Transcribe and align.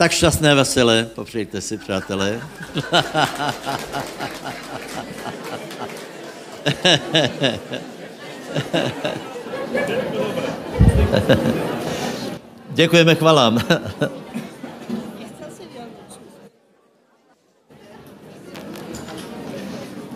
Tak 0.00 0.12
šťastné 0.12 0.54
veselé, 0.54 1.06
popřejte 1.14 1.60
si, 1.60 1.76
přátelé. 1.78 2.40
Děkujeme 12.70 13.14
chvalám. 13.14 13.60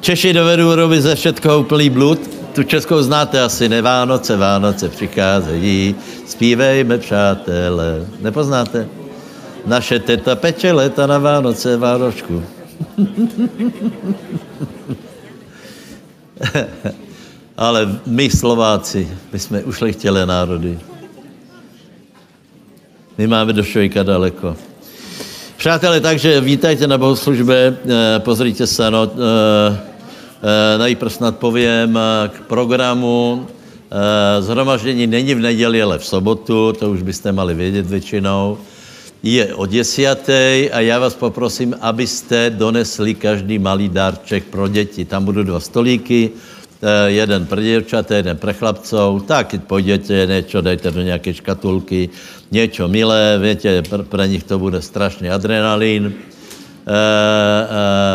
Češi 0.01 0.33
dovedou 0.33 0.75
robit 0.75 1.01
ze 1.01 1.15
všetkoho 1.15 1.61
úplný 1.61 1.91
blud. 1.91 2.21
Tu 2.55 2.63
českou 2.63 3.03
znáte 3.03 3.43
asi, 3.43 3.69
ne 3.69 3.83
Vánoce, 3.83 4.37
Vánoce 4.37 4.89
přicházejí, 4.89 5.95
zpívejme, 6.27 6.99
přátelé. 6.99 8.07
Nepoznáte? 8.21 9.04
Naše 9.67 9.99
teta 9.99 10.37
peče 10.37 10.73
leta 10.73 11.07
na 11.07 11.19
Vánoce, 11.19 11.77
Vánočku. 11.77 12.43
Ale 17.57 18.01
my 18.07 18.31
Slováci, 18.31 19.09
my 19.33 19.39
jsme 19.39 19.63
ušlechtělé 19.63 20.27
národy. 20.27 20.79
My 23.19 23.27
máme 23.27 23.53
do 23.53 23.63
švejka 23.63 24.03
daleko. 24.03 24.57
Přátelé, 25.57 26.01
takže 26.01 26.41
vítajte 26.41 26.87
na 26.87 26.99
bohoslužbě, 26.99 27.77
eh, 27.89 28.19
pozrite 28.19 28.67
se, 28.67 28.91
no, 28.91 29.11
eh, 29.13 29.79
eh, 30.43 30.79
najprv 30.79 31.13
snad 31.13 31.39
povím 31.39 31.99
k 32.29 32.41
programu. 32.41 33.47
Zhromaždění 34.41 35.07
není 35.07 35.35
v 35.35 35.41
neděli, 35.41 35.83
ale 35.83 35.99
v 35.99 36.05
sobotu, 36.05 36.73
to 36.73 36.91
už 36.91 37.03
byste 37.03 37.33
mali 37.33 37.55
vědět 37.55 37.87
většinou. 37.87 38.59
Je 39.25 39.57
o 39.57 39.65
desiatej 39.65 40.69
a 40.73 40.81
já 40.81 40.99
vás 40.99 41.17
poprosím, 41.17 41.75
abyste 41.81 42.51
donesli 42.51 43.15
každý 43.15 43.59
malý 43.59 43.89
dárček 43.89 44.45
pro 44.53 44.69
děti. 44.69 45.05
Tam 45.05 45.25
budou 45.25 45.43
dva 45.43 45.61
stolíky, 45.61 46.31
jeden 47.07 47.47
pro 47.47 47.63
děvčata, 47.63 48.17
jeden 48.17 48.37
pro 48.37 48.55
chlapcov, 48.55 49.25
tak 49.25 49.55
pojďte, 49.67 50.27
něco 50.27 50.61
dejte 50.61 50.91
do 50.91 51.03
nějaké 51.03 51.35
škatulky, 51.35 52.09
něco 52.51 52.89
milé, 52.89 53.41
víte, 53.43 53.83
pro, 53.83 54.25
nich 54.25 54.45
to 54.45 54.59
bude 54.59 54.83
strašný 54.83 55.31
adrenalin. 55.31 56.05
E, 56.05 56.13
e, 56.13 56.15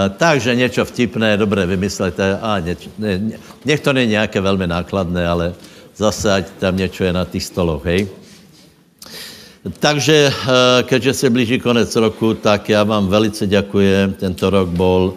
takže 0.09 0.55
něco 0.55 0.85
vtipné, 0.85 1.38
dobré 1.38 1.66
vymyslete, 1.66 2.38
a 2.41 2.59
něč, 2.59 2.89
ne, 2.97 3.21
nech 3.66 3.79
to 3.79 3.94
není 3.94 4.11
nějaké 4.11 4.41
velmi 4.41 4.67
nákladné, 4.67 5.27
ale 5.27 5.53
zase, 5.95 6.33
ať 6.33 6.45
tam 6.59 6.77
něco 6.77 7.03
je 7.03 7.13
na 7.13 7.25
těch 7.25 7.44
stoloch, 7.44 7.85
hej. 7.85 8.07
Takže, 9.79 10.31
keďže 10.83 11.13
se 11.13 11.29
blíží 11.29 11.59
konec 11.59 11.95
roku, 11.95 12.33
tak 12.33 12.69
já 12.69 12.83
vám 12.83 13.07
velice 13.07 13.47
děkuji. 13.47 14.13
Tento 14.17 14.49
rok 14.49 14.69
byl 14.69 15.13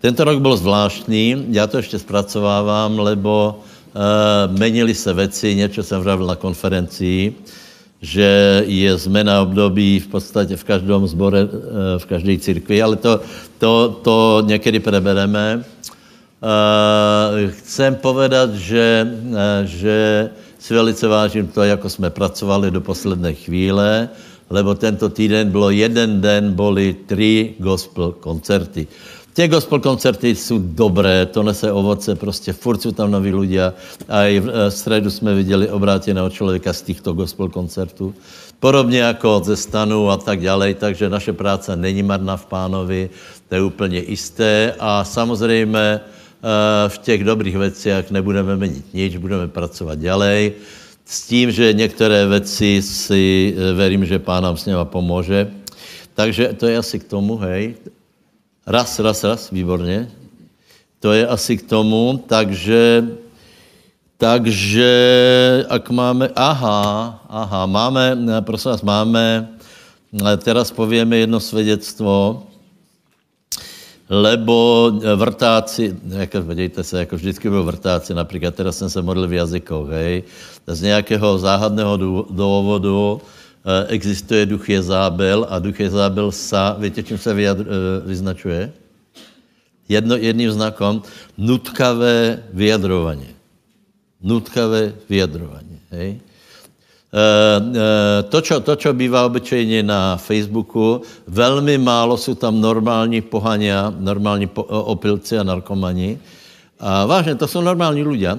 tento 0.00 0.24
rok 0.24 0.38
byl 0.38 0.56
zvláštní, 0.56 1.46
já 1.50 1.66
to 1.66 1.76
ještě 1.76 1.98
zpracovávám, 1.98 2.98
lebo 2.98 3.58
uh, 3.58 4.58
menili 4.58 4.94
se 4.94 5.14
věci, 5.14 5.54
něco 5.54 5.82
jsem 5.82 6.00
vravil 6.00 6.26
na 6.26 6.36
konferenci, 6.36 7.34
že 8.02 8.62
je 8.66 8.96
zmena 8.96 9.42
období 9.42 10.00
v 10.00 10.06
podstatě 10.06 10.56
v 10.56 10.64
každém 10.64 11.06
zbore, 11.06 11.44
uh, 11.44 11.50
v 11.98 12.06
každé 12.06 12.38
církvi, 12.38 12.82
ale 12.82 12.96
to, 12.96 13.20
to, 13.58 14.00
to 14.02 14.42
někdy 14.46 14.80
prebereme. 14.80 15.64
Uh, 16.38 17.50
chcem 17.50 17.94
povedat, 17.94 18.54
že, 18.54 19.02
uh, 19.02 19.36
že 19.64 20.30
si 20.68 20.74
velice 20.74 21.08
vážím 21.08 21.48
to, 21.48 21.62
jako 21.62 21.88
jsme 21.88 22.10
pracovali 22.10 22.70
do 22.70 22.80
posledné 22.80 23.34
chvíle, 23.34 24.08
lebo 24.50 24.74
tento 24.74 25.08
týden 25.08 25.48
bylo 25.48 25.70
jeden 25.70 26.20
den, 26.20 26.52
byly 26.52 26.96
tři 27.08 27.54
gospel 27.58 28.12
koncerty. 28.20 28.84
Ty 29.32 29.48
gospel 29.48 29.80
koncerty 29.80 30.36
jsou 30.36 30.58
dobré, 30.60 31.26
to 31.26 31.42
nese 31.42 31.72
ovoce, 31.72 32.14
prostě 32.14 32.52
furt 32.52 32.82
jsou 32.82 32.92
tam 32.92 33.10
noví 33.10 33.32
ľudia. 33.32 33.72
A 34.08 34.28
i 34.28 34.40
v 34.40 34.48
eh, 34.52 34.70
středu 34.70 35.10
jsme 35.10 35.34
viděli 35.34 35.72
obrátěného 35.72 36.28
člověka 36.30 36.72
z 36.72 36.82
těchto 36.82 37.12
gospel 37.12 37.48
koncertů. 37.48 38.14
Podobně 38.60 39.00
jako 39.00 39.40
ze 39.44 39.56
stanu 39.56 40.10
a 40.10 40.16
tak 40.20 40.44
dále, 40.44 40.74
takže 40.74 41.08
naše 41.08 41.32
práce 41.32 41.76
není 41.76 42.02
marná 42.02 42.36
v 42.36 42.46
pánovi, 42.46 43.10
to 43.48 43.54
je 43.54 43.62
úplně 43.62 43.98
jisté. 44.04 44.74
A 44.78 45.04
samozřejmě 45.04 46.00
v 46.88 46.98
těch 46.98 47.24
dobrých 47.24 47.56
věcech 47.56 48.10
nebudeme 48.10 48.56
měnit 48.56 48.94
nic, 48.94 49.16
budeme 49.16 49.48
pracovat 49.48 49.98
dále. 49.98 50.50
S 51.04 51.26
tím, 51.26 51.50
že 51.50 51.72
některé 51.72 52.26
věci 52.26 52.82
si 52.82 53.54
eh, 53.56 53.72
verím, 53.72 54.06
že 54.06 54.18
pán 54.18 54.42
nám 54.42 54.56
s 54.56 54.66
něma 54.66 54.84
pomůže. 54.84 55.50
Takže 56.14 56.52
to 56.58 56.66
je 56.66 56.78
asi 56.78 56.98
k 56.98 57.04
tomu, 57.04 57.36
hej. 57.36 57.74
Raz, 58.66 58.98
raz, 58.98 59.24
raz, 59.24 59.50
výborně. 59.50 60.10
To 61.00 61.12
je 61.12 61.26
asi 61.26 61.56
k 61.56 61.68
tomu, 61.68 62.24
takže, 62.26 63.08
takže, 64.18 64.90
ak 65.68 65.90
máme, 65.90 66.28
aha, 66.36 67.22
aha, 67.28 67.66
máme, 67.66 68.18
prosím 68.40 68.70
vás, 68.70 68.82
máme, 68.82 69.48
teraz 70.42 70.70
povieme 70.74 71.16
jedno 71.16 71.40
svědectvo, 71.40 72.42
lebo 74.08 74.92
vrtáci, 75.16 75.96
jako, 76.08 76.42
vidíte 76.42 76.84
se, 76.84 76.98
jako 76.98 77.16
vždycky 77.16 77.50
byl 77.50 77.64
vrtáci, 77.64 78.14
například 78.14 78.54
teraz 78.54 78.78
jsem 78.78 78.90
se 78.90 79.02
modlil 79.02 79.28
v 79.28 79.32
jazykoch, 79.32 79.88
hej, 79.88 80.22
z 80.66 80.80
nějakého 80.82 81.38
záhadného 81.38 81.96
důvodu 82.30 83.20
Eh, 83.68 83.86
existuje 83.92 84.46
duch 84.46 84.68
Jezábel 84.68 85.46
a 85.50 85.58
duch 85.58 85.80
Jezábel 85.80 86.32
sa, 86.32 86.72
víte, 86.78 87.02
čím 87.02 87.18
se 87.18 87.34
vyjadr, 87.34 87.66
eh, 87.66 88.06
vyznačuje? 88.06 88.72
Jedno, 89.88 90.16
jedným 90.16 90.52
znakom 90.52 91.02
nutkavé 91.36 92.48
vyjadrování. 92.52 93.28
Nutkavé 94.22 94.94
vyjadrování. 95.08 95.80
Hej? 95.90 96.20
To 98.28 98.38
čo, 98.40 98.60
to, 98.60 98.76
čo 98.76 98.92
bývá 98.92 99.24
obyčejně 99.24 99.82
na 99.82 100.16
Facebooku, 100.16 101.00
velmi 101.26 101.78
málo 101.78 102.16
jsou 102.16 102.34
tam 102.34 102.60
normální 102.60 103.20
pohania, 103.20 103.94
normální 103.98 104.46
po, 104.46 104.62
opilci 104.64 105.38
a 105.38 105.42
narkomani. 105.42 106.18
A 106.80 107.06
vážně, 107.06 107.34
to 107.34 107.48
jsou 107.48 107.60
normální 107.60 108.04
ľudia. 108.04 108.38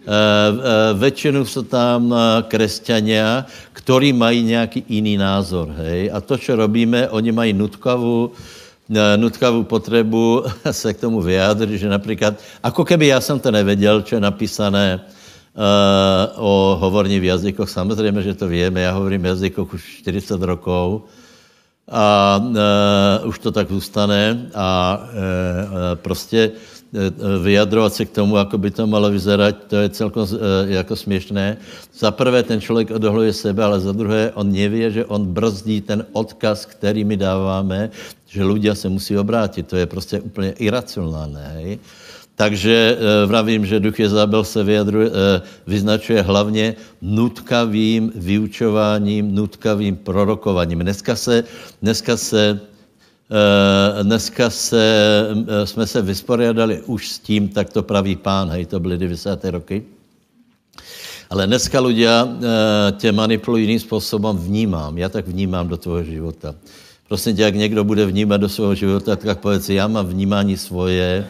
Eh, 0.00 0.08
eh, 0.08 0.94
většinou 0.96 1.44
jsou 1.44 1.62
tam 1.62 2.08
eh, 2.08 2.42
křesťania, 2.48 3.44
ktorí 3.72 4.12
mají 4.12 4.42
nějaký 4.42 4.84
jiný 4.88 5.16
názor. 5.20 5.68
Hej? 5.76 6.10
A 6.12 6.20
to, 6.20 6.38
co 6.38 6.56
robíme, 6.56 7.08
oni 7.08 7.32
mají 7.32 7.52
nutkavou, 7.52 8.32
nutkavou 9.16 9.62
potřebu 9.62 10.44
se 10.70 10.94
k 10.94 11.00
tomu 11.00 11.20
vyjádřit, 11.20 11.78
že 11.78 11.88
například, 11.88 12.34
ako 12.62 12.84
keby 12.84 13.06
já 13.06 13.20
jsem 13.20 13.40
to 13.40 13.50
nevěděl, 13.50 14.02
co 14.02 14.14
je 14.14 14.20
napísané 14.20 15.00
o 16.36 16.76
hovorní 16.80 17.20
v 17.20 17.24
jazykoch, 17.24 17.70
samozřejmě, 17.70 18.22
že 18.22 18.34
to 18.34 18.48
víme, 18.48 18.80
já 18.80 18.92
hovorím 18.92 19.22
v 19.22 19.26
jazykoch 19.26 19.74
už 19.74 19.82
40 19.82 20.42
rokov 20.42 21.02
a 21.90 22.36
uh, 23.22 23.28
už 23.28 23.38
to 23.38 23.52
tak 23.52 23.68
zůstane 23.68 24.50
a 24.54 25.00
uh, 25.02 25.98
prostě 26.02 26.52
Eh, 26.90 27.38
vyjadrovat 27.38 27.94
se 27.94 28.04
k 28.04 28.10
tomu, 28.10 28.36
jako 28.36 28.58
by 28.58 28.70
to 28.70 28.86
malo 28.86 29.10
vyzerat, 29.10 29.54
to 29.70 29.76
je 29.76 29.88
celkom 29.88 30.26
eh, 30.26 30.74
jako 30.74 30.96
směšné. 30.96 31.56
Za 31.94 32.10
prvé 32.10 32.42
ten 32.42 32.60
člověk 32.60 32.90
odohluje 32.90 33.32
sebe, 33.32 33.64
ale 33.64 33.80
za 33.80 33.92
druhé 33.92 34.34
on 34.34 34.50
neví, 34.50 34.90
že 34.90 35.06
on 35.06 35.22
brzdí 35.26 35.80
ten 35.80 36.06
odkaz, 36.12 36.66
který 36.66 37.04
my 37.06 37.16
dáváme, 37.16 37.90
že 38.26 38.42
ľudia 38.42 38.74
se 38.74 38.90
musí 38.90 39.14
obrátit. 39.14 39.70
To 39.70 39.76
je 39.78 39.86
prostě 39.86 40.20
úplně 40.20 40.50
iracionálné. 40.58 41.46
Hej? 41.54 41.78
Takže 42.40 42.72
e, 42.72 43.26
vravím, 43.26 43.68
že 43.68 43.84
duch 43.84 44.00
Jezabel 44.00 44.44
se 44.44 44.64
vyjadruje, 44.64 45.08
e, 45.08 45.12
vyznačuje 45.66 46.22
hlavně 46.24 46.74
nutkavým 47.02 48.12
vyučováním, 48.16 49.34
nutkavým 49.34 49.96
prorokovaním. 49.96 50.78
Dneska 50.78 51.16
se, 51.16 51.44
dneska 51.84 52.16
se 52.16 52.60
Eh, 53.30 54.04
dneska 54.04 54.50
se, 54.50 54.84
eh, 55.46 55.66
jsme 55.66 55.86
se 55.86 56.02
vysporiadali 56.02 56.82
už 56.86 57.08
s 57.08 57.18
tím, 57.18 57.48
tak 57.48 57.70
to 57.70 57.82
praví 57.82 58.16
pán, 58.16 58.50
hej, 58.50 58.66
to 58.66 58.80
byly 58.80 58.98
90. 58.98 59.50
roky. 59.50 59.82
Ale 61.30 61.46
dneska 61.46 61.78
eh, 61.78 62.26
tě 62.98 63.12
manipulují 63.12 63.64
jiným 63.64 63.80
způsobem, 63.80 64.36
vnímám, 64.36 64.98
já 64.98 65.08
tak 65.08 65.28
vnímám 65.28 65.68
do 65.68 65.76
tvého 65.76 66.02
života. 66.02 66.54
Prosím 67.08 67.36
tě, 67.36 67.42
jak 67.42 67.54
někdo 67.54 67.84
bude 67.84 68.06
vnímat 68.06 68.36
do 68.36 68.48
svého 68.48 68.74
života, 68.74 69.16
tak 69.16 69.38
povedz, 69.38 69.68
já 69.68 69.86
mám 69.86 70.06
vnímání 70.06 70.56
svoje, 70.56 71.26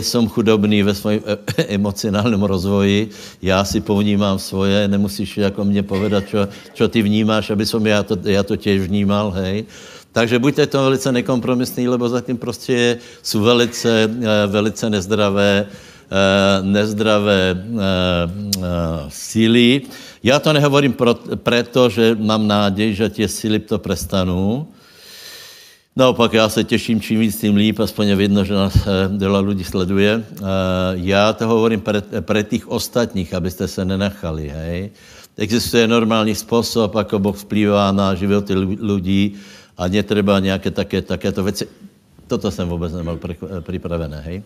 som 0.00 0.28
chudobný 0.28 0.82
ve 0.82 0.94
svém 0.94 1.20
emocionálním 1.68 2.42
rozvoji, 2.42 3.10
já 3.42 3.64
si 3.64 3.80
povnímám 3.80 4.38
svoje, 4.38 4.88
nemusíš 4.88 5.36
jako 5.36 5.64
mě 5.64 5.82
povedat, 5.82 6.24
čo 6.72 6.88
ty 6.88 7.02
vnímáš, 7.02 7.50
aby 7.50 7.66
som 7.66 7.86
já 7.86 8.02
to, 8.02 8.16
já 8.24 8.42
to 8.42 8.56
těž 8.56 8.88
vnímal, 8.88 9.30
hej. 9.30 9.64
Takže 10.16 10.38
buďte 10.38 10.66
to 10.66 10.82
velice 10.82 11.12
nekompromisní, 11.12 11.88
lebo 11.88 12.08
zatím 12.08 12.36
prostě 12.36 12.98
jsou 13.22 13.40
velice, 13.40 14.08
eh, 14.08 14.46
velice 14.46 14.90
nezdravé, 14.90 15.66
eh, 15.68 16.62
nezdravé 16.62 17.52
eh, 17.52 17.84
síly. 19.08 19.82
Já 20.22 20.40
to 20.40 20.52
nehovorím 20.52 20.92
pro, 20.96 21.14
proto, 21.36 21.88
že 21.92 22.16
mám 22.16 22.48
nádej, 22.48 22.94
že 22.96 23.12
tie 23.12 23.28
síly 23.28 23.60
to 23.60 23.76
prestanou, 23.76 24.72
Naopak 25.98 26.32
já 26.32 26.48
se 26.48 26.64
těším, 26.64 27.00
čím 27.00 27.20
víc, 27.20 27.40
tím 27.40 27.56
líp, 27.56 27.80
aspoň 27.80 28.06
je 28.08 28.16
vidno, 28.16 28.44
že 28.44 28.54
nás 28.54 28.78
děla 29.16 29.40
lidí 29.40 29.64
sleduje. 29.64 30.24
Já 30.92 31.32
to 31.32 31.46
hovorím 31.46 31.82
pre 32.20 32.44
tých 32.44 32.68
ostatních, 32.68 33.34
abyste 33.34 33.68
se 33.68 33.84
nenachali, 33.84 34.48
hej. 34.48 34.90
Existuje 35.36 35.88
normální 35.88 36.34
způsob, 36.34 36.96
ako 36.96 37.18
Boh 37.18 37.36
vplývá 37.36 37.92
na 37.92 38.14
životy 38.14 38.54
lidí 38.80 39.34
a 39.76 39.88
netreba 39.88 40.38
nějaké 40.38 40.70
také, 40.70 41.02
takéto 41.02 41.42
věci. 41.42 41.68
Toto 42.26 42.50
jsem 42.50 42.68
vůbec 42.68 42.92
nemal 42.92 43.18
připravené, 43.60 44.20
hej. 44.20 44.42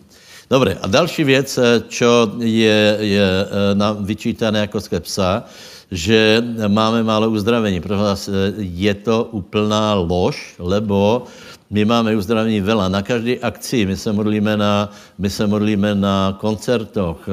Dobre, 0.49 0.77
a 0.81 0.87
další 0.87 1.23
věc, 1.23 1.59
čo 1.87 2.31
je, 2.39 2.97
je 2.99 3.27
nám 3.73 4.05
vyčítané 4.05 4.59
jako 4.59 4.81
skepsa, 4.81 5.43
že 5.91 6.39
máme 6.71 7.03
málo 7.03 7.27
uzdravení. 7.29 7.83
Pro 7.83 7.99
vás 7.99 8.31
je 8.57 8.93
to 8.95 9.27
úplná 9.35 9.93
lož, 9.99 10.55
lebo 10.55 11.27
my 11.71 11.85
máme 11.85 12.15
uzdravení 12.15 12.63
vela. 12.63 12.87
Na 12.87 13.03
každé 13.03 13.43
akci 13.43 13.85
my 13.85 13.95
se 13.99 14.11
modlíme 14.11 14.57
na, 14.57 14.91
my 15.19 15.29
se 15.29 15.47
modlíme 15.47 15.95
na 15.95 16.35
koncertoch. 16.39 17.27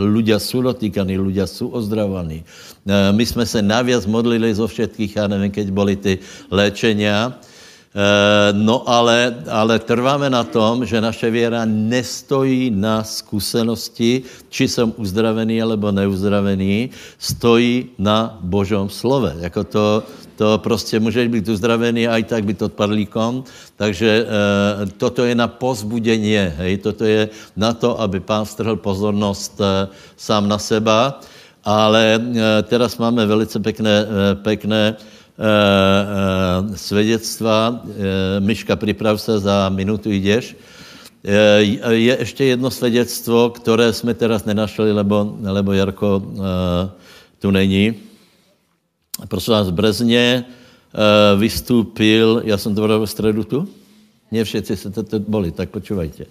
Ľudia 0.00 0.40
jsou 0.40 0.62
dotýkaní, 0.62 1.18
ľudia 1.18 1.46
jsou 1.46 1.68
ozdravaní. 1.68 2.44
My 3.12 3.26
jsme 3.26 3.46
se 3.46 3.62
naviac 3.62 4.06
modlili 4.06 4.54
zo 4.54 4.66
všetkých, 4.66 5.16
já 5.16 5.26
nevím, 5.28 5.50
keď 5.50 5.70
byly 5.70 5.96
ty 5.96 6.18
léčenia, 6.50 7.32
Eh, 7.32 7.49
no 8.52 8.86
ale, 8.86 9.42
ale 9.50 9.78
trváme 9.82 10.30
na 10.30 10.46
tom, 10.46 10.86
že 10.86 11.02
naše 11.02 11.30
věra 11.30 11.66
nestojí 11.66 12.70
na 12.70 13.02
zkušenosti, 13.02 14.22
či 14.48 14.68
jsem 14.68 14.94
uzdravený 14.96 15.62
alebo 15.62 15.90
neuzdravený, 15.90 16.90
stojí 17.18 17.90
na 17.98 18.38
Božom 18.46 18.86
slove. 18.86 19.34
Jako 19.42 19.64
to, 19.64 20.02
to 20.36 20.58
prostě 20.58 21.00
můžeš 21.00 21.28
být 21.28 21.48
uzdravený 21.48 22.08
a 22.08 22.18
i 22.18 22.22
tak 22.22 22.44
být 22.44 22.62
odpadlíkom. 22.62 23.44
Takže 23.76 24.10
e, 24.22 24.26
toto 24.86 25.24
je 25.26 25.34
na 25.34 25.48
pozbudění, 25.48 26.38
hej? 26.62 26.78
toto 26.78 27.04
je 27.04 27.28
na 27.56 27.74
to, 27.74 28.00
aby 28.00 28.20
pán 28.20 28.46
strhl 28.46 28.76
pozornost 28.78 29.58
e, 29.58 29.88
sám 30.16 30.46
na 30.48 30.58
seba. 30.58 31.20
Ale 31.64 32.16
e, 32.16 32.62
teraz 32.62 32.96
máme 33.02 33.26
velice 33.26 33.58
pekné, 33.58 34.06
e, 34.06 34.38
Eh, 34.40 34.96
eh, 34.96 35.19
svědectva. 36.74 37.80
Eh, 37.86 38.40
Myška, 38.40 38.76
připrav 38.76 39.20
se, 39.20 39.38
za 39.38 39.68
minutu 39.68 40.10
jdeš. 40.10 40.56
Je 41.90 42.16
ještě 42.18 42.44
jedno 42.44 42.70
svědectvo, 42.70 43.50
které 43.50 43.92
jsme 43.92 44.14
teraz 44.14 44.44
nenašli, 44.44 44.92
lebo, 44.92 45.36
lebo 45.42 45.72
Jarko 45.72 46.22
tu 47.38 47.50
není. 47.50 47.94
Prosím 49.28 49.52
vás, 49.52 49.68
v 49.68 49.72
Brezně 49.72 50.44
vystoupil, 51.36 52.42
já 52.44 52.56
jsem 52.56 52.74
to 52.74 53.00
v 53.00 53.06
středu 53.06 53.44
tu? 53.44 53.68
Ne 54.30 54.44
všetci 54.44 54.76
se 54.76 54.90
to, 54.90 55.02
to 55.02 55.18
boli, 55.18 55.50
tak 55.50 55.70
počúvajte. 55.70 56.24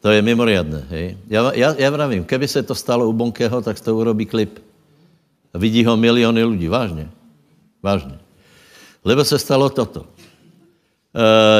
To 0.00 0.08
je 0.12 0.22
mimoriadné, 0.22 0.84
hej. 0.92 1.16
Já, 1.28 1.52
já, 1.54 1.74
já 1.78 1.90
vravím, 1.90 2.24
keby 2.24 2.48
se 2.48 2.62
to 2.62 2.74
stalo 2.74 3.08
u 3.08 3.12
Bonkeho, 3.12 3.62
tak 3.62 3.80
toho 3.80 3.98
urobí 3.98 4.26
klip. 4.26 4.58
Vidí 5.54 5.84
ho 5.84 5.96
miliony 5.96 6.44
lidí, 6.44 6.68
vážně. 6.68 7.08
Vážně. 7.82 8.19
Lebo 9.04 9.24
se 9.24 9.38
stalo 9.38 9.70
toto. 9.70 10.00
Uh, 10.00 10.06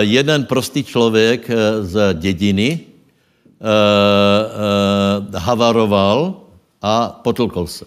jeden 0.01 0.45
prostý 0.45 0.85
člověk 0.85 1.51
uh, 1.51 1.57
z 1.87 2.15
dědiny 2.15 2.81
uh, 2.81 3.67
uh, 3.67 5.35
havaroval 5.35 6.35
a 6.83 7.21
potlkol 7.25 7.67
se. 7.67 7.85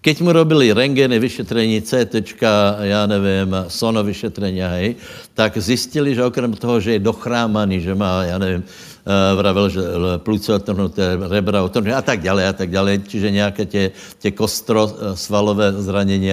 Keď 0.00 0.20
mu 0.20 0.32
robili 0.32 0.72
rengeny, 0.72 1.18
vyšetrení, 1.18 1.82
CT, 1.82 2.14
já 2.80 3.06
nevím, 3.06 3.56
sono 3.68 4.04
vyšetrení, 4.04 4.60
hej, 4.60 4.94
tak 5.34 5.58
zjistili, 5.58 6.14
že 6.14 6.24
okrem 6.24 6.52
toho, 6.54 6.80
že 6.80 6.92
je 6.92 6.98
dochrámaný, 7.02 7.80
že 7.80 7.94
má, 7.94 8.24
já 8.24 8.38
nevím, 8.38 8.64
vravel, 9.36 9.68
že 9.68 9.80
pluce 10.16 10.54
otrhnuté, 10.54 11.18
rebra 11.28 11.62
otrhnuté 11.62 11.94
a 11.94 12.02
tak 12.02 12.22
dále, 12.22 12.48
a 12.48 12.52
tak 12.52 12.70
dále, 12.70 12.98
čiže 12.98 13.30
nějaké 13.30 13.66
tě, 13.66 13.90
tě 14.18 14.30
kostro 14.30 14.86
svalové 15.14 15.72
zranění, 15.72 16.30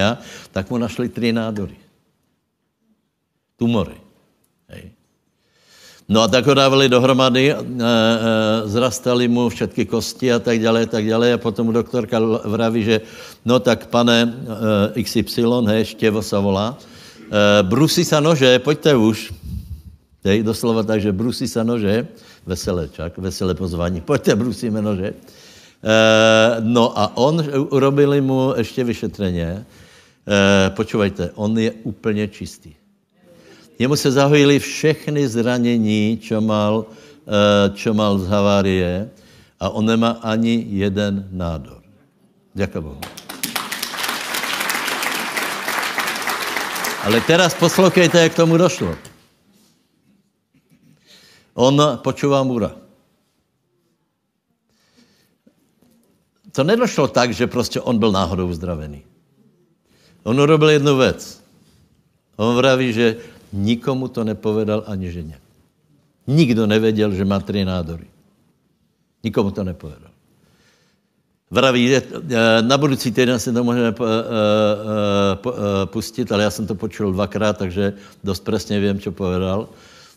tak 0.52 0.70
mu 0.70 0.78
našli 0.78 1.10
tři 1.10 1.34
nádory 1.34 1.85
tumory. 3.57 3.98
Hej. 4.69 4.92
No 6.06 6.22
a 6.22 6.30
tak 6.30 6.46
ho 6.46 6.54
dávali 6.54 6.86
dohromady, 6.86 7.50
e, 7.50 7.54
e, 7.54 7.57
zrastali 8.69 9.25
mu 9.25 9.50
všetky 9.50 9.90
kosti 9.90 10.30
a 10.30 10.38
tak 10.38 10.62
dále, 10.62 10.86
tak 10.86 11.02
dále. 11.02 11.34
A 11.34 11.42
potom 11.42 11.74
doktorka 11.74 12.22
vraví, 12.46 12.86
že 12.86 13.02
no 13.42 13.57
tak 13.57 13.90
pane 13.90 14.30
e, 14.94 15.02
XY, 15.02 15.66
hej, 15.66 15.98
štěvo 15.98 16.22
se 16.22 16.38
volá, 16.38 16.78
e, 16.78 17.63
brusí 17.66 18.06
sa 18.06 18.22
nože, 18.22 18.62
pojďte 18.62 18.94
už. 18.96 19.18
Hej, 20.25 20.46
doslova 20.46 20.86
tak, 20.86 21.02
že 21.02 21.10
brusí 21.10 21.50
sa 21.50 21.66
nože, 21.66 22.06
veselé 22.46 22.86
čak, 22.94 23.18
veselé 23.18 23.57
pozvání, 23.57 24.02
pojďte, 24.06 24.36
brusíme 24.36 24.81
nože. 24.81 25.10
E, 25.10 25.16
no 26.62 26.94
a 26.94 27.18
on, 27.18 27.42
urobili 27.74 28.22
mu 28.22 28.54
ještě 28.57 28.84
vyšetřeně, 28.84 29.50
e, 29.57 30.69
počúvajte, 30.69 31.34
on 31.34 31.57
je 31.57 31.72
úplně 31.81 32.28
čistý. 32.28 32.85
Jemu 33.80 33.95
se 33.95 34.12
zahojili 34.12 34.60
všechny 34.60 35.27
zranění, 35.27 36.18
čo 36.22 36.42
mal, 36.42 36.86
eh, 37.27 37.69
čo 37.75 37.94
mal 37.94 38.19
z 38.19 38.27
havárie 38.27 39.10
a 39.60 39.69
on 39.69 39.86
nemá 39.86 40.19
ani 40.24 40.66
jeden 40.69 41.27
nádor. 41.31 41.83
Děkuji 42.54 42.81
Bohu. 42.81 43.01
Ale 47.04 47.22
teraz 47.22 47.54
poslouchejte, 47.54 48.18
jak 48.18 48.33
tomu 48.33 48.57
došlo. 48.57 48.95
On 51.54 52.00
počúvá 52.04 52.44
Mura. 52.44 52.75
To 56.51 56.63
nedošlo 56.63 57.07
tak, 57.07 57.33
že 57.33 57.48
prostě 57.48 57.81
on 57.81 58.00
byl 58.00 58.12
náhodou 58.12 58.48
uzdravený. 58.48 59.04
On 60.24 60.39
urobil 60.39 60.69
jednu 60.69 60.98
věc. 60.98 61.44
On 62.36 62.56
vraví, 62.56 62.94
že 62.94 63.16
Nikomu 63.53 64.07
to 64.07 64.24
nepovedal 64.24 64.83
ani 64.88 65.12
ženě. 65.12 65.38
Nikdo 66.27 66.68
nevěděl, 66.68 67.12
že 67.12 67.25
má 67.25 67.39
tři 67.39 67.65
nádory. 67.65 68.07
Nikomu 69.24 69.51
to 69.51 69.63
nepovedal. 69.63 70.12
Vraví, 71.51 71.95
eh, 71.95 72.01
na 72.62 72.77
budoucí 72.77 73.12
týden 73.12 73.39
si 73.39 73.53
to 73.53 73.63
můžeme 73.63 73.88
eh, 73.88 73.94
eh, 73.94 75.86
pustit, 75.86 76.31
ale 76.31 76.44
já 76.44 76.50
jsem 76.50 76.68
to 76.68 76.75
počul 76.75 77.13
dvakrát, 77.13 77.57
takže 77.57 77.94
dost 78.24 78.44
přesně 78.44 78.80
vím, 78.80 79.00
co 79.00 79.12
povedal. 79.12 79.69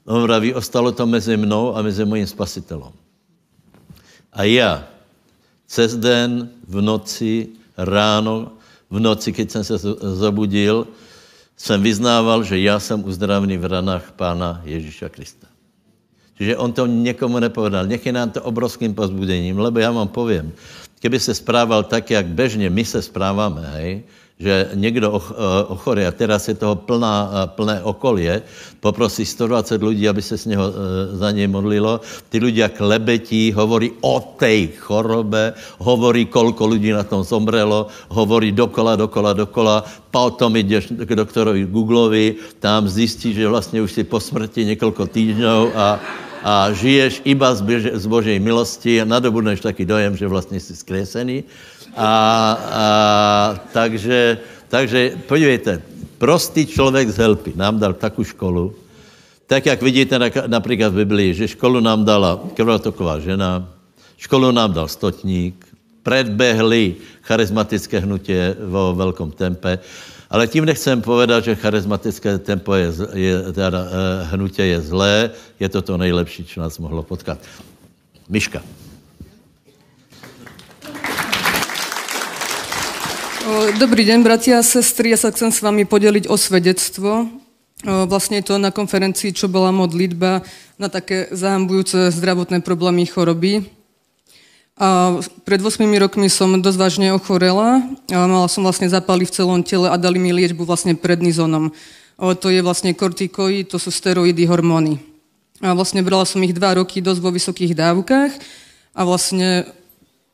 On 0.04 0.22
vraví, 0.22 0.54
ostalo 0.54 0.92
to 0.92 1.06
mezi 1.06 1.36
mnou 1.36 1.76
a 1.76 1.82
mezi 1.82 2.04
mojím 2.04 2.26
spasitelem. 2.26 2.92
A 4.32 4.42
já 4.44 4.84
cez 5.66 5.96
den, 5.96 6.48
v 6.68 6.80
noci, 6.80 7.48
ráno, 7.76 8.52
v 8.90 9.00
noci, 9.00 9.32
keď 9.32 9.50
jsem 9.50 9.64
se 9.64 9.78
zobudil, 10.00 10.86
jsem 11.58 11.82
vyznával, 11.82 12.42
že 12.42 12.58
já 12.58 12.80
jsem 12.80 13.04
uzdravený 13.04 13.58
v 13.58 13.64
ranách 13.64 14.12
Pána 14.16 14.62
Ježíša 14.64 15.08
Krista. 15.08 15.46
Čiže 16.38 16.56
on 16.56 16.72
to 16.72 16.86
někomu 16.86 17.38
nepovedal. 17.38 17.86
Nech 17.86 18.06
je 18.06 18.12
nám 18.12 18.30
to 18.30 18.42
obrovským 18.42 18.94
pozbudením, 18.94 19.58
lebo 19.58 19.78
já 19.78 19.90
vám 19.90 20.08
povím, 20.08 20.54
kdyby 21.00 21.20
se 21.20 21.34
správal 21.34 21.82
tak, 21.82 22.10
jak 22.10 22.26
bežně 22.26 22.70
my 22.70 22.84
se 22.84 23.02
správáme, 23.02 23.66
hej, 23.74 24.02
že 24.38 24.70
někdo 24.74 25.10
eh, 25.10 25.34
ochorí 25.66 26.06
a 26.06 26.14
teraz 26.14 26.48
je 26.48 26.54
toho 26.54 26.78
plná, 26.78 27.30
eh, 27.30 27.46
plné 27.58 27.82
okolie, 27.82 28.42
poprosí 28.80 29.26
120 29.26 29.82
lidí, 29.82 30.08
aby 30.08 30.22
se 30.22 30.38
s 30.38 30.46
něho, 30.46 30.62
eh, 30.62 31.16
za 31.16 31.30
něj 31.30 31.50
modlilo. 31.50 32.00
Ty 32.30 32.38
lidé 32.38 32.68
klebetí, 32.70 33.50
hovorí 33.52 33.90
o 34.00 34.20
té 34.38 34.78
chorobe, 34.78 35.58
hovorí, 35.78 36.30
kolko 36.30 36.66
lidí 36.70 36.94
na 36.94 37.02
tom 37.02 37.26
zomrelo, 37.26 37.90
hovorí 38.14 38.54
dokola, 38.54 38.96
dokola, 38.96 39.32
dokola, 39.32 39.84
potom 40.10 40.56
jdeš 40.56 40.94
k 40.94 41.10
doktorovi 41.18 41.66
Googlovi, 41.66 42.34
tam 42.62 42.88
zjistí, 42.88 43.34
že 43.34 43.48
vlastně 43.48 43.82
už 43.82 43.92
si 43.92 44.02
po 44.04 44.20
smrti 44.20 44.64
několik 44.64 45.10
týdnů 45.10 45.74
a, 45.74 46.00
a 46.42 46.72
žiješ 46.72 47.26
iba 47.26 47.54
z, 47.54 48.06
Božej 48.06 48.38
milosti 48.38 49.02
a 49.02 49.04
nadobudneš 49.04 49.60
taky 49.60 49.84
dojem, 49.84 50.16
že 50.16 50.26
vlastně 50.30 50.60
jsi 50.60 50.76
skresený. 50.76 51.44
A, 51.98 53.60
takže, 53.72 54.38
takže 54.68 55.18
podívejte, 55.26 55.82
prostý 56.18 56.66
člověk 56.66 57.08
z 57.10 57.16
Helpy 57.16 57.52
nám 57.56 57.78
dal 57.78 57.92
takovou 57.92 58.24
školu, 58.24 58.74
tak 59.46 59.66
jak 59.66 59.82
vidíte 59.82 60.18
například 60.46 60.92
v 60.92 60.96
Biblii, 60.96 61.34
že 61.34 61.48
školu 61.48 61.80
nám 61.80 62.04
dala 62.04 62.40
krvotoková 62.54 63.18
žena, 63.18 63.68
školu 64.16 64.50
nám 64.50 64.72
dal 64.72 64.88
stotník, 64.88 65.66
predbehli 66.02 66.96
charizmatické 67.22 67.98
hnutě 67.98 68.56
vo 68.60 68.94
velkom 68.94 69.30
tempe, 69.30 69.78
ale 70.30 70.46
tím 70.46 70.64
nechcem 70.64 71.02
povedat, 71.02 71.44
že 71.44 71.54
charizmatické 71.54 72.38
tempo 72.38 72.74
je, 72.74 72.92
je 73.14 73.52
teda, 73.52 73.80
eh, 73.84 74.24
hnutě 74.24 74.64
je 74.64 74.80
zlé, 74.80 75.30
je 75.60 75.68
to 75.68 75.82
to 75.82 75.96
nejlepší, 75.96 76.44
co 76.44 76.60
nás 76.60 76.78
mohlo 76.78 77.02
potkat. 77.02 77.38
Miška. 78.28 78.77
Dobrý 83.58 84.06
deň, 84.06 84.22
bratia 84.22 84.62
a 84.62 84.62
sestry. 84.62 85.10
Ja 85.10 85.18
sa 85.18 85.34
chcem 85.34 85.50
s 85.50 85.58
vami 85.58 85.82
podeliť 85.82 86.30
o 86.30 86.38
svedectvo. 86.38 87.26
Vlastne 87.82 88.38
to 88.38 88.54
na 88.54 88.70
konferencii, 88.70 89.34
čo 89.34 89.50
bola 89.50 89.74
modlitba 89.74 90.46
na 90.78 90.86
také 90.86 91.26
zahambujúce 91.34 92.14
zdravotné 92.14 92.62
problémy, 92.62 93.10
choroby. 93.10 93.66
A 94.78 95.18
pred 95.42 95.58
8 95.58 95.74
rokmi 95.98 96.30
som 96.30 96.54
dosť 96.54 96.78
vážne 96.78 97.10
ochorela. 97.10 97.82
Mala 98.06 98.46
som 98.46 98.62
vlastne 98.62 98.86
zápaly 98.86 99.26
v 99.26 99.34
celom 99.34 99.66
tele 99.66 99.90
a 99.90 99.98
dali 99.98 100.22
mi 100.22 100.30
liečbu 100.30 100.62
vlastne 100.62 100.94
prednizonom. 100.94 101.74
To 102.14 102.46
je 102.54 102.62
vlastne 102.62 102.94
kortikoid, 102.94 103.74
to 103.74 103.82
sú 103.82 103.90
steroidy, 103.90 104.46
hormóny. 104.46 105.02
A 105.66 105.74
vlastne 105.74 106.06
brala 106.06 106.22
som 106.30 106.38
ich 106.46 106.54
dva 106.54 106.78
roky 106.78 107.02
dosť 107.02 107.18
vo 107.18 107.34
vysokých 107.34 107.74
dávkach 107.74 108.38
a 108.94 109.00
vlastne 109.02 109.66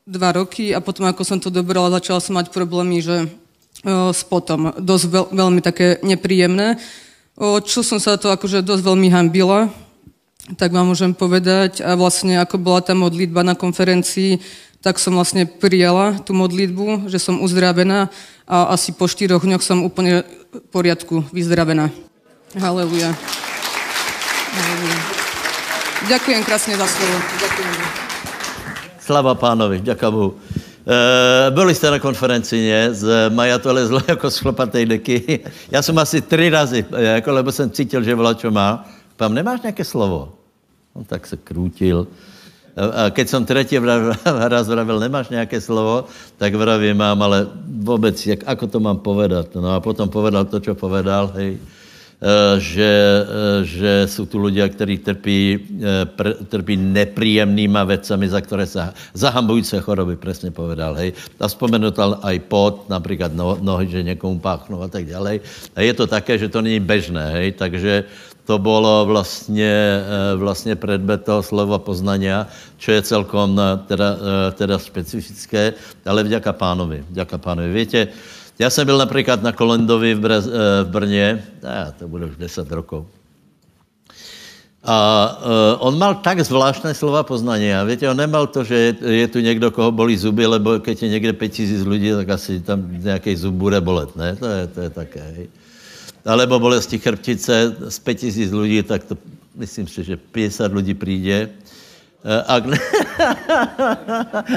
dva 0.05 0.29
roky 0.37 0.71
a 0.71 0.79
potom, 0.79 1.09
ako 1.09 1.25
som 1.25 1.41
to 1.41 1.49
dobrala, 1.49 1.93
začala 1.97 2.21
som 2.21 2.37
mať 2.37 2.53
problémy, 2.53 3.01
že 3.01 3.25
s 3.89 4.21
potom 4.25 4.73
dosť 4.77 5.05
veľ, 5.09 5.25
veľmi 5.33 5.61
také 5.61 6.01
nepríjemné 6.01 6.77
čo 7.39 7.83
som 7.83 7.99
sa 7.99 8.15
to 8.15 8.31
akože 8.31 8.63
dosť 8.63 8.83
veľmi 8.83 9.11
hambila, 9.11 9.67
tak 10.55 10.71
vám 10.71 10.87
môžem 10.87 11.11
povedať. 11.11 11.83
A 11.83 11.99
vlastne 11.99 12.39
ako 12.39 12.55
bola 12.55 12.79
tá 12.79 12.95
modlitba 12.95 13.43
na 13.43 13.59
konferencii, 13.59 14.39
tak 14.79 15.01
som 15.01 15.17
vlastne 15.17 15.49
prijala 15.49 16.21
tú 16.23 16.31
modlitbu, 16.31 17.09
že 17.09 17.19
som 17.19 17.41
uzdravená 17.41 18.07
a 18.45 18.77
asi 18.77 18.93
po 18.93 19.09
štyroch 19.09 19.43
dňoch 19.43 19.65
som 19.65 19.81
úplne 19.83 20.23
v 20.53 20.67
poriadku, 20.69 21.25
vyzdravená. 21.33 21.89
Haleluja. 22.55 23.11
Haleluja. 24.53 24.99
Ďakujem 26.05 26.41
krásne 26.45 26.77
za 26.77 26.87
slovo. 26.87 27.17
Ďakujem. 27.41 28.04
Slava 29.05 29.37
pánovi, 29.37 29.85
ďakujem 29.85 30.13
Bohu. 30.17 30.33
Uh, 30.33 31.53
byli 31.53 31.75
jste 31.77 31.93
na 31.93 31.99
konferenci, 32.01 32.57
ne? 32.57 32.89
Z 32.93 33.29
Maja 33.29 33.61
to 33.61 33.73
lezlo 33.73 34.01
jako 34.07 34.31
z 34.31 34.37
chlopatej 34.37 34.85
deky. 34.85 35.39
Já 35.71 35.81
jsem 35.81 35.97
asi 35.97 36.21
tři 36.21 36.49
razy, 36.49 36.85
jako, 36.89 37.31
lebo 37.31 37.51
jsem 37.51 37.69
cítil, 37.69 38.01
že 38.03 38.17
čo 38.35 38.51
má. 38.51 38.85
Pám, 39.17 39.33
nemáš 39.33 39.61
nějaké 39.61 39.85
slovo? 39.85 40.33
On 40.93 41.05
tak 41.05 41.27
se 41.27 41.37
krútil. 41.37 42.07
A 42.75 43.09
keď 43.09 43.29
jsem 43.29 43.45
třetí 43.45 43.77
raz 44.25 44.67
vravil, 44.67 44.99
nemáš 44.99 45.29
nějaké 45.29 45.61
slovo, 45.61 46.05
tak 46.37 46.55
vravím, 46.55 46.97
mám, 46.97 47.21
ale 47.21 47.47
vůbec, 47.67 48.27
jak, 48.27 48.39
ako 48.45 48.67
to 48.67 48.79
mám 48.79 48.97
povedat? 48.97 49.55
No 49.55 49.69
a 49.69 49.79
potom 49.79 50.09
povedal 50.09 50.45
to, 50.45 50.59
čo 50.59 50.73
povedal, 50.75 51.29
hej. 51.37 51.61
Eh, 52.15 52.59
že, 52.63 52.91
eh, 53.27 53.65
že 53.67 53.91
jsou 54.07 54.25
tu 54.25 54.39
lidé, 54.39 54.63
kteří 54.69 54.97
trpí, 54.97 55.59
eh, 55.83 56.33
trpí 56.47 56.79
nepříjemnýma 56.79 57.83
vecami, 57.83 58.29
za 58.31 58.39
které 58.41 58.65
se 58.65 58.79
zahambující 59.13 59.77
choroby, 59.83 60.15
přesně 60.15 60.51
povedal. 60.51 60.95
Hej. 60.95 61.11
A 61.39 61.45
vzpomenutal 61.47 62.23
aj 62.23 62.39
pot, 62.47 62.87
například 62.89 63.35
no, 63.35 63.59
nohy, 63.59 63.87
že 63.91 64.03
někomu 64.03 64.39
páchnou 64.39 64.81
a 64.81 64.87
tak 64.87 65.05
dále. 65.11 65.43
A 65.75 65.83
je 65.83 65.93
to 65.93 66.07
také, 66.07 66.39
že 66.39 66.47
to 66.47 66.63
není 66.63 66.79
bežné, 66.79 67.31
hej. 67.31 67.51
takže 67.51 68.03
to 68.45 68.57
bylo 68.61 69.05
vlastně, 69.05 70.05
vlastně 70.35 70.75
predmet 70.75 71.25
toho 71.25 71.43
slova 71.43 71.79
poznania, 71.81 72.47
čo 72.77 72.93
je 72.93 73.01
celkom 73.01 73.57
teda, 73.89 74.17
teda 74.53 74.77
specifické, 74.77 75.73
ale 76.05 76.23
vďaka 76.23 76.53
pánovi. 76.53 77.03
Vďaka 77.09 77.37
pánovi. 77.41 77.73
Víte, 77.73 78.07
já 78.59 78.69
jsem 78.69 78.85
byl 78.85 78.97
například 78.97 79.43
na 79.43 79.51
Kolendovi 79.51 80.13
v, 80.13 80.19
Brez, 80.19 80.47
eh, 80.47 80.83
v 80.83 80.87
Brně, 80.87 81.45
a 81.67 81.91
to 81.91 82.07
bude 82.07 82.25
už 82.25 82.37
10 82.37 82.71
rokov. 82.71 83.05
A 84.85 84.97
uh, 85.41 85.87
on 85.87 85.97
mal 85.97 86.21
tak 86.21 86.45
zvláštné 86.45 86.93
slova 86.93 87.25
poznání. 87.25 87.73
A 87.73 87.83
víte, 87.83 88.05
on 88.05 88.17
nemal 88.17 88.47
to, 88.47 88.63
že 88.63 88.75
je, 88.75 88.95
je 89.01 89.27
tu 89.27 89.39
někdo, 89.39 89.71
koho 89.71 89.91
bolí 89.91 90.17
zuby, 90.17 90.45
lebo 90.45 90.79
keď 90.79 91.03
je 91.03 91.09
někde 91.09 91.33
5000 91.33 91.85
lidí, 91.89 92.11
tak 92.13 92.29
asi 92.29 92.61
tam 92.61 92.85
nějaký 93.01 93.35
zub 93.35 93.53
bude 93.53 93.81
bolet, 93.81 94.15
ne? 94.15 94.35
To 94.35 94.45
je, 94.45 94.67
to 94.67 94.81
je 94.81 94.89
také. 94.89 95.35
Alebo 96.25 96.59
bolesti 96.59 97.01
chrbtice 97.01 97.75
z 97.89 97.99
5000 97.99 98.53
lidí, 98.53 98.83
tak 98.83 99.03
to 99.03 99.17
myslím 99.55 99.87
si, 99.87 100.03
že 100.03 100.17
50 100.17 100.73
lidí 100.73 100.93
přijde. 100.93 101.49
Uh, 102.21 102.31
ak 102.45 102.65
ne, 102.65 102.77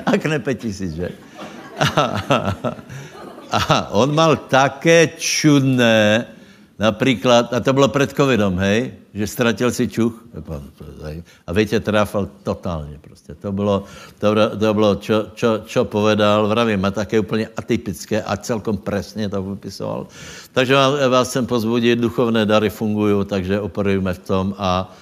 ak 0.12 0.24
ne 0.24 0.38
5000, 0.38 0.92
že? 0.92 1.08
A 3.50 3.90
on 3.90 4.14
mal 4.14 4.36
také 4.36 5.08
čudné, 5.18 6.26
například, 6.78 7.54
a 7.54 7.60
to 7.60 7.72
bylo 7.72 7.88
před 7.88 8.10
covidom, 8.12 8.58
hej, 8.58 8.92
že 9.14 9.26
ztratil 9.26 9.70
si 9.70 9.88
čuch, 9.88 10.14
a 11.46 11.52
víte, 11.52 11.80
tráfal 11.80 12.28
totálně 12.42 12.98
prostě. 13.00 13.34
To 13.34 13.52
bylo, 13.52 13.84
to, 14.18 14.34
to 14.58 14.74
bylo 14.74 14.94
čo, 14.94 15.26
čo, 15.34 15.58
čo 15.66 15.84
povedal, 15.84 16.48
vravím, 16.48 16.84
a 16.84 16.90
také 16.90 17.20
úplně 17.20 17.48
atypické 17.56 18.22
a 18.22 18.36
celkom 18.36 18.76
presně 18.76 19.28
to 19.28 19.42
vypisoval. 19.42 20.06
Takže 20.52 20.74
vás, 20.74 20.94
vás 21.08 21.28
chcem 21.28 21.46
pozbudit, 21.46 21.98
duchovné 21.98 22.46
dary 22.46 22.70
fungují, 22.70 23.26
takže 23.26 23.60
operujeme 23.60 24.14
v 24.14 24.18
tom 24.18 24.54
a 24.58 24.92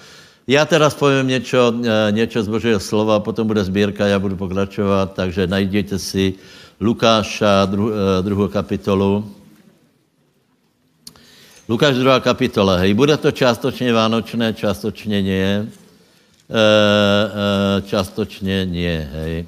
já 0.47 0.65
teda 0.65 0.91
povím 0.91 1.29
něco, 1.29 1.75
eh, 1.85 2.12
něco 2.12 2.43
z 2.43 2.49
Božího 2.49 2.81
slova, 2.81 3.21
potom 3.21 3.47
bude 3.47 3.65
sbírka, 3.65 4.07
já 4.07 4.19
budu 4.19 4.37
pokračovat, 4.37 5.12
takže 5.12 5.47
najděte 5.47 5.99
si 5.99 6.35
Lukáša, 6.80 7.64
dru, 7.64 7.92
eh, 7.92 8.23
druhou 8.23 8.49
kapitolu. 8.49 9.37
Lukáš 11.68 11.99
druhá 11.99 12.21
kapitola, 12.21 12.76
hej, 12.76 12.95
bude 12.95 13.16
to 13.16 13.30
částočně 13.35 13.92
vánočné, 13.92 14.54
částočně 14.54 15.23
nie. 15.23 15.66
E, 16.47 16.62
e, 16.62 17.83
částočně 17.83 18.66
nie, 18.66 19.09
hej. 19.12 19.47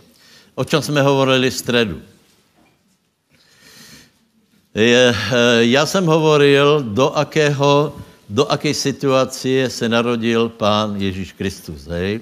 O 0.54 0.64
čem 0.64 0.82
jsme 0.82 1.02
hovorili 1.02 1.50
v 1.50 1.54
středu? 1.54 1.99
Je, 4.75 5.14
já 5.58 5.87
jsem 5.87 6.06
hovoril, 6.06 6.82
do 6.82 7.11
akého, 7.14 7.94
do 8.28 8.50
aké 8.50 8.75
situace 8.75 9.70
se 9.70 9.88
narodil 9.88 10.49
pán 10.49 10.99
Ježíš 10.99 11.32
Kristus, 11.32 11.87
hej. 11.87 12.20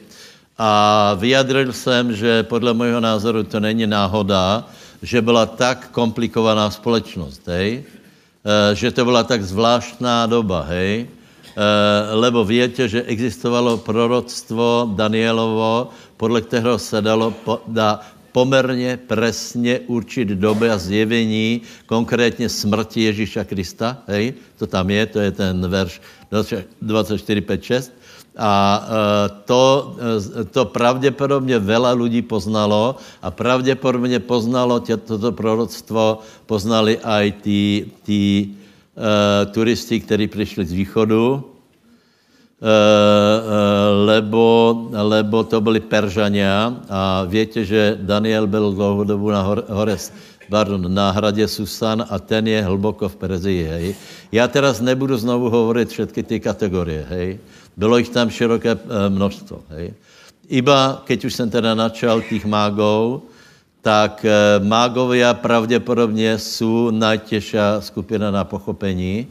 A 0.59 1.15
vyjadril 1.15 1.73
jsem, 1.73 2.13
že 2.13 2.43
podle 2.43 2.75
mého 2.75 3.01
názoru 3.01 3.45
to 3.45 3.61
není 3.61 3.87
náhoda, 3.87 4.69
že 5.07 5.23
byla 5.23 5.47
tak 5.47 5.95
komplikovaná 5.95 6.67
společnost, 6.71 7.47
hej? 7.47 7.87
E, 8.43 8.75
že 8.75 8.91
to 8.91 9.05
byla 9.07 9.23
tak 9.23 9.39
zvláštná 9.39 10.27
doba, 10.27 10.67
hej? 10.67 11.07
E, 11.07 11.07
lebo 12.11 12.43
víte, 12.43 12.91
že 12.91 13.07
existovalo 13.07 13.79
proroctvo 13.87 14.91
Danielovo, 14.99 15.95
podle 16.19 16.43
kterého 16.43 16.79
se 16.79 16.99
dalo 16.99 17.31
po, 17.31 17.63
dá 17.71 18.03
pomerně 18.35 18.99
presně 19.07 19.87
určit 19.87 20.29
doby 20.29 20.71
a 20.71 20.79
zjevení, 20.79 21.63
konkrétně 21.87 22.49
smrti 22.51 23.07
Ježíša 23.07 23.47
Krista, 23.47 24.03
hej? 24.11 24.35
To 24.59 24.67
tam 24.67 24.91
je, 24.91 25.07
to 25.07 25.19
je 25.23 25.31
ten 25.31 25.55
verš 25.71 26.03
24, 26.83 27.41
5, 27.41 27.63
6 27.63 27.93
a 28.37 28.55
e, 28.85 29.29
to, 29.45 29.97
e, 30.41 30.45
to 30.45 30.65
pravděpodobně 30.65 31.59
vela 31.59 31.93
lidí 31.93 32.23
poznalo 32.23 32.97
a 33.23 33.31
pravděpodobně 33.31 34.21
poznalo 34.21 34.81
tě, 34.81 34.97
toto 34.97 35.33
proroctvo, 35.33 36.19
poznali 36.47 36.99
i 37.05 37.33
tí, 37.33 37.91
tí 38.03 38.55
uh, 38.97 39.53
turisti, 39.53 40.01
kteří 40.01 40.27
přišli 40.27 40.67
z 40.67 40.73
východu, 40.73 41.45
lebo, 44.05 44.45
lebo 44.93 45.45
to 45.45 45.61
byli 45.61 45.81
Peržania 45.81 46.77
a 46.89 47.25
víte, 47.29 47.65
že 47.65 47.99
Daniel 48.01 48.47
byl 48.47 48.73
dlouhou 48.73 49.05
dobu 49.05 49.31
na 49.31 49.43
hore, 49.69 49.97
pardon, 50.49 50.95
na 50.95 51.11
hradě 51.11 51.49
Susan 51.49 52.05
a 52.09 52.19
ten 52.19 52.47
je 52.47 52.63
hlboko 52.63 53.09
v 53.09 53.17
Perzii, 53.17 53.63
hej. 53.65 53.95
Já 54.33 54.49
teraz 54.49 54.81
nebudu 54.81 55.17
znovu 55.17 55.51
hovorit 55.51 55.89
všetky 55.89 56.23
ty 56.23 56.41
kategorie, 56.41 57.07
hej. 57.09 57.39
Bylo 57.77 57.99
jich 57.99 58.09
tam 58.09 58.31
široké 58.31 58.73
eh, 58.73 59.09
množstvo. 59.09 59.63
Hej. 59.69 59.95
Iba, 60.49 61.03
keď 61.05 61.25
už 61.25 61.35
jsem 61.35 61.51
teda 61.51 61.75
načal 61.75 62.23
těch 62.23 62.45
mágov, 62.45 63.23
tak 63.83 64.25
eh, 64.25 64.61
mágovia 64.65 65.35
pravděpodobně 65.35 66.39
jsou 66.39 66.91
najtěžší 66.91 67.57
skupina 67.81 68.31
na 68.31 68.45
pochopení, 68.45 69.27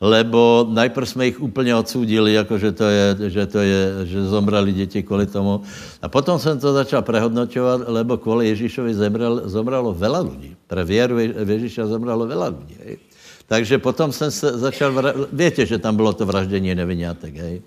lebo 0.00 0.66
najprv 0.70 1.08
jsme 1.08 1.26
jich 1.26 1.40
úplně 1.40 1.76
odsudili, 1.76 2.32
jako 2.32 2.58
že 2.58 2.72
to 2.72 2.84
je, 2.84 3.16
že, 3.28 3.46
to 3.46 3.58
je, 3.58 3.82
že 4.04 4.24
zomrali 4.24 4.72
děti 4.72 5.02
kvůli 5.02 5.26
tomu. 5.26 5.60
A 6.02 6.08
potom 6.08 6.38
jsem 6.38 6.58
to 6.58 6.72
začal 6.72 7.02
prehodnočovat, 7.02 7.80
lebo 7.86 8.16
kvůli 8.16 8.48
Ježíšovi 8.48 8.94
zemrel, 8.94 9.42
zomralo 9.44 9.94
vela 9.94 10.20
lidí. 10.20 10.56
Pre 10.66 10.84
věru 10.84 11.18
Ježíša 11.18 11.86
zomralo 11.86 12.26
vela 12.26 12.48
lidí. 12.48 12.96
Takže 13.46 13.78
potom 13.78 14.12
jsem 14.12 14.30
se 14.30 14.58
začal, 14.58 14.94
víte, 15.32 15.66
že 15.66 15.78
tam 15.78 15.96
bylo 15.96 16.12
to 16.12 16.26
vraždění 16.26 16.74
nevinátek, 16.74 17.36
hej. 17.36 17.62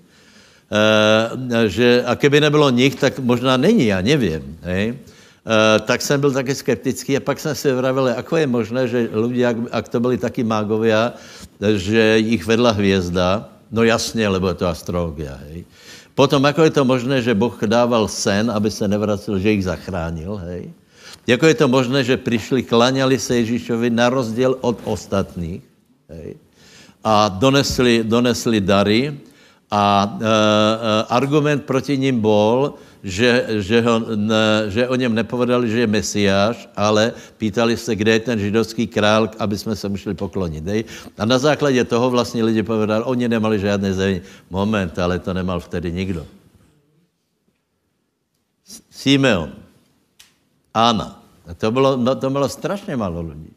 Eh, 0.73 1.69
že, 1.69 2.01
a 2.01 2.17
keby 2.17 2.41
nebylo 2.41 2.73
nich, 2.73 2.97
tak 2.97 3.19
možná 3.21 3.57
není, 3.57 3.93
já 3.93 4.01
nevím. 4.01 4.57
Hej? 4.61 4.97
Uh, 5.43 5.85
tak 5.85 6.01
jsem 6.01 6.21
byl 6.21 6.31
taky 6.31 6.55
skeptický 6.55 7.17
a 7.17 7.19
pak 7.19 7.39
jsem 7.39 7.55
si 7.55 7.67
vravil, 7.71 8.15
ako 8.15 8.37
je 8.37 8.47
možné, 8.47 8.87
že 8.87 9.11
lidi, 9.11 9.43
jak, 9.43 9.57
jak 9.73 9.87
to 9.91 9.99
byli 9.99 10.17
taky 10.17 10.43
mágovia, 10.43 11.13
že 11.59 12.17
jich 12.23 12.47
vedla 12.47 12.71
hvězda, 12.71 13.49
no 13.71 13.83
jasně, 13.83 14.23
lebo 14.27 14.47
je 14.47 14.53
to 14.53 14.67
astrologia, 14.71 15.35
hej. 15.51 15.67
Potom, 16.15 16.39
ako 16.47 16.63
je 16.63 16.69
to 16.71 16.87
možné, 16.87 17.19
že 17.19 17.35
Boh 17.35 17.59
dával 17.59 18.07
sen, 18.07 18.47
aby 18.47 18.71
se 18.71 18.87
nevracel, 18.87 19.35
že 19.35 19.51
jich 19.51 19.67
zachránil, 19.67 20.39
hej. 20.47 20.71
Jako 21.27 21.45
je 21.45 21.55
to 21.59 21.67
možné, 21.67 22.07
že 22.07 22.23
přišli, 22.23 22.63
klaňali 22.63 23.19
se 23.19 23.35
Ježíšovi 23.43 23.91
na 23.91 24.07
rozdíl 24.07 24.55
od 24.63 24.79
ostatních, 24.87 25.59
hej. 26.07 26.39
a 27.03 27.27
donesli, 27.27 27.99
donesli 28.07 28.63
dary 28.63 29.11
a 29.73 30.05
e, 30.05 30.25
argument 31.09 31.65
proti 31.65 31.97
ním 31.97 32.21
bol, 32.21 32.77
že, 33.01 33.57
že, 33.65 33.81
ho, 33.81 33.99
ne, 34.15 34.69
že 34.69 34.85
o 34.85 34.95
něm 34.95 35.17
nepovedali, 35.17 35.65
že 35.65 35.79
je 35.79 35.89
mesiáš, 35.89 36.69
ale 36.77 37.17
pýtali 37.41 37.73
se, 37.73 37.95
kde 37.95 38.11
je 38.11 38.19
ten 38.19 38.37
židovský 38.39 38.87
král, 38.87 39.33
aby 39.41 39.57
jsme 39.57 39.75
se 39.75 39.89
museli 39.89 40.13
poklonit. 40.13 40.63
Dej? 40.63 40.85
A 41.17 41.25
na 41.25 41.41
základě 41.41 41.83
toho 41.83 42.09
vlastně 42.09 42.43
lidi 42.43 42.63
povedali, 42.63 43.03
oni 43.03 43.27
nemali 43.27 43.59
žádné 43.59 43.93
země. 43.93 44.21
Moment, 44.49 44.93
ale 44.99 45.19
to 45.19 45.33
nemal 45.33 45.59
vtedy 45.59 45.91
nikdo. 45.91 46.25
Simeon, 48.93 49.51
Anna, 50.73 51.19
a 51.49 51.53
to 51.53 51.71
bylo, 51.71 51.97
no, 51.97 52.15
to 52.15 52.29
bylo 52.29 52.49
strašně 52.49 52.95
málo 52.95 53.21
lidí. 53.21 53.51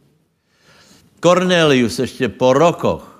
Cornelius 1.20 1.99
ještě 1.99 2.28
po 2.28 2.52
rokoch, 2.52 3.15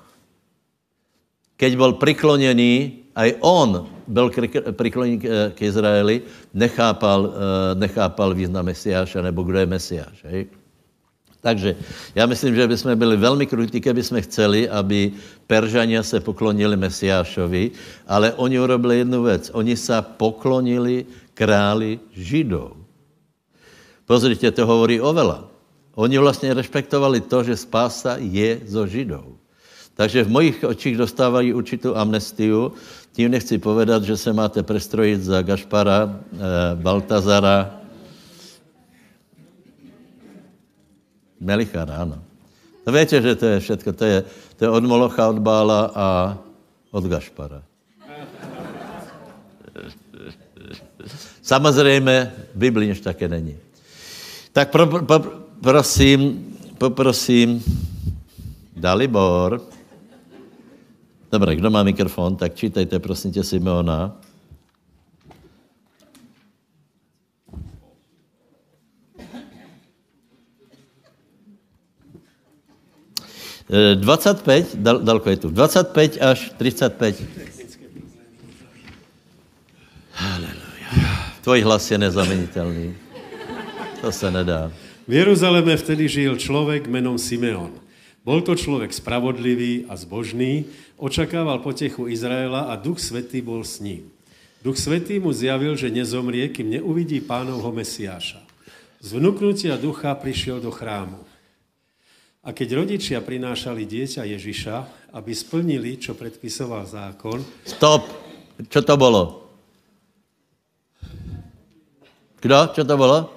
keď 1.57 1.77
byl 1.77 1.93
prikloněný, 1.93 2.73
aj 3.17 3.35
on 3.41 3.87
byl 4.07 4.31
prikloněný 4.73 5.19
k 5.55 5.59
Izraeli, 5.63 6.23
nechápal, 6.55 7.21
eh, 7.27 7.75
nechápal 7.75 8.35
význam 8.35 8.65
Mesiáša, 8.65 9.23
nebo 9.23 9.43
kdo 9.43 9.59
je 9.59 9.67
Mesiáš. 9.67 10.17
Hej? 10.25 10.47
Takže 11.41 11.77
já 12.15 12.27
myslím, 12.27 12.55
že 12.55 12.69
bychom 12.69 12.99
byli 12.99 13.17
velmi 13.17 13.47
krutí, 13.47 13.81
kdyby 13.81 14.03
jsme 14.03 14.21
chceli, 14.23 14.69
aby 14.69 15.13
Peržania 15.47 16.03
se 16.03 16.21
poklonili 16.21 16.77
Mesiášovi, 16.77 17.71
ale 18.07 18.33
oni 18.35 18.61
urobili 18.61 18.99
jednu 18.99 19.23
věc. 19.23 19.51
Oni 19.55 19.77
se 19.77 19.95
poklonili 20.03 21.07
králi 21.35 22.03
Židov. 22.11 22.75
Pozrite, 24.07 24.51
to 24.51 24.67
hovorí 24.67 25.03
oveľa. 25.03 25.51
Oni 25.97 26.19
vlastně 26.19 26.55
respektovali 26.55 27.21
to, 27.21 27.43
že 27.43 27.57
spása 27.57 28.17
je 28.19 28.61
zo 28.67 28.87
Židov. 28.87 29.39
Takže 29.97 30.25
v 30.25 30.29
mojich 30.29 30.65
očích 30.65 30.97
dostávají 30.97 31.55
určitou 31.57 31.97
amnestiu. 31.97 32.73
Tím 33.13 33.31
nechci 33.31 33.59
povedat, 33.59 34.05
že 34.05 34.17
se 34.17 34.33
máte 34.33 34.63
prestrojit 34.63 35.25
za 35.25 35.43
Gašpara, 35.43 36.21
e, 36.37 36.77
Baltazara, 36.77 37.81
Melichara, 41.41 41.97
ano. 41.97 42.21
To 42.85 42.93
víte, 42.93 43.23
že 43.23 43.35
to 43.35 43.47
je 43.47 43.61
všetko. 43.61 43.93
To 43.93 44.05
je, 44.05 44.25
to 44.57 44.65
je 44.65 44.71
od 44.71 44.85
Molocha, 44.85 45.29
od 45.29 45.39
Bála 45.39 45.91
a 45.95 46.39
od 46.91 47.05
Gašpara. 47.05 47.63
Samozřejmě 51.43 52.33
Biblii 52.55 52.89
než 52.89 53.01
také 53.01 53.29
není. 53.29 53.57
Tak 54.53 54.71
pro, 54.71 54.87
pro, 54.87 55.21
prosím, 55.61 56.53
poprosím, 56.79 57.65
Dalibor. 58.77 59.76
Dobré, 61.33 61.57
kdo 61.57 61.71
má 61.71 61.83
mikrofon, 61.83 62.37
tak 62.37 62.55
čítejte, 62.55 62.99
prosím 62.99 63.33
tě, 63.33 63.45
Simeona. 63.45 64.21
E, 73.71 73.95
25, 73.95 74.77
dal, 74.77 74.99
dalko 74.99 75.31
je 75.31 75.37
tu, 75.37 75.51
25 75.51 76.23
až 76.23 76.53
35. 76.57 77.23
Haleluja. 80.13 80.91
Tvoj 81.43 81.61
hlas 81.63 81.91
je 81.91 81.99
nezamenitelný. 81.99 82.95
To 84.01 84.13
se 84.13 84.31
nedá. 84.31 84.71
V 85.09 85.13
Jeruzaleme 85.13 85.77
vtedy 85.77 86.09
žil 86.09 86.39
človek 86.39 86.87
menom 86.87 87.19
Simeon. 87.19 87.86
Bol 88.27 88.43
to 88.43 88.59
človek 88.59 88.91
spravodlivý 88.91 89.87
a 89.87 89.95
zbožný, 89.95 90.67
očakával 90.99 91.63
potechu 91.63 92.11
Izraela 92.11 92.67
a 92.67 92.75
Duch 92.75 92.99
Svetý 92.99 93.39
bol 93.39 93.63
s 93.63 93.79
ním. 93.79 94.11
Duch 94.67 94.75
Svetý 94.75 95.23
mu 95.23 95.31
zjavil, 95.31 95.79
že 95.79 95.95
nezomrie, 95.95 96.51
kým 96.51 96.75
neuvidí 96.75 97.23
pánovho 97.23 97.71
Mesiáša. 97.71 98.43
Z 98.99 99.15
vnúknutia 99.15 99.79
ducha 99.79 100.11
prišiel 100.19 100.59
do 100.59 100.75
chrámu. 100.75 101.23
A 102.43 102.51
keď 102.51 102.83
rodičia 102.83 103.23
prinášali 103.23 103.87
dieťa 103.87 104.27
Ježiša, 104.27 104.77
aby 105.15 105.31
splnili, 105.31 105.95
čo 105.95 106.19
predpisoval 106.19 106.83
zákon... 106.83 107.47
Stop! 107.63 108.11
Čo 108.67 108.83
to 108.83 108.95
bolo? 108.99 109.47
Kdo? 112.43 112.75
Čo 112.75 112.83
to 112.83 112.95
bolo? 112.99 113.31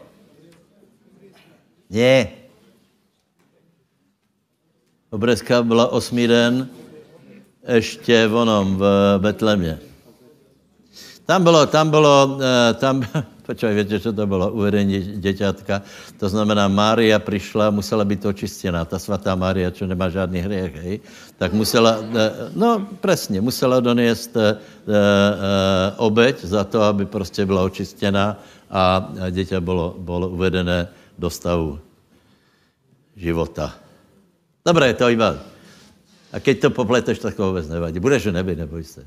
Nie. 1.94 2.39
Obreska 5.10 5.64
byla 5.64 5.88
osmý 5.88 6.28
den 6.28 6.68
ještě 7.68 8.28
v 8.28 8.36
onom, 8.36 8.78
v 8.78 8.84
Betlemě. 9.18 9.80
Tam 11.26 11.44
bylo, 11.44 11.66
tam 11.66 11.90
bylo, 11.90 12.40
eh, 12.42 12.74
tam, 12.74 13.02
počkej, 13.46 13.76
víte, 13.76 14.00
co 14.00 14.14
to 14.14 14.28
bylo? 14.28 14.52
Uvedení 14.52 15.00
děťátka. 15.02 15.82
To 16.20 16.30
znamená, 16.30 16.68
Mária 16.68 17.20
přišla, 17.20 17.70
musela 17.70 18.06
být 18.06 18.26
očistěná. 18.26 18.86
Ta 18.86 19.00
svatá 19.00 19.36
Mária, 19.36 19.72
čo 19.72 19.86
nemá 19.86 20.10
žádný 20.10 20.40
hřech, 20.40 20.76
hej? 20.76 21.00
tak 21.38 21.54
musela, 21.54 21.98
eh, 22.02 22.32
no 22.56 22.88
přesně, 23.02 23.42
musela 23.42 23.80
donést 23.80 24.36
uh, 24.36 24.42
uh, 24.42 24.94
obeď 25.98 26.46
za 26.46 26.64
to, 26.64 26.82
aby 26.82 27.06
prostě 27.06 27.46
byla 27.46 27.62
očistěná 27.62 28.38
a 28.70 29.10
dítě 29.32 29.60
bylo, 29.60 29.96
bylo 29.98 30.30
uvedené 30.30 30.88
do 31.18 31.30
stavu 31.30 31.80
života. 33.18 33.89
Dobré, 34.70 34.94
to 34.94 35.10
iba. 35.10 35.42
A 36.30 36.38
keď 36.38 36.56
to 36.62 36.70
popleteš, 36.70 37.18
tak 37.18 37.34
to 37.34 37.50
vůbec 37.50 37.66
nevadí. 37.66 37.98
Budeš 37.98 38.30
v 38.30 38.38
nebi, 38.38 38.54
neboj 38.54 38.86
se. 38.86 39.02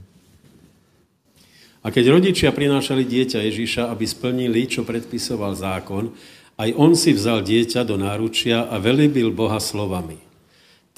A 1.83 1.91
keď 1.91 2.19
rodičia 2.19 2.51
prinášali 2.51 3.07
dieťa 3.07 3.47
Ježíša, 3.47 3.83
aby 3.91 4.03
splnili, 4.07 4.67
čo 4.67 4.83
predpisoval 4.83 5.55
zákon, 5.55 6.11
aj 6.59 6.71
on 6.75 6.99
si 6.99 7.15
vzal 7.15 7.47
dieťa 7.47 7.87
do 7.87 7.95
náručia 7.95 8.67
a 8.67 8.79
velibil 8.83 9.31
Boha 9.31 9.63
slovami. 9.63 10.19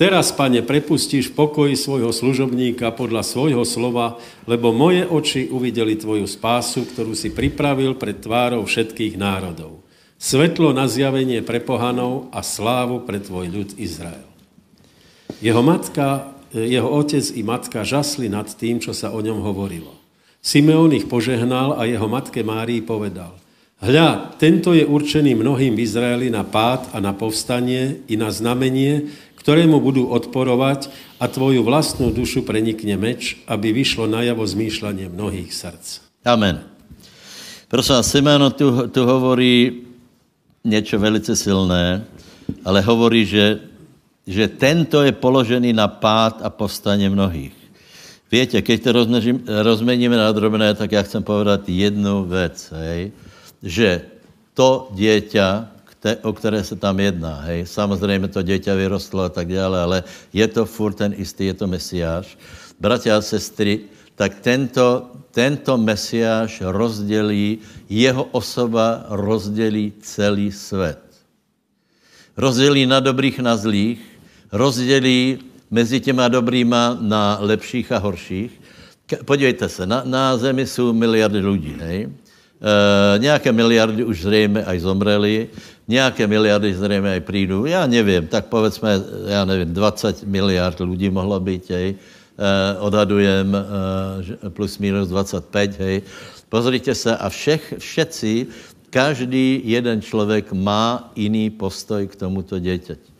Teraz, 0.00 0.32
pane, 0.32 0.64
prepustíš 0.64 1.32
v 1.32 1.44
pokoji 1.44 1.76
svojho 1.76 2.12
služobníka 2.12 2.88
podľa 2.92 3.20
svojho 3.20 3.64
slova, 3.68 4.20
lebo 4.48 4.72
moje 4.72 5.04
oči 5.08 5.48
uvideli 5.48 5.96
tvoju 5.96 6.24
spásu, 6.24 6.88
ktorú 6.88 7.12
si 7.12 7.32
pripravil 7.32 7.96
pred 7.96 8.20
tvárou 8.20 8.64
všetkých 8.64 9.16
národov. 9.20 9.84
Svetlo 10.20 10.72
na 10.72 10.88
zjavenie 10.88 11.44
pre 11.44 11.60
pohanov 11.60 12.32
a 12.32 12.40
slávu 12.40 13.04
pre 13.04 13.20
tvoj 13.20 13.46
ľud 13.48 13.70
Izrael. 13.76 14.33
Jeho 15.42 15.62
matka, 15.62 16.34
jeho 16.54 16.86
otec 16.86 17.24
i 17.34 17.42
matka 17.42 17.82
žasli 17.82 18.30
nad 18.30 18.46
tým, 18.46 18.78
čo 18.78 18.94
sa 18.94 19.10
o 19.10 19.18
ňom 19.18 19.42
hovorilo. 19.42 19.90
Simeon 20.44 20.92
ich 20.92 21.08
požehnal 21.08 21.74
a 21.80 21.88
jeho 21.88 22.04
matke 22.04 22.44
Márii 22.44 22.84
povedal, 22.84 23.32
hľa, 23.80 24.36
tento 24.36 24.76
je 24.76 24.84
určený 24.84 25.34
mnohým 25.34 25.72
v 25.72 25.82
Izraeli 25.82 26.28
na 26.28 26.44
pád 26.44 26.92
a 26.92 27.00
na 27.00 27.16
povstanie 27.16 28.04
i 28.06 28.14
na 28.20 28.28
znamenie, 28.28 29.08
ktorému 29.40 29.80
budú 29.80 30.08
odporovať 30.12 30.92
a 31.20 31.28
tvoju 31.28 31.64
vlastnú 31.64 32.12
dušu 32.12 32.44
prenikne 32.44 32.96
meč, 33.00 33.40
aby 33.48 33.72
vyšlo 33.72 34.04
najavo 34.04 34.44
zmýšľanie 34.44 35.08
mnohých 35.08 35.52
srdc. 35.52 36.00
Amen. 36.24 36.64
Prosím 37.68 38.04
Simeon 38.04 38.52
tu, 38.52 38.88
tu 38.88 39.00
hovorí 39.04 39.84
něco 40.64 40.98
velice 40.98 41.36
silné, 41.36 42.04
ale 42.64 42.80
hovorí, 42.80 43.26
že 43.26 43.60
že 44.24 44.48
tento 44.48 45.04
je 45.04 45.12
položený 45.12 45.76
na 45.76 45.88
pád 45.88 46.40
a 46.40 46.48
povstane 46.48 47.04
mnohých. 47.12 47.52
Víte, 48.32 48.58
keď 48.64 48.78
to 48.82 48.90
rozmeníme 49.62 50.16
na 50.16 50.32
drobné, 50.32 50.74
tak 50.74 50.92
já 50.92 51.02
chcem 51.02 51.22
povedat 51.22 51.68
jednu 51.68 52.24
věc, 52.24 52.72
hej, 52.72 53.12
že 53.62 54.02
to 54.54 54.90
dieťa, 54.96 55.70
o 56.22 56.32
které 56.32 56.64
se 56.64 56.76
tam 56.76 57.00
jedná, 57.00 57.40
hej, 57.46 57.66
samozřejmě 57.66 58.28
to 58.28 58.42
dieťa 58.42 58.74
vyrostlo 58.74 59.22
a 59.22 59.28
tak 59.28 59.48
dále, 59.48 59.80
ale 59.80 59.98
je 60.32 60.46
to 60.48 60.66
furt 60.66 60.94
ten 60.94 61.14
istý, 61.16 61.46
je 61.46 61.54
to 61.54 61.66
mesiáš. 61.66 62.36
Bratia 62.80 63.16
a 63.16 63.22
sestry, 63.22 63.86
tak 64.14 64.40
tento, 64.42 65.10
tento 65.30 65.78
mesiáš 65.78 66.62
rozdělí, 66.64 67.58
jeho 67.88 68.24
osoba 68.34 69.06
rozdělí 69.08 69.92
celý 70.00 70.52
svět. 70.52 71.02
Rozdělí 72.36 72.86
na 72.86 73.00
dobrých, 73.00 73.38
na 73.38 73.56
zlých, 73.56 74.13
rozdělí 74.54 75.38
mezi 75.70 76.00
těma 76.00 76.28
dobrýma 76.28 76.98
na 77.00 77.38
lepších 77.40 77.92
a 77.92 77.98
horších. 77.98 78.60
Podívejte 79.24 79.68
se, 79.68 79.86
na, 79.86 80.02
na 80.06 80.36
zemi 80.36 80.66
jsou 80.66 80.92
miliardy 80.92 81.38
lidí, 81.38 81.74
hej? 81.80 82.06
E, 82.06 83.18
nějaké 83.18 83.52
miliardy 83.52 84.04
už 84.04 84.22
zřejmě 84.22 84.64
aj 84.64 84.78
zomreli, 84.80 85.48
nějaké 85.88 86.26
miliardy 86.26 86.74
zřejmě 86.74 87.10
aj 87.10 87.20
přijdou, 87.20 87.64
já 87.64 87.86
nevím, 87.86 88.26
tak 88.26 88.46
povedzme, 88.46 89.02
já 89.26 89.44
nevím, 89.44 89.74
20 89.74 90.22
miliard 90.22 90.80
lidí 90.80 91.10
mohlo 91.10 91.40
být, 91.40 91.70
hej? 91.70 91.94
E, 92.38 92.78
odhadujem 92.78 93.56
e, 93.56 94.50
plus 94.50 94.78
minus 94.78 95.08
25, 95.08 95.78
hej? 95.78 96.02
Pozrite 96.48 96.94
se, 96.94 97.16
a 97.16 97.28
všech, 97.28 97.74
všetci, 97.78 98.46
každý 98.90 99.60
jeden 99.64 100.02
člověk 100.02 100.52
má 100.52 101.12
jiný 101.16 101.50
postoj 101.50 102.06
k 102.06 102.16
tomuto 102.16 102.58
dětěti. 102.58 103.13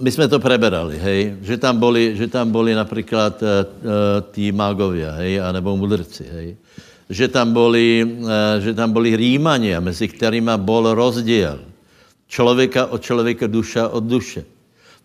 My 0.00 0.10
jsme 0.10 0.28
to 0.28 0.40
preberali, 0.40 0.98
hej, 0.98 1.36
že 1.42 1.56
tam 1.56 1.78
boli, 1.78 2.16
že 2.16 2.26
tam 2.26 2.50
boli 2.50 2.74
například 2.74 3.42
uh, 3.42 3.48
tí 4.34 4.52
mágovia, 4.52 5.14
hej, 5.22 5.40
anebo 5.40 5.76
mudrci, 5.76 6.24
hej. 6.26 6.48
Že 7.10 7.28
tam 7.28 7.52
boli, 7.52 8.02
uh, 8.02 8.58
že 8.58 8.74
tam 8.74 8.90
boli 8.92 9.16
Rímania, 9.16 9.80
mezi 9.80 10.08
kterými 10.08 10.56
bol 10.56 10.94
rozdiel. 10.94 11.58
Člověka 12.26 12.86
od 12.90 13.02
člověka, 13.02 13.46
duša 13.46 13.88
od 13.88 14.04
duše. 14.04 14.44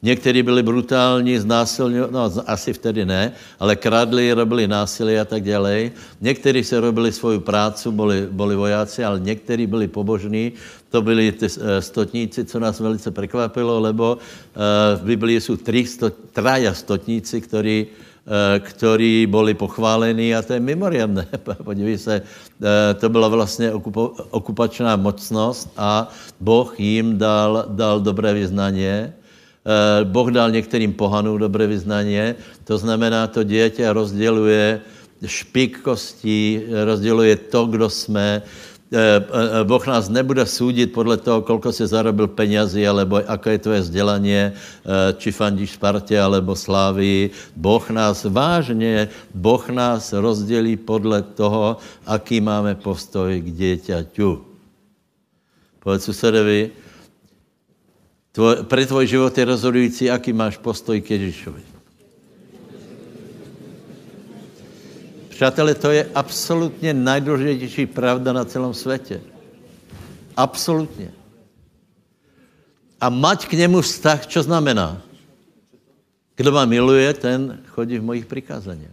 Někteří 0.02 0.44
byli 0.44 0.64
brutální, 0.64 1.40
znásilňovali, 1.40 2.14
no 2.14 2.32
asi 2.48 2.74
vtedy 2.74 3.06
ne, 3.06 3.36
ale 3.60 3.76
kradli, 3.76 4.32
robili 4.32 4.68
násilí 4.68 5.20
a 5.20 5.26
tak 5.26 5.44
dále. 5.44 5.92
Někteří 6.22 6.64
se 6.64 6.80
robili 6.80 7.12
svoji 7.12 7.40
prácu, 7.40 7.92
byli, 7.92 8.28
byli 8.32 8.56
vojáci, 8.56 9.04
ale 9.04 9.20
někteří 9.20 9.68
byli 9.68 9.88
pobožní. 9.88 10.56
To 10.90 11.02
byli 11.02 11.32
ty 11.32 11.46
eh, 11.46 11.82
stotníci, 11.82 12.46
co 12.46 12.60
nás 12.60 12.80
velice 12.80 13.12
překvapilo, 13.12 13.80
lebo 13.80 14.18
eh, 14.18 14.96
v 14.98 15.04
Biblii 15.04 15.42
jsou 15.42 15.56
tři 15.56 15.86
sto, 15.86 16.10
traja 16.34 16.74
stotníci, 16.74 17.42
ktorí, 17.42 17.78
eh, 17.86 18.60
ktorí 18.60 19.30
byli 19.30 19.54
pochválení 19.54 20.36
a 20.36 20.42
to 20.42 20.54
je 20.54 20.60
mimoriadné. 20.60 21.28
Podívej 21.64 21.98
se, 21.98 22.22
to 23.00 23.10
byla 23.10 23.28
vlastně 23.28 23.74
okupo, 23.74 24.14
okupačná 24.30 24.96
mocnost 24.96 25.70
a 25.78 26.10
Boh 26.40 26.80
jim 26.80 27.18
dal, 27.18 27.66
dal 27.70 28.00
dobré 28.00 28.34
vyznání 28.34 29.14
boh 30.04 30.32
dal 30.32 30.52
některým 30.52 30.94
pohanům 30.94 31.38
dobré 31.38 31.68
vyznání, 31.68 32.34
to 32.64 32.78
znamená, 32.78 33.28
to 33.28 33.44
dítě 33.44 33.94
rozděluje 33.94 34.82
špik 35.26 35.82
kostí, 35.82 36.62
rozděluje 36.86 37.36
to, 37.36 37.66
kdo 37.66 37.90
jsme. 37.90 38.42
Eh, 38.90 39.22
eh, 39.22 39.64
boh 39.64 39.86
nás 39.86 40.10
nebude 40.10 40.46
soudit 40.46 40.90
podle 40.94 41.18
toho, 41.18 41.42
kolko 41.42 41.70
si 41.70 41.86
zarobil 41.88 42.28
penězi, 42.28 42.88
alebo 42.88 43.22
jaké 43.22 43.52
je 43.52 43.58
tvoje 43.58 43.80
vzdělání, 43.82 44.34
či 45.18 45.32
fandíš 45.32 45.72
Spartě, 45.78 46.20
alebo 46.20 46.56
Slávii. 46.56 47.30
Boh 47.56 47.90
nás 47.90 48.26
vážně, 48.26 49.10
Boh 49.34 49.70
nás 49.70 50.14
rozdělí 50.14 50.78
podle 50.78 51.22
toho, 51.22 51.78
aký 52.06 52.42
máme 52.42 52.76
postoj 52.76 53.42
k 53.42 53.48
dieťaťu. 53.54 54.46
Povedz 55.80 56.04
susedovi, 56.04 56.74
Tvoj, 58.30 58.64
pre 58.70 58.86
tvoj 58.86 59.06
život 59.10 59.34
je 59.38 59.46
rozhodující, 59.46 60.04
aký 60.10 60.34
máš 60.34 60.58
postoj 60.62 61.02
k 61.02 61.18
Ježíšovi. 61.18 61.69
Přátelé, 65.40 65.76
to 65.76 65.92
je 65.92 66.10
absolutně 66.16 66.94
nejdůležitější 66.94 67.86
pravda 67.86 68.34
na 68.34 68.46
celém 68.46 68.74
světě. 68.74 69.22
Absolutně. 70.36 71.12
A 73.02 73.10
mať 73.10 73.48
k 73.48 73.54
němu 73.54 73.82
vztah, 73.82 74.26
co 74.26 74.44
znamená? 74.44 75.02
Kdo 76.36 76.52
má 76.52 76.66
miluje, 76.66 77.14
ten 77.14 77.64
chodí 77.68 78.00
v 78.00 78.04
mojich 78.04 78.26
přikázaních. 78.26 78.92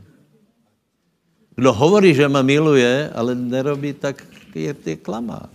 Kdo 1.57 1.73
hovorí, 1.73 2.15
že 2.15 2.29
ma 2.29 2.43
miluje, 2.43 3.11
ale 3.15 3.35
nerobí, 3.35 3.93
tak 3.93 4.23
je, 4.55 4.77
je 4.87 4.97
klamár. 4.97 5.51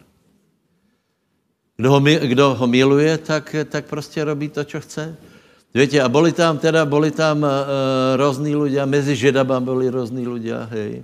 Kdo 1.78 1.92
ho, 1.92 2.00
kdo 2.04 2.56
ho 2.56 2.68
miluje, 2.68 3.18
tak, 3.18 3.56
tak 3.70 3.86
prostě 3.86 4.24
robí 4.24 4.50
to, 4.50 4.64
co 4.64 4.80
chce. 4.80 5.16
Víte, 5.74 6.02
a 6.04 6.10
byli 6.10 6.32
tam 6.36 6.58
teda, 6.60 6.86
byli 6.86 7.12
tam 7.12 7.48
uh, 7.48 7.50
různí 8.20 8.56
ľudia, 8.56 8.86
mezi 8.86 9.16
židabami 9.16 9.66
byli 9.66 9.90
různí 9.90 10.28
ľudia, 10.28 10.68
hej. 10.68 11.04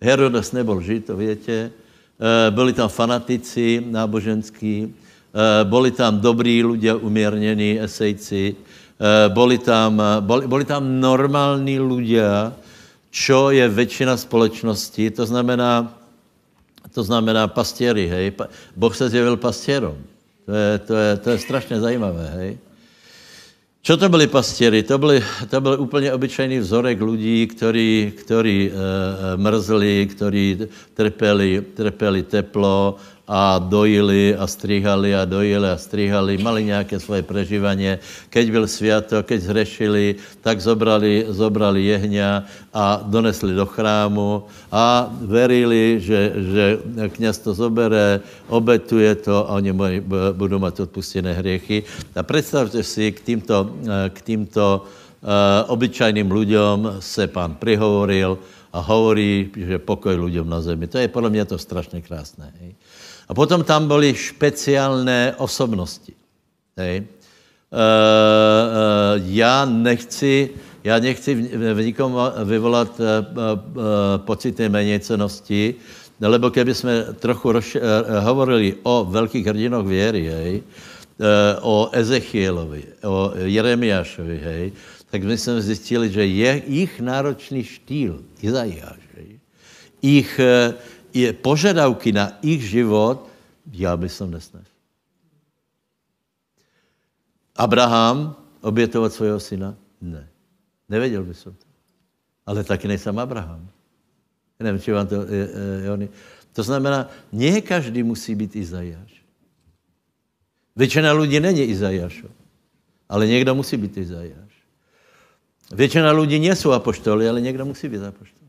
Herodes 0.00 0.52
nebyl 0.52 0.80
žid, 0.80 1.06
to 1.06 1.16
víte. 1.16 1.70
Uh, 2.16 2.54
byli 2.54 2.72
tam 2.72 2.88
fanatici 2.88 3.84
náboženský, 3.84 4.88
uh, 4.88 5.68
byli 5.68 5.90
tam 5.90 6.20
dobrý 6.20 6.64
ľudia, 6.64 6.96
umírnění 6.96 7.80
esejci, 7.80 8.56
uh, 8.56 9.28
byli 9.28 9.58
tam, 9.58 10.02
boli 10.24 10.64
tam 10.64 11.00
normální 11.00 11.76
ľudia, 11.80 12.52
čo 13.10 13.50
je 13.50 13.68
většina 13.68 14.16
společnosti, 14.16 15.10
to 15.10 15.26
znamená, 15.26 15.92
to 16.94 17.02
znamená 17.02 17.48
pastěry, 17.48 18.08
hej. 18.08 18.32
Boh 18.76 18.96
se 18.96 19.08
zjevil 19.08 19.36
pastěrom. 19.36 19.96
To 20.46 20.52
je, 20.52 20.78
to 20.78 20.94
je, 20.94 21.16
to 21.16 21.30
je 21.30 21.38
strašně 21.38 21.80
zajímavé, 21.80 22.32
hej. 22.34 22.58
Čo 23.82 23.96
to 23.96 24.08
byli 24.08 24.26
pastěry? 24.26 24.82
To, 24.82 24.98
byly, 24.98 25.24
to 25.50 25.60
byl 25.60 25.80
úplně 25.80 26.12
obyčejný 26.12 26.58
vzorek 26.58 27.02
lidí, 27.02 27.46
kteří, 27.46 28.12
kteří 28.16 28.70
e, 28.70 29.36
mrzli, 29.36 30.06
kteří 30.10 30.58
trpěli, 30.94 31.64
trpěli 31.74 32.22
teplo, 32.22 32.96
a 33.28 33.60
dojili 33.60 34.32
a 34.32 34.48
strihali 34.48 35.12
a 35.12 35.28
dojili 35.28 35.68
a 35.68 35.76
strihali, 35.76 36.40
mali 36.40 36.64
nějaké 36.64 36.96
svoje 36.96 37.20
prežívanie. 37.22 38.00
Keď 38.32 38.44
byl 38.50 38.64
sviato, 38.64 39.20
keď 39.20 39.38
zhrešili, 39.40 40.16
tak 40.40 40.64
zobrali, 40.64 41.28
zobrali 41.28 41.84
jehňa 41.92 42.48
a 42.72 43.04
donesli 43.04 43.52
do 43.52 43.68
chrámu 43.68 44.48
a 44.72 45.12
verili, 45.20 46.00
že, 46.00 46.32
že 46.52 46.64
kněz 47.12 47.38
to 47.44 47.52
zobere, 47.52 48.24
obetuje 48.48 49.14
to 49.14 49.44
a 49.44 49.60
oni 49.60 49.72
budou 50.32 50.58
mít 50.58 50.80
odpustené 50.80 51.36
hriechy. 51.36 51.84
A 52.16 52.22
představte 52.22 52.82
si, 52.82 53.12
k 53.12 53.20
týmto, 53.20 53.76
k 54.08 54.18
týmto 54.24 54.88
uh, 55.20 55.28
obyčajným 55.68 56.32
lidem 56.32 56.96
se 57.00 57.28
pán 57.28 57.60
prihovoril 57.60 58.38
a 58.72 58.78
hovorí, 58.80 59.52
že 59.56 59.78
pokoj 59.78 60.16
lidem 60.16 60.48
na 60.48 60.60
zemi. 60.60 60.86
To 60.86 60.98
je 60.98 61.08
podle 61.08 61.30
mě 61.30 61.44
to 61.44 61.58
strašně 61.58 62.00
krásné. 62.00 62.52
Hej. 62.60 62.74
A 63.28 63.34
potom 63.34 63.64
tam 63.64 63.88
byly 63.88 64.14
špeciálné 64.16 65.34
osobnosti. 65.36 66.16
Hej. 66.76 67.04
Uh, 67.68 67.76
uh, 67.76 69.20
já 69.28 69.64
nechci, 69.64 70.50
já 70.84 70.98
nechci 70.98 71.34
v, 71.34 71.74
v 71.74 71.84
nikom 71.84 72.16
vyvolat 72.44 73.00
uh, 73.00 73.06
uh, 73.36 73.82
pocity 74.24 74.68
méněcenosti, 74.68 75.74
lebo 76.20 76.50
keby 76.50 76.74
jsme 76.74 77.04
trochu 77.20 77.52
roš, 77.52 77.74
uh, 77.74 77.82
hovorili 78.24 78.74
o 78.82 79.04
velkých 79.04 79.46
hrdinoch 79.46 79.86
věry, 79.86 80.24
hej, 80.32 80.62
uh, 80.62 81.26
o 81.60 81.90
Ezechielovi, 81.92 82.84
o 83.04 83.32
Jeremiášovi, 83.36 84.40
hej, 84.44 84.72
tak 85.10 85.24
my 85.24 85.38
jsme 85.38 85.60
zjistili, 85.60 86.08
že 86.08 86.26
je 86.26 86.62
jich 86.66 87.00
náročný 87.00 87.64
štýl, 87.64 88.24
Izajáš, 88.40 89.02
hej, 89.16 89.38
jich, 90.02 90.40
uh, 90.40 90.72
je 91.14 91.32
požadavky 91.32 92.12
na 92.12 92.38
ich 92.42 92.62
život, 92.62 93.28
já 93.72 93.96
bych 93.96 94.12
som 94.12 94.30
nesnes. 94.30 94.66
Abraham 97.56 98.36
obětovat 98.60 99.12
svého 99.12 99.40
syna? 99.40 99.74
Ne. 100.00 100.28
Nevěděl 100.88 101.24
by 101.24 101.34
to. 101.34 101.54
Ale 102.46 102.64
taky 102.64 102.88
nejsem 102.88 103.18
Abraham. 103.18 103.68
Nevím, 104.60 104.80
či 104.80 104.92
vám 104.92 105.06
to... 105.06 105.14
Je, 105.14 105.48
je, 105.98 106.08
to 106.52 106.62
znamená, 106.62 107.08
ne 107.32 107.60
každý 107.60 108.02
musí 108.02 108.34
být 108.34 108.56
Izajáš. 108.56 109.22
Většina 110.76 111.12
lidí 111.12 111.40
není 111.40 111.62
Izajášov, 111.62 112.30
ale 113.08 113.26
někdo 113.26 113.54
musí 113.54 113.76
být 113.76 113.96
Izajáš. 113.96 114.52
Většina 115.72 116.12
lidí 116.12 116.38
nejsou 116.38 116.72
apoštoly, 116.72 117.28
ale 117.28 117.40
někdo 117.40 117.64
musí 117.64 117.88
být 117.88 118.02
apoštol. 118.02 118.47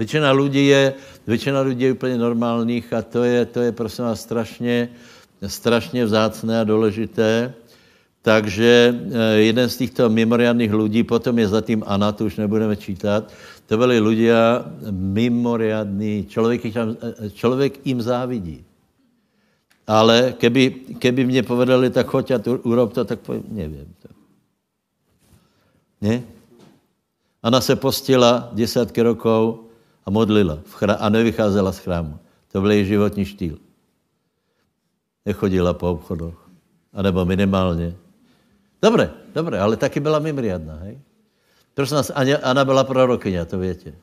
Většina 0.00 0.32
lidí 0.32 0.66
je, 0.66 0.94
většina 1.26 1.60
lidí 1.60 1.84
je 1.84 1.92
úplně 1.92 2.18
normálních 2.18 2.92
a 2.92 3.02
to 3.02 3.24
je, 3.24 3.44
to 3.46 3.60
je 3.60 3.72
prosím 3.72 4.04
vás 4.04 4.20
strašně, 4.20 4.88
strašně 5.46 6.04
vzácné 6.04 6.60
a 6.60 6.64
důležité. 6.64 7.52
Takže 8.22 8.96
eh, 8.96 9.36
jeden 9.44 9.68
z 9.68 9.76
těchto 9.76 10.08
mimoriadných 10.08 10.72
lidí, 10.72 11.02
potom 11.04 11.38
je 11.38 11.48
zatím 11.48 11.84
Ana, 11.86 12.12
to 12.12 12.24
už 12.24 12.36
nebudeme 12.36 12.76
čítat, 12.76 13.28
to 13.66 13.76
byli 13.76 14.00
lidé 14.00 14.32
mimoriadní, 14.90 16.24
člověk, 16.28 16.64
eh, 16.64 17.30
člověk 17.30 17.86
jim 17.86 18.00
závidí. 18.00 18.64
Ale 19.86 20.32
keby, 20.32 20.96
keby 20.96 21.24
mě 21.24 21.42
povedali, 21.42 21.90
tak 21.90 22.06
choď 22.06 22.30
a 22.30 22.38
tu, 22.38 22.56
urob 22.56 22.92
to, 22.92 23.04
tak 23.04 23.20
povím, 23.20 23.44
nevím 23.48 23.92
to. 24.02 24.08
Ne? 26.00 26.22
Ana 27.42 27.60
se 27.60 27.76
postila 27.76 28.48
desátky 28.52 29.02
rokov, 29.02 29.69
a 30.06 30.10
modlila 30.10 30.58
a 30.98 31.08
nevycházela 31.08 31.72
z 31.72 31.78
chrámu. 31.78 32.18
To 32.52 32.60
byl 32.60 32.70
její 32.70 32.86
životní 32.86 33.24
štýl. 33.24 33.58
Nechodila 35.26 35.74
po 35.74 35.90
obchodoch. 35.90 36.50
A 36.92 37.02
nebo 37.02 37.24
minimálně. 37.24 37.94
Dobré, 38.82 39.10
dobré, 39.34 39.60
ale 39.60 39.76
taky 39.76 40.00
byla 40.00 40.18
mimriadná, 40.18 40.74
hej? 40.74 40.98
Prosím 41.74 41.96
nás, 41.96 42.12
Ana 42.42 42.64
byla 42.64 42.84
prorokyně, 42.84 43.44
to 43.44 43.58
větě. 43.58 43.94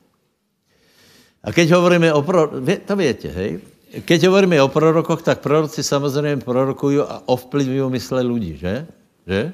A 1.42 1.52
keď 1.52 1.70
hovoríme 1.70 2.12
o 2.12 2.22
prorokoch, 2.22 2.60
to 2.86 2.96
větě, 2.96 3.28
hej? 3.28 3.60
Keď 4.04 4.26
hovoríme 4.26 4.62
o 4.62 4.68
prorokoch, 4.68 5.22
tak 5.22 5.40
proroci 5.40 5.82
samozřejmě 5.82 6.36
prorokují 6.36 6.98
a 6.98 7.22
ovplyvňují 7.26 7.90
mysle 7.90 8.22
lidí, 8.22 8.56
že? 8.56 8.86
Že? 9.26 9.52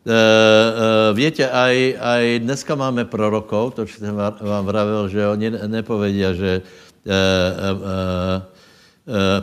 Uh, 0.00 0.08
uh, 0.08 1.12
viete, 1.12 1.44
aj, 1.44 1.76
aj 2.00 2.24
dneska 2.40 2.72
máme 2.72 3.04
prorokov, 3.04 3.76
to, 3.76 3.84
čo 3.84 4.00
jsem 4.00 4.16
vám 4.16 4.64
vravil, 4.64 5.12
že 5.12 5.28
oni 5.28 5.52
nepovedia, 5.68 6.32
že 6.32 6.64
uh, 6.64 7.12
uh, 7.76 8.40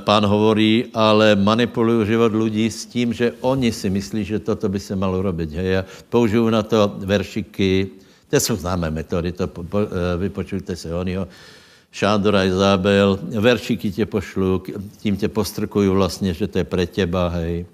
pán 0.02 0.26
hovorí, 0.26 0.90
ale 0.98 1.38
manipulují 1.38 2.10
život 2.10 2.34
lidí 2.34 2.74
s 2.74 2.90
tím, 2.90 3.14
že 3.14 3.38
oni 3.46 3.70
si 3.70 3.86
myslí, 3.86 4.26
že 4.26 4.42
toto 4.42 4.66
by 4.66 4.80
se 4.82 4.98
malo 4.98 5.22
robit. 5.22 5.54
Hej? 5.54 5.78
A 5.78 5.86
použiju 6.10 6.50
na 6.50 6.66
to 6.66 6.90
veršiky, 7.06 7.90
to 8.30 8.40
jsou 8.40 8.56
známé 8.58 8.90
metody, 8.90 9.32
to 9.38 9.48
po, 9.48 9.62
po, 9.64 9.80
vypočujte 10.18 10.76
se 10.76 10.90
oniho. 10.90 11.28
Šándora 11.92 12.50
Izabel, 12.50 13.20
veršiky 13.30 13.92
tě 13.92 14.06
pošlu, 14.06 14.64
tím 14.98 15.18
tě 15.18 15.28
postrkuju 15.28 15.94
vlastně, 15.94 16.34
že 16.34 16.48
to 16.48 16.58
je 16.58 16.64
pre 16.64 16.86
těba, 16.86 17.28
hej. 17.28 17.66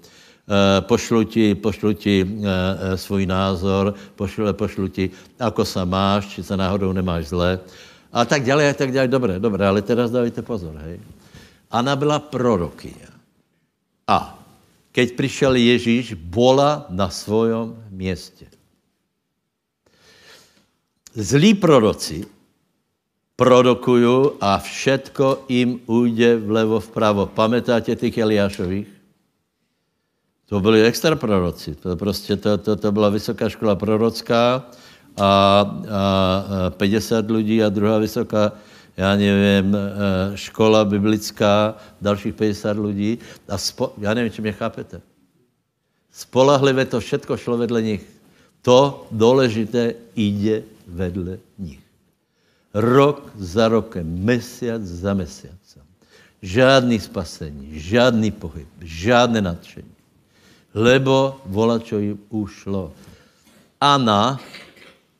Pošlu 0.84 1.24
ti, 1.24 1.54
pošlu 1.54 1.92
ti 1.92 2.20
svůj 2.96 3.26
názor, 3.26 3.94
pošlu, 4.16 4.52
pošlu 4.52 4.88
ti, 4.88 5.10
ako 5.40 5.64
sa 5.64 5.88
máš, 5.88 6.36
či 6.36 6.44
se 6.44 6.56
náhodou 6.56 6.92
nemáš 6.92 7.32
zle. 7.32 7.58
A 8.12 8.24
tak 8.28 8.44
ďalej, 8.44 8.68
a 8.68 8.74
tak 8.76 8.92
ďalej, 8.92 9.08
dobré, 9.08 9.34
dobré, 9.40 9.66
ale 9.66 9.82
teraz 9.82 10.12
dávajte 10.12 10.44
pozor, 10.44 10.76
hej. 10.84 11.00
Ana 11.72 11.96
byla 11.96 12.20
prorokyňa. 12.20 13.10
A 14.06 14.38
keď 14.92 15.16
přišel 15.16 15.54
Ježíš, 15.56 16.14
bola 16.14 16.86
na 16.92 17.10
svojom 17.10 17.74
městě. 17.90 18.46
Zlí 21.14 21.54
proroci 21.54 22.26
prorokují 23.36 24.38
a 24.40 24.58
všetko 24.58 25.44
jim 25.48 25.80
ujde 25.86 26.36
vlevo 26.36 26.78
vpravo. 26.80 27.26
Pamätáte 27.26 27.96
těch 27.96 28.18
Eliášových? 28.18 28.93
To 30.48 30.60
byli 30.60 30.82
extra 30.82 31.16
proroci. 31.16 31.74
To, 31.74 31.96
prostě, 31.96 32.36
to, 32.36 32.58
to, 32.58 32.76
to 32.76 32.92
byla 32.92 33.08
vysoká 33.08 33.48
škola 33.48 33.76
prorocká 33.76 34.54
a, 35.16 35.24
a, 35.24 35.64
a 36.66 36.70
50 36.70 37.30
lidí 37.30 37.62
a 37.62 37.68
druhá 37.68 37.98
vysoká 37.98 38.52
já 38.96 39.16
nevím, 39.16 39.74
eh, 39.74 40.36
škola 40.36 40.84
biblická, 40.84 41.76
dalších 42.00 42.34
50 42.34 42.78
lidí 42.78 43.18
a 43.48 43.58
spo, 43.58 43.94
já 43.98 44.14
nevím, 44.14 44.32
či 44.32 44.42
mě 44.42 44.52
chápete. 44.52 45.00
Spolahlivé 46.12 46.84
to 46.84 47.00
všetko 47.00 47.36
šlo 47.36 47.56
vedle 47.56 47.82
nich. 47.82 48.06
To 48.62 49.06
důležité 49.10 49.94
jde 50.16 50.62
vedle 50.86 51.38
nich. 51.58 51.80
Rok 52.74 53.32
za 53.36 53.68
rokem, 53.68 54.24
mesiac 54.24 54.82
za 54.82 55.14
mesiacem. 55.14 55.82
Žádný 56.42 57.00
spasení, 57.00 57.80
žádný 57.80 58.30
pohyb, 58.30 58.68
žádné 58.80 59.40
nadšení. 59.42 59.93
Lebo 60.74 61.40
vola, 61.46 61.78
čo 61.78 61.98
jim 62.02 62.18
ušlo. 62.28 62.90
Ana 63.80 64.42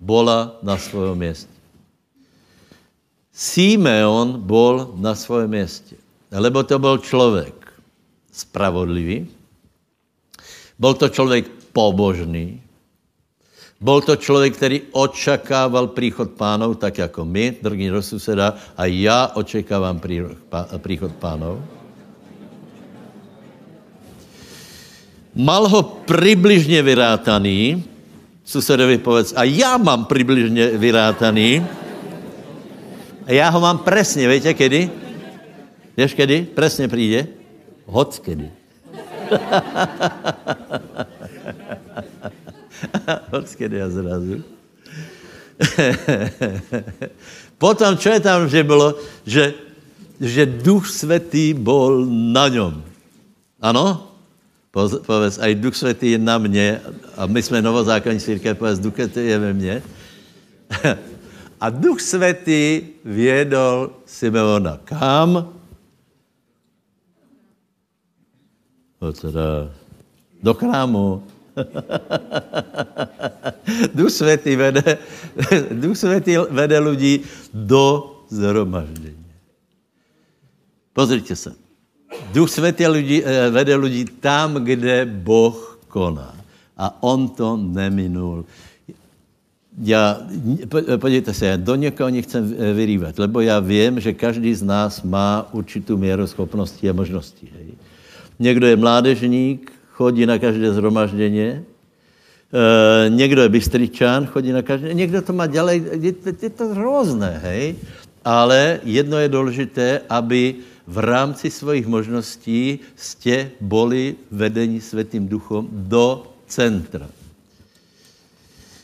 bola 0.00 0.58
na 0.62 0.78
svojom 0.78 1.18
městě. 1.18 1.54
Simeon 3.34 4.38
bol 4.46 4.94
na 4.94 5.14
svém 5.14 5.50
městě, 5.50 5.96
lebo 6.30 6.62
to 6.62 6.78
byl 6.78 6.98
člověk 6.98 7.54
spravodlivý, 8.32 9.26
byl 10.78 10.94
to 10.94 11.08
člověk 11.08 11.50
pobožný, 11.72 12.62
byl 13.80 14.00
to 14.00 14.16
člověk, 14.16 14.56
který 14.56 14.82
očakával 14.90 15.86
příchod 15.86 16.30
pánov, 16.30 16.78
tak 16.78 16.98
jako 16.98 17.24
my, 17.24 17.56
drgí 17.62 17.88
do 17.88 18.02
suseda, 18.02 18.54
a 18.76 18.86
já 18.86 19.30
očekávám 19.34 20.00
příchod 20.78 21.12
pánov. 21.18 21.58
Mal 25.34 25.68
ho 25.68 25.82
přibližně 25.82 26.82
vyrátaný, 26.82 27.84
susedovi 28.44 28.98
povedz, 28.98 29.32
a 29.36 29.44
já 29.44 29.76
mám 29.76 30.04
přibližně 30.04 30.66
vyrátaný, 30.66 31.66
a 33.26 33.32
já 33.32 33.48
ho 33.48 33.60
mám 33.60 33.78
presně, 33.78 34.28
víte 34.28 34.54
kedy? 34.54 34.90
Víš 35.96 36.14
kedy? 36.14 36.46
Presně 36.54 36.88
přijde? 36.88 37.26
Hoc 37.86 38.18
kedy. 38.18 38.50
Hoc 43.32 43.54
kedy 43.54 43.82
a 43.82 43.90
zrazu. 43.90 44.42
Potom, 47.58 47.98
čo 47.98 48.10
je 48.10 48.20
tam, 48.20 48.48
že 48.48 48.64
bylo, 48.66 48.94
že, 49.26 49.54
že 50.20 50.46
duch 50.46 50.90
svatý 50.90 51.54
byl 51.54 52.06
na 52.10 52.48
něm. 52.48 52.82
Ano? 53.60 54.13
Povedz, 54.74 55.38
aj 55.38 55.54
duch 55.54 55.78
svatý 55.78 56.18
je 56.18 56.18
na 56.18 56.38
mě, 56.38 56.82
a 57.16 57.26
my 57.30 57.42
jsme 57.42 57.62
novozákonní 57.62 58.20
církev, 58.20 58.58
povedz, 58.58 58.82
duch 58.82 58.94
svatý 58.94 59.22
je 59.22 59.38
ve 59.38 59.52
mně. 59.52 59.82
A 61.64 61.70
Duch 61.70 62.00
Svatý 62.00 62.82
vědol 63.04 63.90
Simeona 64.04 64.76
kam? 64.84 65.54
No 69.00 69.12
teda 69.12 69.72
do 70.42 70.54
krámu. 70.54 71.24
Duch 73.94 74.10
Svatý 74.10 74.56
vede, 74.56 74.98
Duch 75.70 75.96
Svatý 75.96 76.36
vede 76.50 76.78
lidi 76.78 77.24
do 77.54 78.12
zhromaždění. 78.28 79.24
Pozrite 80.92 81.36
se. 81.36 81.63
Duch 82.32 82.50
Svatý 82.50 82.86
lidi, 82.86 83.22
eh, 83.24 83.50
vede 83.50 83.76
lidi 83.76 84.04
tam, 84.04 84.54
kde 84.54 85.04
Boh 85.04 85.78
koná. 85.88 86.34
A 86.76 87.02
on 87.02 87.28
to 87.28 87.56
neminul 87.56 88.44
já, 89.78 90.18
podívejte 90.96 91.34
se, 91.34 91.46
já 91.46 91.56
do 91.56 91.74
někoho 91.74 92.10
nechcem 92.10 92.54
vyrývat, 92.74 93.18
lebo 93.18 93.40
já 93.40 93.60
vím, 93.60 94.00
že 94.00 94.12
každý 94.12 94.54
z 94.54 94.62
nás 94.62 95.02
má 95.02 95.48
určitou 95.52 95.96
míru 95.96 96.26
schopností 96.26 96.90
a 96.90 96.92
možností. 96.92 97.48
Hej. 97.56 97.66
Někdo 98.38 98.66
je 98.66 98.76
mládežník, 98.76 99.72
chodí 99.92 100.26
na 100.26 100.38
každé 100.38 100.72
zhromaždění, 100.72 101.40
e, 101.40 101.62
někdo 103.08 103.42
je 103.42 103.48
bystričan, 103.48 104.26
chodí 104.26 104.52
na 104.52 104.62
každé, 104.62 104.94
někdo 104.94 105.22
to 105.22 105.32
má 105.32 105.46
dělej, 105.46 105.82
je, 106.00 106.14
je 106.42 106.50
to 106.50 106.68
hrozné, 106.68 107.40
hej. 107.44 107.76
Ale 108.24 108.80
jedno 108.84 109.18
je 109.18 109.28
důležité, 109.28 110.00
aby 110.08 110.54
v 110.86 110.98
rámci 110.98 111.50
svých 111.50 111.86
možností 111.86 112.78
jste 112.96 113.50
boli 113.60 114.16
vedení 114.30 114.80
světým 114.80 115.28
duchom 115.28 115.68
do 115.72 116.26
centra. 116.46 117.08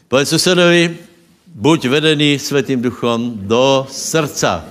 Povedz 0.09 0.29
susedovi, 0.29 0.99
buď 1.55 1.87
vedený 1.87 2.39
Světým 2.39 2.83
duchom 2.83 3.33
do 3.47 3.87
srdca. 3.91 4.65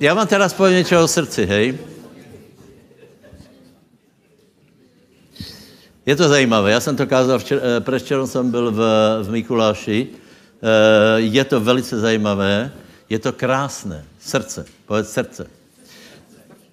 Já 0.00 0.14
vám 0.14 0.26
teraz 0.26 0.54
povím 0.54 0.76
něco 0.76 1.04
o 1.04 1.08
srdci, 1.08 1.46
hej. 1.46 1.78
Je 6.06 6.16
to 6.16 6.28
zajímavé. 6.28 6.70
Já 6.70 6.80
jsem 6.80 6.96
to 6.96 7.06
kázal, 7.06 7.38
včer, 7.38 7.60
eh, 7.62 7.80
prečerom 7.80 8.26
jsem 8.26 8.50
byl 8.50 8.70
v, 8.70 8.78
v 9.22 9.30
Mikuláši. 9.30 10.21
Eh, 10.62 11.20
je 11.20 11.44
to 11.44 11.60
velice 11.60 12.00
zajímavé. 12.00 12.70
Je 13.10 13.18
to 13.18 13.32
krásné. 13.32 14.04
Srdce. 14.20 14.64
Povedz 14.86 15.10
srdce. 15.10 15.46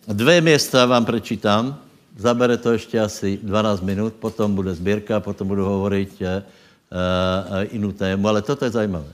Dvě 0.08 0.42
města 0.42 0.86
vám 0.86 1.06
prečítám. 1.06 1.82
Zabere 2.18 2.58
to 2.58 2.72
ještě 2.72 3.00
asi 3.00 3.40
12 3.44 3.82
minut, 3.82 4.14
potom 4.14 4.56
bude 4.56 4.74
sbírka, 4.74 5.20
potom 5.20 5.48
budu 5.48 5.66
hovorit 5.66 6.22
uh, 6.22 6.28
uh, 6.28 6.44
jinou 7.72 7.92
tému, 7.92 8.28
ale 8.28 8.42
toto 8.42 8.66
je 8.66 8.72
zajímavé. 8.72 9.14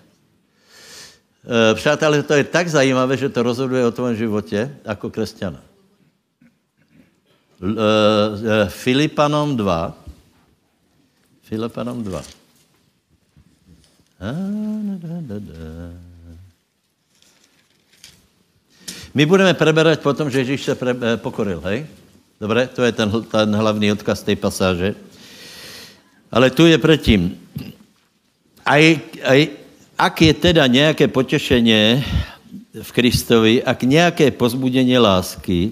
Přátelé, 1.74 2.24
to 2.24 2.34
je 2.34 2.44
tak 2.44 2.68
zajímavé, 2.68 3.18
že 3.18 3.30
to 3.30 3.44
rozhoduje 3.44 3.86
o 3.86 3.92
tvém 3.92 4.16
životě 4.16 4.78
jako 4.86 5.10
křesťana. 5.10 5.62
Filipanom 8.68 9.58
2. 9.58 9.94
Filipanom 11.42 12.04
2. 12.04 12.22
My 19.16 19.24
budeme 19.26 19.54
preberať 19.54 20.04
potom, 20.04 20.30
že 20.30 20.40
Ježíš 20.44 20.64
se 20.64 20.76
pre, 20.76 20.92
pokoril, 21.18 21.62
hej? 21.64 21.88
Dobré, 22.42 22.68
to 22.68 22.84
je 22.84 22.92
ten, 22.92 23.08
ten 23.32 23.56
hlavní 23.56 23.92
odkaz 23.92 24.24
té 24.24 24.36
pasáže. 24.36 24.96
Ale 26.32 26.52
tu 26.52 26.68
je 26.68 26.78
předtím. 26.78 27.40
Aj, 28.66 29.00
aj, 29.24 29.40
ak 29.98 30.22
je 30.22 30.34
teda 30.34 30.68
nějaké 30.68 31.08
potěšení 31.08 32.04
v 32.82 32.92
Kristovi, 32.92 33.64
ak 33.64 33.84
nějaké 33.84 34.32
pozbudění 34.32 34.98
lásky, 34.98 35.72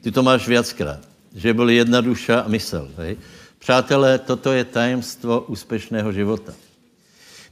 Ty 0.01 0.13
to 0.13 0.23
máš 0.23 0.49
viackrát, 0.49 1.01
že 1.35 1.55
byly 1.55 1.75
jedna 1.75 2.01
duša 2.01 2.41
a 2.41 2.49
mysl, 2.49 2.91
hej. 2.97 3.17
Přátelé, 3.59 4.19
toto 4.19 4.53
je 4.53 4.65
tajemstvo 4.65 5.41
úspěšného 5.41 6.13
života. 6.13 6.55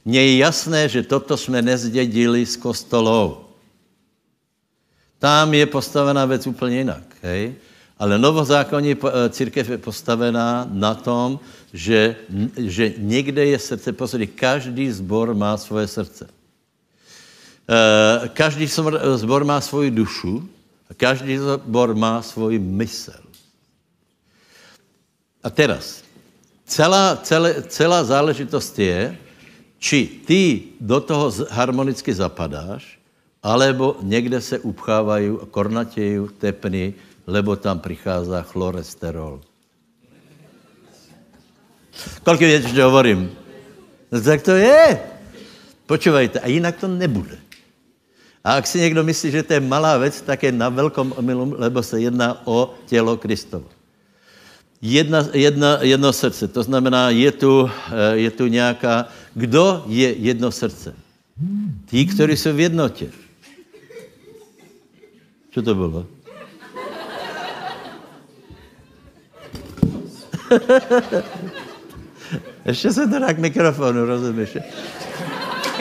Mně 0.05 0.21
je 0.21 0.37
jasné, 0.37 0.89
že 0.89 1.03
toto 1.03 1.37
jsme 1.37 1.61
nezdědili 1.61 2.45
z 2.45 2.57
kostolou. 2.57 3.45
Tam 5.19 5.53
je 5.53 5.65
postavená 5.65 6.25
věc 6.25 6.47
úplně 6.47 6.77
jinak. 6.77 7.03
Hej? 7.21 7.55
Ale 7.99 8.19
novozákonní 8.19 8.95
eh, 8.95 9.29
církev 9.29 9.69
je 9.69 9.77
postavená 9.77 10.67
na 10.71 10.95
tom, 10.95 11.39
že, 11.73 12.15
že 12.57 12.93
někde 12.97 13.45
je 13.45 13.59
srdce. 13.59 13.93
Poslední, 13.93 14.27
každý 14.27 14.91
zbor 14.91 15.33
má 15.35 15.57
svoje 15.57 15.87
srdce. 15.87 16.29
Eh, 17.69 18.29
každý 18.33 18.67
zbor 19.15 19.43
má 19.43 19.61
svoji 19.61 19.91
dušu 19.91 20.49
a 20.89 20.93
každý 20.93 21.37
zbor 21.37 21.95
má 21.95 22.21
svoji 22.21 22.59
mysl. 22.59 23.29
A 25.43 25.49
teraz, 25.49 26.03
celá, 26.65 27.15
celé, 27.23 27.63
celá 27.67 28.03
záležitost 28.03 28.79
je, 28.79 29.17
či 29.79 30.05
ty 30.27 30.63
do 30.79 30.99
toho 30.99 31.31
harmonicky 31.49 32.13
zapadáš, 32.13 32.98
alebo 33.43 33.97
někde 34.01 34.41
se 34.41 34.59
upchávají, 34.59 35.31
kornatějí 35.51 36.27
tepny, 36.37 36.93
lebo 37.27 37.55
tam 37.55 37.79
přichází 37.79 38.31
chloresterool. 38.41 39.41
Kolik 42.23 42.39
věc, 42.39 42.65
že 42.65 42.83
hovorím? 42.83 43.31
No 44.11 44.21
tak 44.21 44.41
to 44.41 44.51
je. 44.51 44.99
Počúvajte, 45.85 46.39
a 46.39 46.47
jinak 46.47 46.77
to 46.77 46.87
nebude. 46.87 47.37
A 48.43 48.53
ak 48.55 48.67
si 48.67 48.79
někdo 48.79 49.03
myslí, 49.03 49.31
že 49.31 49.43
to 49.43 49.53
je 49.53 49.59
malá 49.59 49.97
věc, 49.97 50.21
tak 50.21 50.43
je 50.43 50.51
na 50.51 50.69
velkom 50.69 51.13
omilu, 51.17 51.55
lebo 51.57 51.83
se 51.83 52.01
jedná 52.01 52.41
o 52.47 52.73
tělo 52.85 53.17
Kristovo. 53.17 53.65
Jedna, 54.81 55.27
jedna, 55.33 55.77
jedno 55.81 56.13
srdce, 56.13 56.47
to 56.47 56.63
znamená, 56.63 57.09
je 57.09 57.31
tu, 57.31 57.67
eh, 57.67 58.17
je 58.17 58.31
tu 58.31 58.47
nějaká, 58.47 59.07
kdo 59.35 59.83
je 59.87 60.13
jedno 60.13 60.51
srdce? 60.51 60.95
Tí, 61.85 62.05
kteří 62.05 62.37
jsou 62.37 62.53
v 62.53 62.59
jednotě. 62.59 63.07
Co 65.51 65.61
to 65.61 65.75
bylo? 65.75 66.05
Ještě 72.65 72.91
se 72.91 73.07
to 73.07 73.19
dá 73.19 73.33
k 73.33 73.37
mikrofonu, 73.37 74.05
rozumíš? 74.05 74.57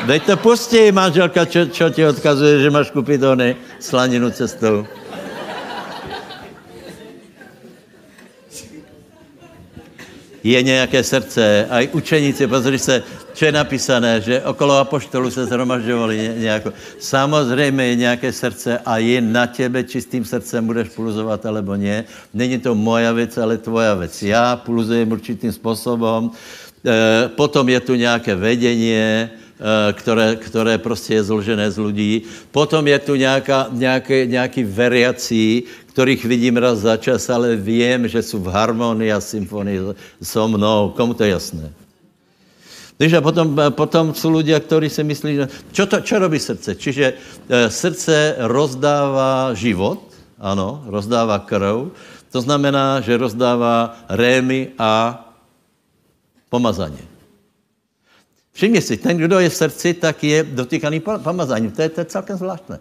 Veď 0.05 0.27
to 0.27 0.37
pustí, 0.37 0.93
manželka, 0.93 1.45
čo, 1.45 1.67
čo 1.67 1.91
ti 1.91 2.07
odkazuje, 2.07 2.61
že 2.63 2.71
máš 2.71 2.91
kupit 2.91 3.23
ony 3.23 3.57
slaninu 3.81 4.31
cestou. 4.31 4.87
je 10.43 10.63
nějaké 10.63 11.05
srdce. 11.05 11.67
A 11.71 11.81
i 11.81 11.89
učeníci, 11.89 12.47
pozri 12.47 12.79
se, 12.79 13.03
co 13.39 13.45
je 13.45 13.53
napísané, 13.53 14.21
že 14.21 14.43
okolo 14.43 14.83
apoštolu 14.83 15.31
se 15.31 15.47
zhromažďovali 15.47 16.43
nějako. 16.43 16.73
Samozřejmě 16.99 17.85
je 17.87 17.97
nějaké 17.97 18.33
srdce 18.33 18.79
a 18.83 18.99
je 18.99 19.21
na 19.21 19.47
těbe 19.47 19.85
čistým 19.85 20.25
srdcem, 20.25 20.67
budeš 20.67 20.89
puluzovat 20.89 21.47
alebo 21.47 21.77
ne. 21.77 22.05
Není 22.35 22.59
to 22.59 22.75
moja 22.75 23.13
věc, 23.13 23.39
ale 23.39 23.59
tvoja 23.59 23.95
věc. 23.95 24.23
Já 24.23 24.57
puluzujem 24.57 25.13
určitým 25.13 25.53
způsobem. 25.53 26.31
E, 26.87 27.29
potom 27.29 27.69
je 27.69 27.81
tu 27.81 27.95
nějaké 27.95 28.35
vedení, 28.35 28.99
Eh, 29.59 29.93
které, 29.93 30.37
které 30.37 30.79
prostě 30.79 31.15
je 31.15 31.23
zložené 31.23 31.71
z 31.71 31.79
lidí. 31.79 32.23
Potom 32.51 32.87
je 32.87 32.99
tu 32.99 33.15
nějaká, 33.15 33.67
nějaké, 33.71 34.27
nějaký 34.27 34.65
variací, 34.65 35.63
kterých 35.87 36.25
vidím 36.25 36.57
raz 36.57 36.79
za 36.79 36.97
čas, 36.97 37.31
ale 37.31 37.57
vím, 37.57 38.09
že 38.09 38.23
jsou 38.23 38.39
v 38.39 38.47
harmonii 38.47 39.13
a 39.13 39.21
symfonii 39.21 39.81
so 40.23 40.47
mnou. 40.47 40.95
Komu 40.95 41.15
to 41.15 41.25
je 41.25 41.31
jasné? 41.31 41.73
Když 42.99 43.13
a 43.13 43.21
potom, 43.21 43.55
potom 43.71 44.15
jsou 44.15 44.31
lidé, 44.43 44.61
kteří 44.61 44.91
si 44.91 45.03
myslí, 45.05 45.35
že 45.35 45.49
čo, 45.73 45.87
to, 45.87 46.01
čo 46.03 46.19
robí 46.19 46.39
srdce? 46.39 46.75
Čiže 46.75 47.07
e, 47.49 47.71
srdce 47.71 48.35
rozdává 48.39 49.55
život, 49.55 50.03
ano, 50.39 50.83
rozdává 50.87 51.39
krv, 51.39 51.95
to 52.31 52.41
znamená, 52.43 53.01
že 53.01 53.17
rozdává 53.17 53.97
rémy 54.11 54.75
a 54.79 55.25
pomazaně. 56.51 57.07
Všimně 58.53 58.83
si, 58.83 58.97
ten, 58.97 59.17
kdo 59.17 59.39
je 59.39 59.49
v 59.49 59.55
srdci, 59.55 59.95
tak 59.95 60.25
je 60.25 60.43
dotýkaný 60.43 61.01
pomazáním. 61.01 61.71
To 61.71 61.83
je, 61.83 61.89
to 61.89 62.01
je 62.01 62.05
celkem 62.05 62.37
zvláštné. 62.37 62.79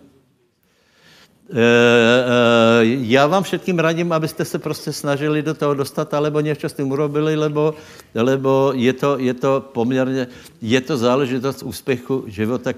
E, 1.50 1.60
e, 1.60 2.86
já 2.86 3.28
vám 3.28 3.44
všetkým 3.44 3.80
radím, 3.80 4.12
abyste 4.12 4.46
se 4.46 4.60
prostě 4.60 4.94
snažili 4.94 5.42
do 5.42 5.54
toho 5.54 5.74
dostat, 5.74 6.14
alebo 6.14 6.40
něco 6.40 6.70
s 6.70 6.74
tím 6.74 6.92
urobili, 6.92 7.36
lebo, 7.36 7.76
lebo 8.16 8.72
je, 8.76 8.94
to, 8.94 9.18
je 9.18 9.34
to 9.34 9.70
poměrně, 9.74 10.28
je 10.62 10.82
to 10.82 10.98
záležitost 10.98 11.64
úspěchu 11.64 12.24
života, 12.28 12.74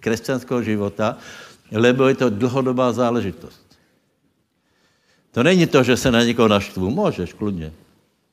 křesťanského 0.00 0.62
života, 0.62 1.16
lebo 1.72 2.08
je 2.08 2.14
to 2.14 2.30
dlouhodobá 2.30 2.92
záležitost. 2.92 3.66
To 5.32 5.42
není 5.42 5.66
to, 5.66 5.82
že 5.82 5.96
se 5.96 6.10
na 6.10 6.22
někoho 6.22 6.48
naštvu. 6.48 6.90
Můžeš, 6.90 7.32
kludně. 7.32 7.72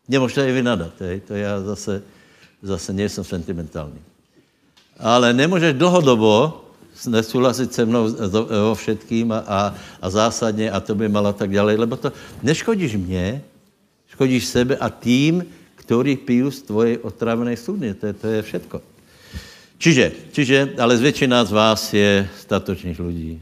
Nemůžete 0.07 0.49
i 0.49 0.51
vynadat, 0.51 0.91
hej? 0.99 1.19
to 1.19 1.33
já 1.33 1.61
zase 1.61 2.03
zase 2.63 2.93
nejsem 2.93 3.23
sentimentální. 3.23 3.99
Ale 4.99 5.33
nemůžeš 5.33 5.73
dlouhodobo 5.73 6.62
nesouhlasit 7.07 7.73
se 7.73 7.85
mnou 7.85 8.07
o 8.71 8.75
všetkým 8.75 9.31
a, 9.31 9.39
a, 9.47 9.59
a 10.01 10.07
zásadně 10.09 10.71
a 10.71 10.79
to 10.79 10.95
by 10.95 11.09
mala 11.09 11.33
tak 11.33 11.51
dále, 11.51 11.75
lebo 11.75 11.95
to 11.97 12.11
neškodíš 12.43 12.95
mě, 12.95 13.41
škodíš 14.07 14.45
sebe 14.45 14.77
a 14.77 14.89
tým, 14.89 15.45
který 15.75 16.17
piju 16.17 16.51
z 16.51 16.61
tvojej 16.61 16.97
otrávené 16.97 17.57
studny. 17.57 17.93
To 17.93 18.05
je, 18.05 18.13
to 18.13 18.27
je 18.27 18.41
všetko. 18.41 18.77
Čiže, 19.77 20.05
čiže, 20.31 20.57
ale 20.79 20.95
většina 20.95 21.43
z 21.43 21.51
vás 21.51 21.81
je 21.93 22.23
statočných 22.39 22.99
lidí. 23.03 23.35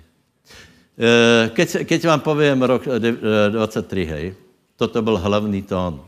E, 0.97 1.49
keď, 1.53 1.85
keď 1.85 1.99
vám 2.05 2.21
povím 2.25 2.65
rok 2.65 2.81
23, 2.89 4.05
hej, 4.05 4.25
toto 4.73 5.01
byl 5.01 5.21
hlavní 5.21 5.61
tón. 5.61 6.01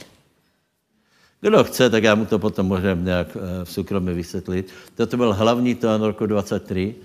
Kdo 1.43 1.63
chce, 1.63 1.89
tak 1.89 2.03
já 2.03 2.15
mu 2.15 2.25
to 2.25 2.39
potom 2.39 2.65
můžem 2.65 3.05
nějak 3.05 3.27
eh, 3.35 3.65
v 3.65 3.71
soukromí 3.71 4.13
vysvětlit. 4.13 4.71
Toto 4.95 5.17
byl 5.17 5.33
hlavní 5.33 5.75
tón 5.75 6.01
roku 6.01 6.25
23, 6.25 6.95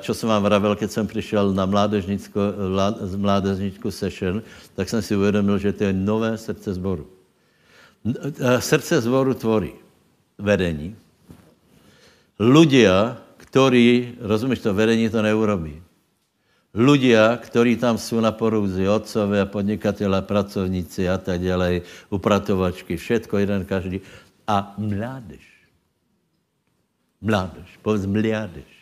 čo 0.00 0.12
eh, 0.12 0.14
jsem 0.14 0.28
vám 0.28 0.42
vravil, 0.42 0.74
když 0.74 0.90
jsem 0.90 1.06
přišel 1.06 1.52
na 1.52 1.66
mládežnickou, 1.66 3.90
session, 3.90 4.42
tak 4.74 4.88
jsem 4.88 5.02
si 5.02 5.16
uvědomil, 5.16 5.58
že 5.58 5.72
to 5.72 5.84
je 5.84 5.92
nové 5.92 6.38
srdce 6.38 6.74
zboru. 6.74 7.06
Eh, 8.40 8.60
srdce 8.60 9.00
zboru 9.00 9.34
tvorí 9.34 9.72
vedení. 10.38 10.96
Ľudia, 12.40 13.14
ktorí, 13.38 14.18
rozumíš 14.18 14.66
to, 14.66 14.74
vedení 14.74 15.06
to 15.06 15.22
neurobí 15.22 15.84
ľudia, 16.74 17.38
ktorí 17.38 17.76
tam 17.76 17.98
jsou 17.98 18.20
na 18.20 18.34
porúzi, 18.34 18.88
otcové, 18.88 19.46
podnikatelé, 19.46 20.22
pracovníci 20.22 21.08
a 21.08 21.18
tak 21.18 21.40
dále, 21.40 21.80
upratovačky, 22.10 22.96
všetko, 22.96 23.38
jeden 23.38 23.64
každý. 23.64 24.00
A 24.46 24.74
mládež. 24.78 25.46
Mládež, 27.22 27.78
povedz 27.82 28.06
mládež. 28.10 28.73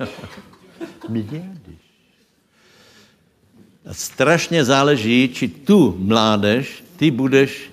mládež. 1.08 1.80
A 3.86 3.94
strašně 3.94 4.64
záleží, 4.64 5.28
či 5.32 5.48
tu 5.48 5.96
mládež 5.98 6.84
ty 6.96 7.10
budeš 7.10 7.70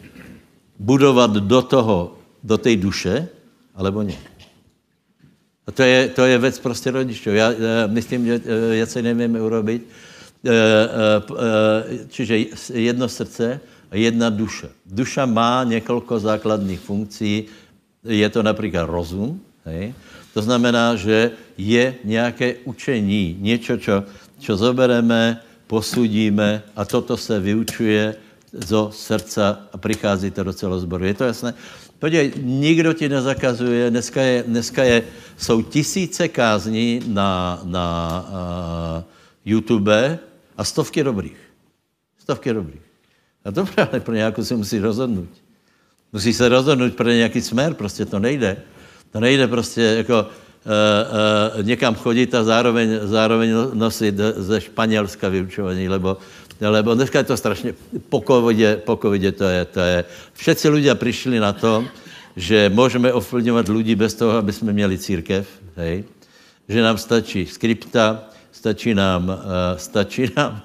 budovat 0.80 1.32
do 1.32 1.62
toho, 1.62 2.18
do 2.44 2.58
té 2.58 2.76
duše, 2.76 3.28
alebo 3.76 4.04
ne. 4.04 4.16
A 5.68 5.72
to 5.72 5.84
je, 5.84 6.08
to 6.08 6.26
je 6.26 6.38
věc 6.38 6.60
prostě 6.60 6.92
rodičů. 6.92 7.30
Já, 7.30 7.52
já 7.52 7.88
myslím, 7.88 8.26
že 8.26 8.42
věci 8.70 9.02
nevíme 9.02 9.42
urobit. 9.42 9.88
E, 10.46 10.52
e, 10.52 12.08
čiže 12.08 12.40
jedno 12.74 13.10
srdce 13.10 13.60
a 13.92 13.96
jedna 13.96 14.30
duša. 14.30 14.68
Duša 14.86 15.26
má 15.26 15.64
několik 15.64 16.12
základních 16.18 16.80
funkcí. 16.80 17.46
Je 18.04 18.30
to 18.30 18.44
například 18.44 18.86
rozum. 18.86 19.42
Hej? 19.66 19.94
To 20.38 20.46
znamená, 20.46 20.94
že 20.94 21.34
je 21.58 21.96
nějaké 22.06 22.62
učení, 22.70 23.42
něco, 23.42 23.78
čo, 23.78 24.06
čo 24.38 24.54
zobereme, 24.54 25.42
posudíme 25.66 26.62
a 26.78 26.86
toto 26.86 27.18
se 27.18 27.42
vyučuje 27.42 28.14
zo 28.54 28.94
srdca 28.94 29.66
a 29.74 29.76
přichází 29.82 30.30
to 30.30 30.46
do 30.46 30.54
celého 30.54 30.80
zboru. 30.80 31.10
Je 31.10 31.14
to 31.18 31.24
jasné? 31.24 31.54
Podívej, 31.98 32.38
nikdo 32.38 32.94
ti 32.94 33.10
nezakazuje, 33.10 33.90
dneska, 33.90 34.22
je, 34.22 34.44
dneska 34.46 34.84
je, 34.84 34.98
jsou 35.38 35.62
tisíce 35.62 36.28
kázní 36.30 37.02
na, 37.10 37.62
na 37.66 37.88
uh, 38.30 39.04
YouTube 39.42 40.20
a 40.58 40.62
stovky 40.64 41.02
dobrých. 41.02 41.42
Stovky 42.22 42.54
dobrých. 42.54 42.86
A 43.42 43.50
dobré, 43.50 43.90
ale 43.90 44.00
pro 44.06 44.14
nějakou 44.14 44.46
si 44.46 44.54
musí 44.54 44.78
rozhodnout. 44.78 45.34
Musí 46.14 46.30
se 46.30 46.46
rozhodnout 46.50 46.94
pro 46.94 47.10
nějaký 47.10 47.42
směr, 47.42 47.74
prostě 47.74 48.06
to 48.06 48.20
nejde. 48.22 48.77
To 49.12 49.20
nejde 49.20 49.48
prostě 49.48 49.82
jako 49.82 50.20
uh, 50.20 51.60
uh, 51.60 51.64
někam 51.64 51.96
chodit 51.96 52.36
a 52.36 52.44
zároveň, 52.44 53.00
zároveň 53.02 53.52
no, 53.54 53.70
nosit 53.74 54.16
ze 54.36 54.62
Španělska 54.62 55.30
vyučování, 55.30 55.90
lebo, 55.90 56.18
lebo 56.62 56.96
dneska 56.96 57.20
je 57.20 57.24
to 57.24 57.38
strašně, 57.38 57.74
po 58.10 58.24
covidě, 58.28 58.82
po 58.86 58.96
covidě 59.02 59.32
to 59.32 59.44
je, 59.44 59.66
to 59.66 59.80
je. 59.80 60.06
Všetci 60.34 60.70
lidé 60.70 60.96
přišli 60.96 61.40
na 61.40 61.54
to, 61.54 61.86
že 62.36 62.70
můžeme 62.74 63.14
ovlivňovat 63.14 63.70
lidi 63.70 63.96
bez 63.96 64.14
toho, 64.14 64.32
aby 64.32 64.54
jsme 64.54 64.74
měli 64.74 64.98
církev, 64.98 65.48
hej? 65.76 66.04
že 66.70 66.82
nám 66.82 66.98
stačí 66.98 67.46
skripta, 67.46 68.24
stačí 68.52 68.94
nám, 68.94 69.30
uh, 69.30 69.36
stačí 69.78 70.32
nám 70.38 70.62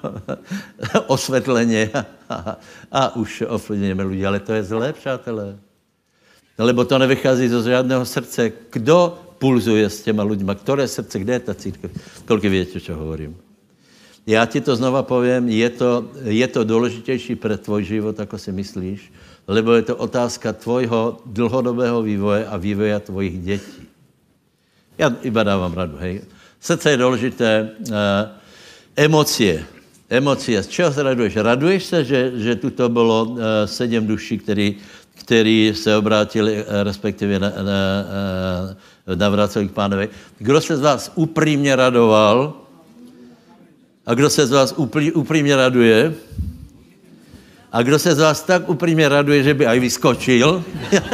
osvětleně 1.06 1.90
a, 2.30 2.56
a 2.92 3.16
už 3.16 3.44
ovlivňujeme 3.48 4.02
lidi. 4.04 4.26
Ale 4.26 4.40
to 4.40 4.52
je 4.52 4.64
zlé, 4.64 4.92
přátelé. 4.92 5.56
Lebo 6.58 6.84
to 6.84 6.98
nevychází 6.98 7.48
z 7.48 7.64
žádného 7.64 8.04
srdce. 8.04 8.52
Kdo 8.72 9.18
pulzuje 9.38 9.90
s 9.90 10.02
těma 10.02 10.22
lidma? 10.22 10.54
Které 10.54 10.88
srdce? 10.88 11.18
Kde 11.18 11.32
je 11.32 11.40
ta 11.40 11.54
církev? 11.54 11.90
Kolik 12.24 12.44
víte, 12.44 12.80
co 12.80 12.94
hovorím? 12.94 13.36
Já 14.26 14.46
ti 14.46 14.60
to 14.60 14.76
znova 14.76 15.02
povím, 15.02 15.48
je 15.48 15.70
to, 15.70 16.04
je 16.24 16.48
to 16.48 16.64
důležitější 16.64 17.34
pro 17.34 17.58
tvoj 17.58 17.84
život, 17.84 18.18
jako 18.18 18.38
si 18.38 18.52
myslíš, 18.52 19.12
lebo 19.48 19.72
je 19.72 19.82
to 19.82 19.96
otázka 19.96 20.52
tvojho 20.52 21.18
dlhodobého 21.26 22.02
vývoje 22.02 22.46
a 22.46 22.56
vývoje 22.56 23.00
tvojich 23.00 23.42
dětí. 23.42 23.82
Já 24.98 25.16
iba 25.22 25.42
dávám 25.42 25.72
radu, 25.72 25.96
hej. 25.98 26.22
Srdce 26.60 26.90
je 26.90 26.96
důležité, 26.96 27.70
uh, 27.80 27.94
emocie. 28.96 29.66
Emocie. 30.10 30.62
Z 30.62 30.68
čeho 30.68 30.92
se 30.92 31.02
raduješ? 31.02 31.36
Raduješ 31.36 31.84
se, 31.84 32.04
že, 32.04 32.32
že 32.34 32.56
tu 32.56 32.70
to 32.70 32.88
bylo 32.88 33.24
uh, 33.24 33.38
sedm 33.66 34.06
duší, 34.06 34.38
který, 34.38 34.76
který 35.14 35.72
se 35.76 35.96
obrátili, 35.96 36.64
uh, 36.64 36.68
respektive 36.82 37.38
na, 37.38 37.48
uh, 37.48 37.54
navraceli 39.14 39.68
k 39.68 39.72
pánovi. 39.72 40.08
Kdo 40.38 40.60
se 40.60 40.76
z 40.76 40.80
vás 40.80 41.12
upřímně 41.14 41.76
radoval 41.76 42.54
a 44.06 44.14
kdo 44.14 44.30
se 44.30 44.46
z 44.46 44.50
vás 44.50 44.74
upří, 44.76 45.12
upřímně 45.12 45.56
raduje? 45.56 46.14
A 47.72 47.82
kdo 47.82 47.98
se 47.98 48.14
z 48.14 48.18
vás 48.18 48.42
tak 48.42 48.68
upřímně 48.68 49.08
raduje, 49.08 49.42
že 49.42 49.54
by 49.54 49.66
aj 49.66 49.80
vyskočil? 49.80 50.64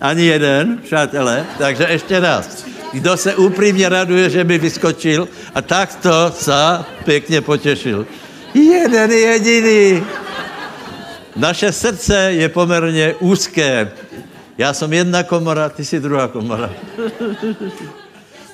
Ani 0.00 0.24
jeden, 0.24 0.78
přátelé. 0.84 1.46
Takže 1.58 1.86
ještě 1.90 2.20
raz. 2.20 2.64
Kdo 2.92 3.16
se 3.16 3.36
upřímně 3.36 3.88
raduje, 3.88 4.30
že 4.30 4.44
by 4.44 4.58
vyskočil 4.58 5.28
a 5.54 5.62
takto 5.62 6.30
se 6.30 6.84
pěkně 7.04 7.40
potěšil. 7.40 8.06
Jeden 8.54 9.10
jediný. 9.10 10.04
Naše 11.36 11.72
srdce 11.72 12.32
je 12.32 12.48
poměrně 12.48 13.14
úzké. 13.20 13.92
Já 14.58 14.72
jsem 14.72 14.92
jedna 14.92 15.22
komora, 15.22 15.68
ty 15.68 15.84
jsi 15.84 16.00
druhá 16.00 16.28
komora. 16.28 16.70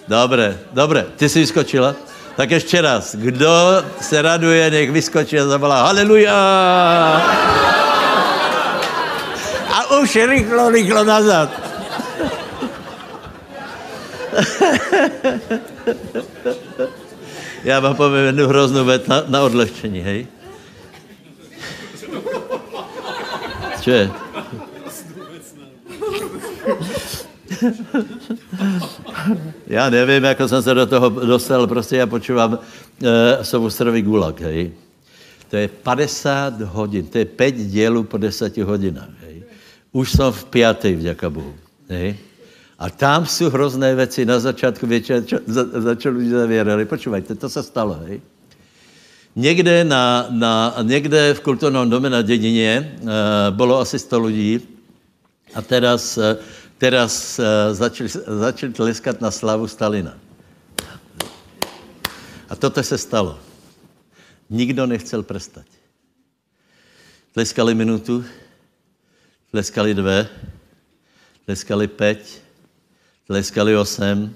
Dobré, 0.09 0.59
dobré. 0.72 1.07
Ty 1.16 1.28
jsi 1.28 1.39
vyskočila? 1.39 1.95
Tak 2.37 2.51
ještě 2.51 2.81
raz. 2.81 3.14
Kdo 3.14 3.85
se 4.01 4.22
raduje, 4.22 4.70
nech 4.70 4.91
vyskočí 4.91 5.39
a 5.39 5.47
zavolá 5.47 5.83
Haleluja! 5.83 6.35
A 9.72 9.97
už 10.03 10.16
rychlo, 10.16 10.70
rychlo 10.70 11.05
nazad. 11.05 11.51
Já 17.64 17.81
vám 17.81 17.97
povím 17.97 18.24
jednu 18.24 18.49
hroznou 18.49 18.85
věc 18.85 19.07
na, 19.07 19.22
na 19.28 19.43
odlehčení, 19.43 20.01
hej? 20.01 20.26
Co 23.81 23.91
je? 23.91 24.11
já 29.66 29.91
nevím, 29.91 30.24
jako 30.24 30.49
jsem 30.49 30.62
se 30.62 30.74
do 30.74 30.87
toho 30.87 31.09
dostal, 31.09 31.66
prostě 31.66 31.97
já 31.97 32.07
počívám 32.07 32.53
uh, 32.53 32.59
eh, 33.03 33.45
Sobustrový 33.45 34.03
gulag, 34.03 34.41
hej. 34.41 34.72
To 35.51 35.57
je 35.57 35.68
50 35.68 36.61
hodin, 36.61 37.07
to 37.07 37.18
je 37.18 37.24
5 37.24 37.55
dělů 37.55 38.05
po 38.05 38.18
10 38.18 38.57
hodinách, 38.57 39.11
hej. 39.20 39.43
Už 39.93 40.12
jsem 40.12 40.33
v 40.33 40.45
páté, 40.45 40.93
vďaka 40.93 41.31
Bohu, 41.31 41.55
hej. 41.89 42.16
A 42.78 42.91
tam 42.91 43.26
jsou 43.26 43.51
hrozné 43.51 43.95
věci. 43.95 44.24
Na 44.24 44.41
začátku 44.41 44.89
za, 45.47 45.64
začali 45.81 46.18
lidi 46.18 46.31
zavírali. 46.31 46.85
Počúvajte, 46.85 47.35
to 47.35 47.49
se 47.49 47.62
stalo, 47.62 47.95
hej. 47.95 48.20
Někde, 49.37 49.85
na, 49.85 50.26
na, 50.31 50.76
někde 50.83 51.35
v 51.35 51.41
kulturním 51.41 51.91
domě 51.91 52.11
na 52.11 52.22
dědině 52.22 52.99
uh, 53.01 53.09
bylo 53.51 53.78
asi 53.78 53.99
100 53.99 54.20
lidí 54.20 54.61
a 55.55 55.62
teraz, 55.62 56.18
uh, 56.18 56.24
teraz 56.78 57.39
uh, 57.39 57.45
začali, 57.74 58.11
začali 58.26 58.72
tleskat 58.72 59.20
na 59.20 59.31
slavu 59.31 59.68
Stalina. 59.68 60.18
A 62.49 62.57
toto 62.57 62.83
se 62.83 62.99
stalo. 62.99 63.39
Nikdo 64.51 64.87
nechcel 64.87 65.22
prestat. 65.22 65.66
Tleskali 67.33 67.74
minutu, 67.74 68.24
tleskali 69.51 69.95
dvě, 69.95 70.28
tleskali 71.45 71.89
pět, 71.89 72.43
tleskali 73.26 73.76
osem, 73.76 74.35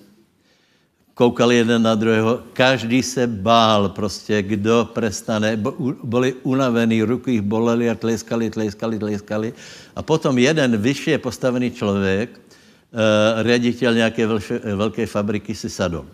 koukali 1.14 1.56
jeden 1.56 1.82
na 1.82 1.94
druhého, 1.94 2.42
každý 2.52 3.02
se 3.02 3.26
bál 3.26 3.88
prostě, 3.88 4.42
kdo 4.42 4.88
prestane, 4.92 5.62
byli 6.02 6.34
unavený, 6.42 7.02
ruky 7.02 7.30
jich 7.30 7.42
boleli 7.42 7.90
a 7.90 7.94
tleskali, 7.94 8.50
tleskali, 8.50 8.98
tleskali. 8.98 9.52
A 9.96 10.02
potom 10.02 10.38
jeden 10.38 10.76
vyšší 10.76 11.18
postavený 11.18 11.70
člověk, 11.70 12.30
uh, 12.30 13.42
ředitel 13.42 13.94
nějaké 13.94 14.28
velké 14.74 15.06
fabriky 15.06 15.54
si 15.54 15.70
sadol. 15.70 16.06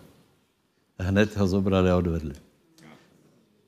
Hned 0.98 1.36
ho 1.36 1.46
zobrali 1.46 1.90
a 1.90 1.96
odvedli. 1.96 2.34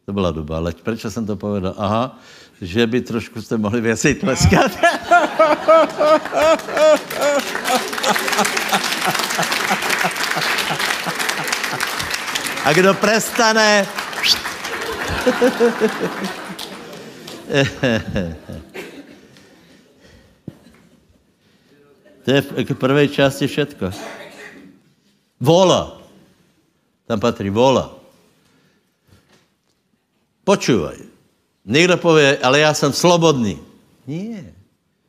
To 0.05 0.13
byla 0.13 0.31
doba, 0.31 0.57
ale 0.57 0.75
proč 0.83 1.01
jsem 1.09 1.27
to 1.27 1.37
povedal? 1.37 1.75
Aha, 1.77 2.19
že 2.61 2.87
by 2.87 3.01
trošku 3.01 3.43
jste 3.43 3.57
mohli 3.57 3.81
věci 3.81 4.15
tleskat. 4.15 4.73
A 12.65 12.73
kdo 12.73 12.95
prestane... 12.95 13.87
to 22.25 22.31
je 22.31 22.65
k 22.65 22.71
prvej 22.75 23.09
části 23.09 23.47
všetko. 23.47 23.91
Vola. 25.43 25.99
Tam 27.07 27.21
patří 27.21 27.51
vola. 27.51 27.91
Počúvaj. 30.45 30.97
Někdo 31.67 31.97
pově, 31.97 32.39
ale 32.43 32.59
já 32.59 32.75
jsem 32.75 32.93
slobodný. 32.93 33.59
Nie. 34.07 34.55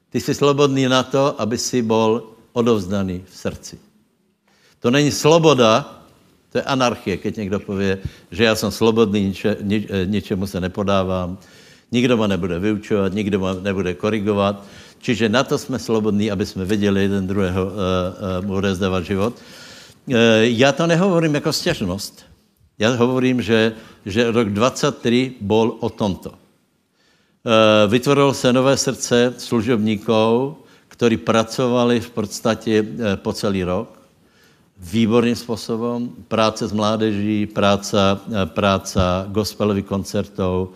Ty 0.09 0.21
jsi 0.21 0.35
slobodný 0.35 0.85
na 0.85 1.03
to, 1.03 1.41
aby 1.41 1.57
si 1.57 1.81
bol 1.81 2.33
odovzdaný 2.53 3.25
v 3.25 3.35
srdci. 3.37 3.79
To 4.79 4.91
není 4.91 5.11
sloboda, 5.11 6.02
to 6.53 6.61
je 6.61 6.69
anarchie, 6.69 7.17
keď 7.17 7.37
někdo 7.37 7.59
pově, 7.59 7.97
že 8.31 8.43
já 8.43 8.55
jsem 8.55 8.71
slobodný, 8.71 9.33
eh, 9.45 9.57
ničemu 10.05 10.47
se 10.47 10.61
nepodávám, 10.61 11.37
nikdo 11.91 12.17
ma 12.17 12.27
nebude 12.27 12.59
vyučovat, 12.59 13.13
nikdo 13.13 13.39
ma 13.39 13.53
nebude 13.53 13.93
korigovat. 13.93 14.61
Čiže 15.01 15.29
na 15.29 15.43
to 15.43 15.57
jsme 15.57 15.79
slobodní, 15.79 16.31
aby 16.31 16.45
jsme 16.45 16.65
viděli 16.65 17.01
jeden 17.01 17.27
druhého 17.27 17.65
uh, 17.65 17.71
uh, 18.39 18.45
mu 18.45 19.01
život. 19.01 19.33
Uh, 20.05 20.15
já 20.41 20.71
to 20.71 20.87
nehovorím 20.87 21.35
jako 21.35 21.53
stěžnost. 21.53 22.25
Já 22.79 22.95
hovorím, 22.95 23.41
že, 23.41 23.73
že 24.05 24.31
rok 24.31 24.49
23 24.49 25.33
bol 25.41 25.77
o 25.79 25.89
tomto. 25.89 26.33
Vytvorilo 27.87 28.33
se 28.33 28.53
nové 28.53 28.77
srdce 28.77 29.33
služebníků, 29.37 30.57
kteří 30.87 31.17
pracovali 31.17 31.99
v 31.99 32.09
podstatě 32.09 32.85
po 33.15 33.33
celý 33.33 33.63
rok 33.63 34.02
výborným 34.91 35.35
způsobem. 35.35 36.09
Práce 36.27 36.67
s 36.67 36.71
mládeží, 36.71 37.45
práce, 37.45 37.97
práce 38.45 38.99
gospelových 39.27 39.85
koncertů, 39.85 40.69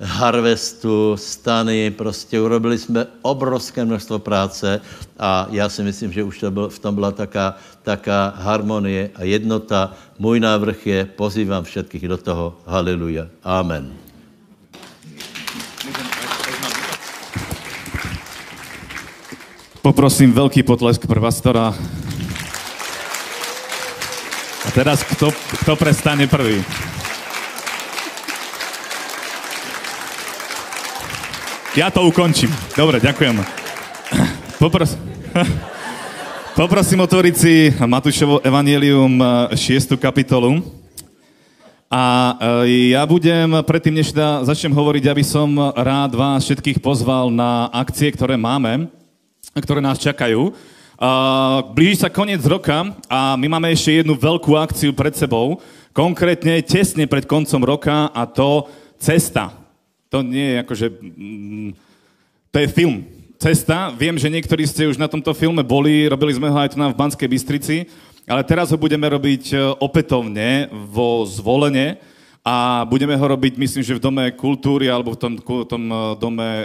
harvestu, 0.00 1.16
stany, 1.16 1.90
prostě 1.90 2.40
urobili 2.40 2.78
jsme 2.78 3.06
obrovské 3.22 3.84
množstvo 3.84 4.18
práce 4.18 4.80
a 5.18 5.46
já 5.50 5.68
si 5.68 5.82
myslím, 5.82 6.12
že 6.12 6.22
už 6.22 6.38
to 6.38 6.50
byl, 6.50 6.68
v 6.68 6.78
tom 6.78 6.94
byla 6.94 7.10
taká, 7.12 7.56
taká 7.82 8.32
harmonie 8.36 9.10
a 9.14 9.24
jednota. 9.24 9.92
Můj 10.18 10.40
návrh 10.40 10.86
je, 10.86 11.04
pozývám 11.04 11.64
všetkých 11.64 12.08
do 12.08 12.16
toho. 12.16 12.56
Haleluja. 12.66 13.26
Amen. 13.44 13.92
Poprosím 19.82 20.32
velký 20.32 20.62
potlesk 20.62 21.06
pro 21.06 21.20
pastora 21.20 21.74
Teraz 24.78 25.02
kto, 25.02 25.34
kto 25.34 25.74
prestane 25.74 26.30
prvý? 26.30 26.62
Ja 31.74 31.90
to 31.90 32.06
ukončím. 32.06 32.46
Dobre, 32.78 33.02
ďakujem. 33.02 33.42
Popros... 34.62 34.94
Poprosím 36.54 37.02
otvoriť 37.02 37.34
si 37.34 37.74
Matúšovo 37.74 38.38
Evangelium 38.38 39.18
6. 39.50 39.98
kapitolu. 39.98 40.62
A 41.90 42.38
e, 42.62 42.94
ja 42.94 43.02
budem, 43.02 43.58
predtým 43.66 43.98
než 43.98 44.14
teda 44.14 44.46
začnem 44.46 44.78
hovoriť, 44.78 45.10
aby 45.10 45.26
som 45.26 45.58
rád 45.74 46.14
vás 46.14 46.46
všetkých 46.46 46.78
pozval 46.78 47.34
na 47.34 47.66
akcie, 47.74 48.14
ktoré 48.14 48.38
máme, 48.38 48.86
ktoré 49.58 49.82
nás 49.82 49.98
čakajú. 49.98 50.54
Blíži 51.78 52.02
sa 52.02 52.10
koniec 52.10 52.42
roka 52.42 52.90
a 53.06 53.38
my 53.38 53.46
máme 53.46 53.70
ešte 53.70 54.02
jednu 54.02 54.18
veľkú 54.18 54.58
akciu 54.58 54.90
pred 54.90 55.14
sebou, 55.14 55.62
konkrétne 55.94 56.58
tesne 56.66 57.06
pred 57.06 57.22
koncom 57.22 57.62
roka 57.62 58.10
a 58.10 58.26
to 58.26 58.66
Cesta. 58.98 59.54
To 60.10 60.26
nie 60.26 60.42
je 60.42 60.56
akože... 60.66 60.86
Mm, 60.98 61.70
to 62.50 62.56
je 62.58 62.68
film. 62.74 63.06
Cesta. 63.38 63.94
Viem, 63.94 64.18
že 64.18 64.26
niektorí 64.26 64.66
ste 64.66 64.90
už 64.90 64.98
na 64.98 65.06
tomto 65.06 65.30
filme 65.38 65.62
boli, 65.62 66.10
robili 66.10 66.34
sme 66.34 66.50
ho 66.50 66.58
aj 66.58 66.74
tu 66.74 66.82
na 66.82 66.90
v 66.90 66.98
Banskej 66.98 67.30
Bystrici. 67.30 67.86
Ale 68.26 68.42
teraz 68.42 68.74
ho 68.74 68.78
budeme 68.80 69.06
robiť 69.06 69.54
e, 69.54 69.56
opätovne 69.78 70.66
vo 70.90 71.22
zvolenie 71.22 72.02
a 72.48 72.80
budeme 72.88 73.12
ho 73.12 73.26
robiť, 73.28 73.60
myslím, 73.60 73.84
že 73.84 74.00
v 74.00 74.04
Dome 74.08 74.32
kultúry 74.32 74.88
alebo 74.88 75.12
v 75.12 75.20
tom, 75.20 75.36
tom 75.68 75.84
e, 75.84 76.16
Dome 76.16 76.64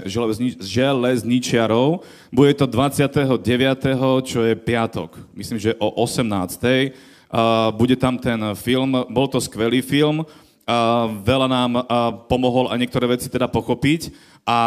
železničiarov. 0.64 2.00
Bude 2.32 2.56
to 2.56 2.64
29. 2.72 3.44
čo 4.24 4.48
je 4.48 4.56
piatok. 4.56 5.20
Myslím, 5.36 5.60
že 5.60 5.76
o 5.84 5.92
18. 6.00 7.76
Bude 7.76 8.00
tam 8.00 8.16
ten 8.16 8.40
film. 8.56 8.96
Bol 9.12 9.28
to 9.28 9.44
skvelý 9.44 9.84
film. 9.84 10.24
Veľa 11.26 11.48
nám 11.52 11.72
pomohol 12.32 12.72
a 12.72 12.80
niektoré 12.80 13.10
veci 13.10 13.28
teda 13.28 13.52
pochopiť 13.52 14.14
a 14.44 14.60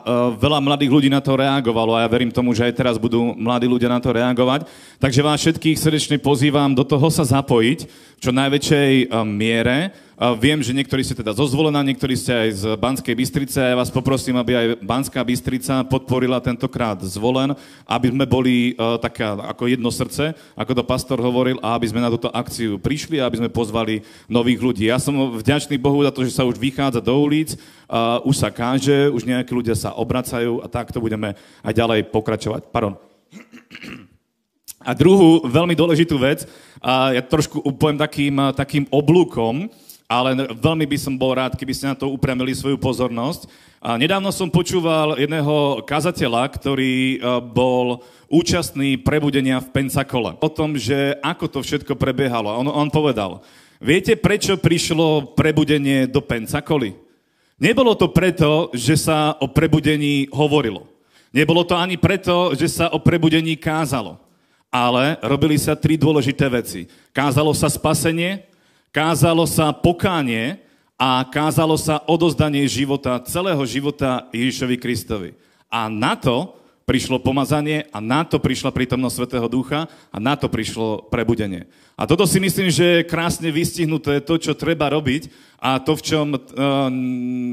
uh, 0.00 0.32
veľa 0.40 0.56
mladých 0.64 0.88
ľudí 0.88 1.08
na 1.12 1.20
to 1.20 1.36
reagovalo 1.36 1.92
a 1.92 2.00
ja 2.00 2.08
verím 2.08 2.32
tomu, 2.32 2.56
že 2.56 2.64
aj 2.64 2.72
teraz 2.80 2.96
budú 2.96 3.36
mladí 3.36 3.68
ľudia 3.68 3.92
na 3.92 4.00
to 4.00 4.08
reagovať. 4.08 4.64
Takže 4.96 5.20
vás 5.20 5.36
všetkých 5.44 5.76
srdečne 5.76 6.16
pozývam 6.16 6.72
do 6.72 6.80
toho 6.80 7.12
sa 7.12 7.28
zapojiť 7.28 7.78
v 8.18 8.20
čo 8.24 8.32
najväčšej 8.32 9.12
uh, 9.12 9.22
miere. 9.28 9.92
Uh, 10.18 10.34
viem, 10.34 10.58
že 10.58 10.74
niektorí 10.74 11.04
ste 11.04 11.14
teda 11.14 11.30
zo 11.36 11.46
Zvolena, 11.46 11.84
niektorí 11.84 12.16
ste 12.16 12.32
aj 12.34 12.48
z 12.56 12.64
Banskej 12.74 13.14
Bystrice 13.14 13.62
a 13.62 13.70
ja 13.70 13.76
vás 13.78 13.92
poprosím, 13.92 14.34
aby 14.40 14.52
aj 14.56 14.66
Banská 14.82 15.20
Bystrica 15.22 15.84
podporila 15.86 16.42
tentokrát 16.42 16.98
Zvolen, 17.04 17.52
aby 17.84 18.08
sme 18.08 18.24
boli 18.24 18.74
uh, 18.74 18.96
taká 18.96 19.36
ako 19.44 19.68
jedno 19.70 19.92
srdce, 19.92 20.32
ako 20.56 20.72
to 20.72 20.82
pastor 20.88 21.20
hovoril, 21.20 21.60
a 21.60 21.76
aby 21.76 21.86
sme 21.86 22.00
na 22.02 22.10
túto 22.10 22.32
akciu 22.32 22.80
prišli 22.80 23.20
a 23.20 23.28
aby 23.28 23.44
sme 23.44 23.52
pozvali 23.52 24.02
nových 24.26 24.58
ľudí. 24.58 24.84
Ja 24.88 24.98
som 24.98 25.36
vďačný 25.36 25.76
Bohu 25.78 26.00
za 26.02 26.10
to, 26.10 26.24
že 26.24 26.34
sa 26.34 26.48
už 26.48 26.58
vychádza 26.58 26.98
do 26.98 27.14
ulic, 27.14 27.54
uh, 27.86 28.18
už 28.26 28.42
sa 28.42 28.50
káže, 28.50 29.14
už 29.18 29.26
nejakí 29.26 29.50
ľudia 29.50 29.74
sa 29.74 29.92
obracajú 29.98 30.62
a 30.62 30.70
takto 30.70 31.02
budeme 31.02 31.34
aj 31.66 31.72
ďalej 31.74 32.08
pokračovať. 32.14 32.70
Pardon. 32.70 32.94
A 34.78 34.94
druhú 34.94 35.42
veľmi 35.42 35.74
dôležitú 35.74 36.14
vec, 36.22 36.46
uh, 36.46 37.10
ja 37.10 37.20
trošku 37.20 37.58
upoviem 37.66 37.98
takým, 37.98 38.38
takým 38.54 38.86
oblúkom, 38.94 39.66
ale 40.08 40.48
veľmi 40.56 40.88
by 40.88 40.96
som 40.96 41.18
bol 41.20 41.36
rád, 41.36 41.58
keby 41.58 41.74
ste 41.76 41.90
na 41.90 41.98
to 41.98 42.08
upremili 42.08 42.56
svoju 42.56 42.80
pozornosť. 42.80 43.44
A 43.78 44.00
nedávno 44.00 44.32
som 44.32 44.48
počúval 44.48 45.20
jedného 45.20 45.84
kazateľa, 45.86 46.50
ktorý 46.50 47.22
bol 47.54 48.02
účastný 48.26 48.98
prebudenia 48.98 49.62
v 49.62 49.70
Pensakole. 49.70 50.34
O 50.42 50.48
tom, 50.50 50.74
že 50.74 51.14
ako 51.22 51.46
to 51.46 51.58
všetko 51.62 51.94
prebiehalo. 51.94 52.50
On, 52.58 52.66
on 52.66 52.88
povedal, 52.90 53.44
viete, 53.78 54.18
prečo 54.18 54.58
prišlo 54.58 55.36
prebudenie 55.36 56.10
do 56.10 56.18
Pensakoly? 56.18 56.96
Nebolo 57.58 57.98
to 57.98 58.06
preto, 58.14 58.70
že 58.70 58.94
sa 58.94 59.34
o 59.42 59.50
prebudení 59.50 60.30
hovorilo. 60.30 60.86
Nebolo 61.34 61.66
to 61.66 61.74
ani 61.74 61.98
preto, 61.98 62.54
že 62.54 62.70
sa 62.70 62.86
o 62.94 63.02
prebudení 63.02 63.58
kázalo. 63.58 64.22
Ale 64.70 65.18
robili 65.26 65.58
sa 65.58 65.74
tri 65.74 65.98
dôležité 65.98 66.46
veci. 66.46 66.86
Kázalo 67.10 67.50
sa 67.50 67.66
spasenie, 67.66 68.46
kázalo 68.94 69.42
sa 69.42 69.74
pokánie 69.74 70.62
a 70.94 71.26
kázalo 71.26 71.74
sa 71.74 71.98
odozdanie 72.06 72.62
života, 72.70 73.18
celého 73.26 73.60
života 73.66 74.30
Ježišovi 74.30 74.76
Kristovi. 74.78 75.30
A 75.66 75.90
na 75.90 76.14
to 76.14 76.54
prišlo 76.88 77.20
pomazanie 77.20 77.84
a 77.92 78.00
na 78.00 78.24
to 78.24 78.40
prišla 78.40 78.72
prítomnosť 78.72 79.16
Svetého 79.20 79.44
Ducha 79.44 79.84
a 80.08 80.16
na 80.16 80.40
to 80.40 80.48
prišlo 80.48 81.04
prebudenie. 81.12 81.68
A 81.92 82.08
toto 82.08 82.24
si 82.24 82.40
myslím, 82.40 82.72
že 82.72 83.04
je 83.04 83.08
krásne 83.10 83.52
vystihnuté 83.52 84.24
to, 84.24 84.40
čo 84.40 84.56
treba 84.56 84.88
robiť 84.88 85.28
a 85.60 85.76
to, 85.76 85.92
v 85.98 86.02
čom 86.08 86.26
uh, 86.32 86.40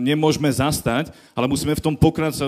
nemôžeme 0.07 0.47
zastať, 0.47 1.11
ale 1.35 1.51
musíme 1.51 1.75
v 1.75 1.83
tom 1.83 1.97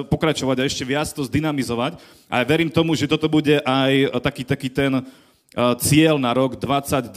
pokračovať 0.08 0.58
a 0.62 0.68
ešte 0.70 0.88
viac 0.88 1.12
to 1.12 1.28
zdynamizovať. 1.28 2.00
A 2.32 2.40
ja 2.40 2.46
verím 2.48 2.72
tomu, 2.72 2.96
že 2.96 3.10
toto 3.10 3.28
bude 3.28 3.60
aj 3.66 4.24
taký, 4.24 4.48
taký 4.48 4.70
ten 4.72 4.94
uh, 5.02 5.27
cieľ 5.80 6.20
na 6.20 6.32
rok 6.36 6.60
2024, 6.60 7.14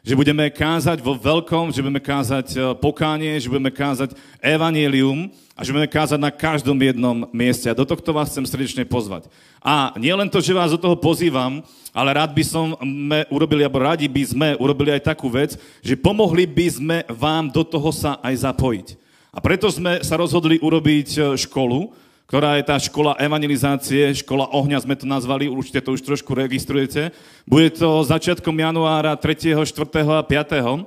že 0.00 0.14
budeme 0.16 0.48
kázať 0.48 0.98
vo 1.04 1.14
veľkom, 1.14 1.70
že 1.70 1.84
budeme 1.84 2.00
kázať 2.00 2.46
uh, 2.56 2.60
pokánie, 2.72 3.36
že 3.36 3.52
budeme 3.52 3.68
kázať 3.68 4.16
evanielium, 4.40 5.28
a 5.60 5.64
že 5.64 5.76
budeme 5.76 5.92
kázať 5.92 6.16
na 6.16 6.32
každom 6.32 6.80
jednom 6.80 7.28
mieste. 7.36 7.68
A 7.68 7.76
do 7.76 7.84
tohto 7.84 8.16
vás 8.16 8.32
chcem 8.32 8.48
srdečne 8.48 8.80
pozvať. 8.88 9.28
A 9.60 9.92
nie 10.00 10.08
len 10.08 10.32
to, 10.32 10.40
že 10.40 10.56
vás 10.56 10.72
do 10.72 10.80
toho 10.80 10.96
pozývam, 10.96 11.60
ale 11.92 12.16
rád 12.16 12.32
by 12.32 12.40
som 12.40 12.72
sme 12.80 13.28
urobili, 13.28 13.60
alebo 13.60 13.84
radi 13.84 14.08
by 14.08 14.24
sme 14.24 14.48
urobili 14.56 14.96
aj 14.96 15.12
takú 15.12 15.28
vec, 15.28 15.60
že 15.84 16.00
pomohli 16.00 16.48
by 16.48 16.66
sme 16.72 16.98
vám 17.12 17.52
do 17.52 17.60
toho 17.60 17.92
sa 17.92 18.16
aj 18.24 18.40
zapojiť. 18.40 18.88
A 19.36 19.38
preto 19.44 19.68
sme 19.68 20.00
sa 20.00 20.16
rozhodli 20.16 20.56
urobiť 20.64 21.08
e, 21.12 21.20
školu, 21.36 21.92
ktorá 22.30 22.62
je 22.62 22.64
tá 22.70 22.78
škola 22.78 23.18
evangelizácie, 23.18 24.14
škola 24.22 24.54
ohňa 24.54 24.78
sme 24.86 24.94
to 24.94 25.02
nazvali, 25.02 25.50
určite 25.50 25.82
to 25.82 25.98
už 25.98 26.06
trošku 26.06 26.30
registrujete. 26.38 27.10
Bude 27.42 27.74
to 27.74 28.06
začiatkom 28.06 28.54
januára 28.54 29.18
3., 29.18 29.58
4. 29.66 29.66
a 30.06 30.22
5 30.22 30.86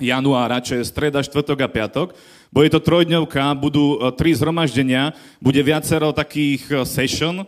januára, 0.00 0.64
čo 0.64 0.80
je 0.80 0.88
streda, 0.88 1.20
štvrtok 1.20 1.60
a 1.60 1.68
piatok. 1.68 2.16
Bude 2.48 2.72
to 2.72 2.80
trojdňovka, 2.80 3.52
budú 3.60 4.00
e, 4.00 4.16
tri 4.16 4.32
zhromaždenia, 4.32 5.12
bude 5.44 5.60
viacero 5.60 6.08
takých 6.16 6.64
e, 6.72 6.74
session, 6.88 7.44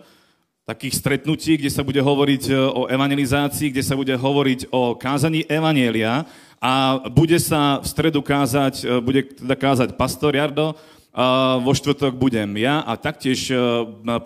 takých 0.68 1.00
stretnutí, 1.00 1.56
kde 1.56 1.72
sa 1.72 1.80
bude 1.80 2.04
hovoriť 2.04 2.42
e, 2.48 2.52
o 2.60 2.84
evangelizácii, 2.92 3.72
kde 3.72 3.80
sa 3.80 3.96
bude 3.96 4.12
hovoriť 4.12 4.68
o 4.68 5.00
kázaní 5.00 5.48
evanielia 5.48 6.28
a 6.60 7.00
bude 7.08 7.40
sa 7.40 7.80
v 7.80 7.88
stredu 7.88 8.20
kázať, 8.20 9.00
bude 9.04 9.32
teda 9.36 9.56
kázať 9.56 9.88
pastor 9.96 10.32
Jardo, 10.32 10.76
vo 11.62 11.70
štvrtok 11.70 12.18
budem 12.18 12.58
ja 12.58 12.82
a 12.82 12.98
taktiež 12.98 13.46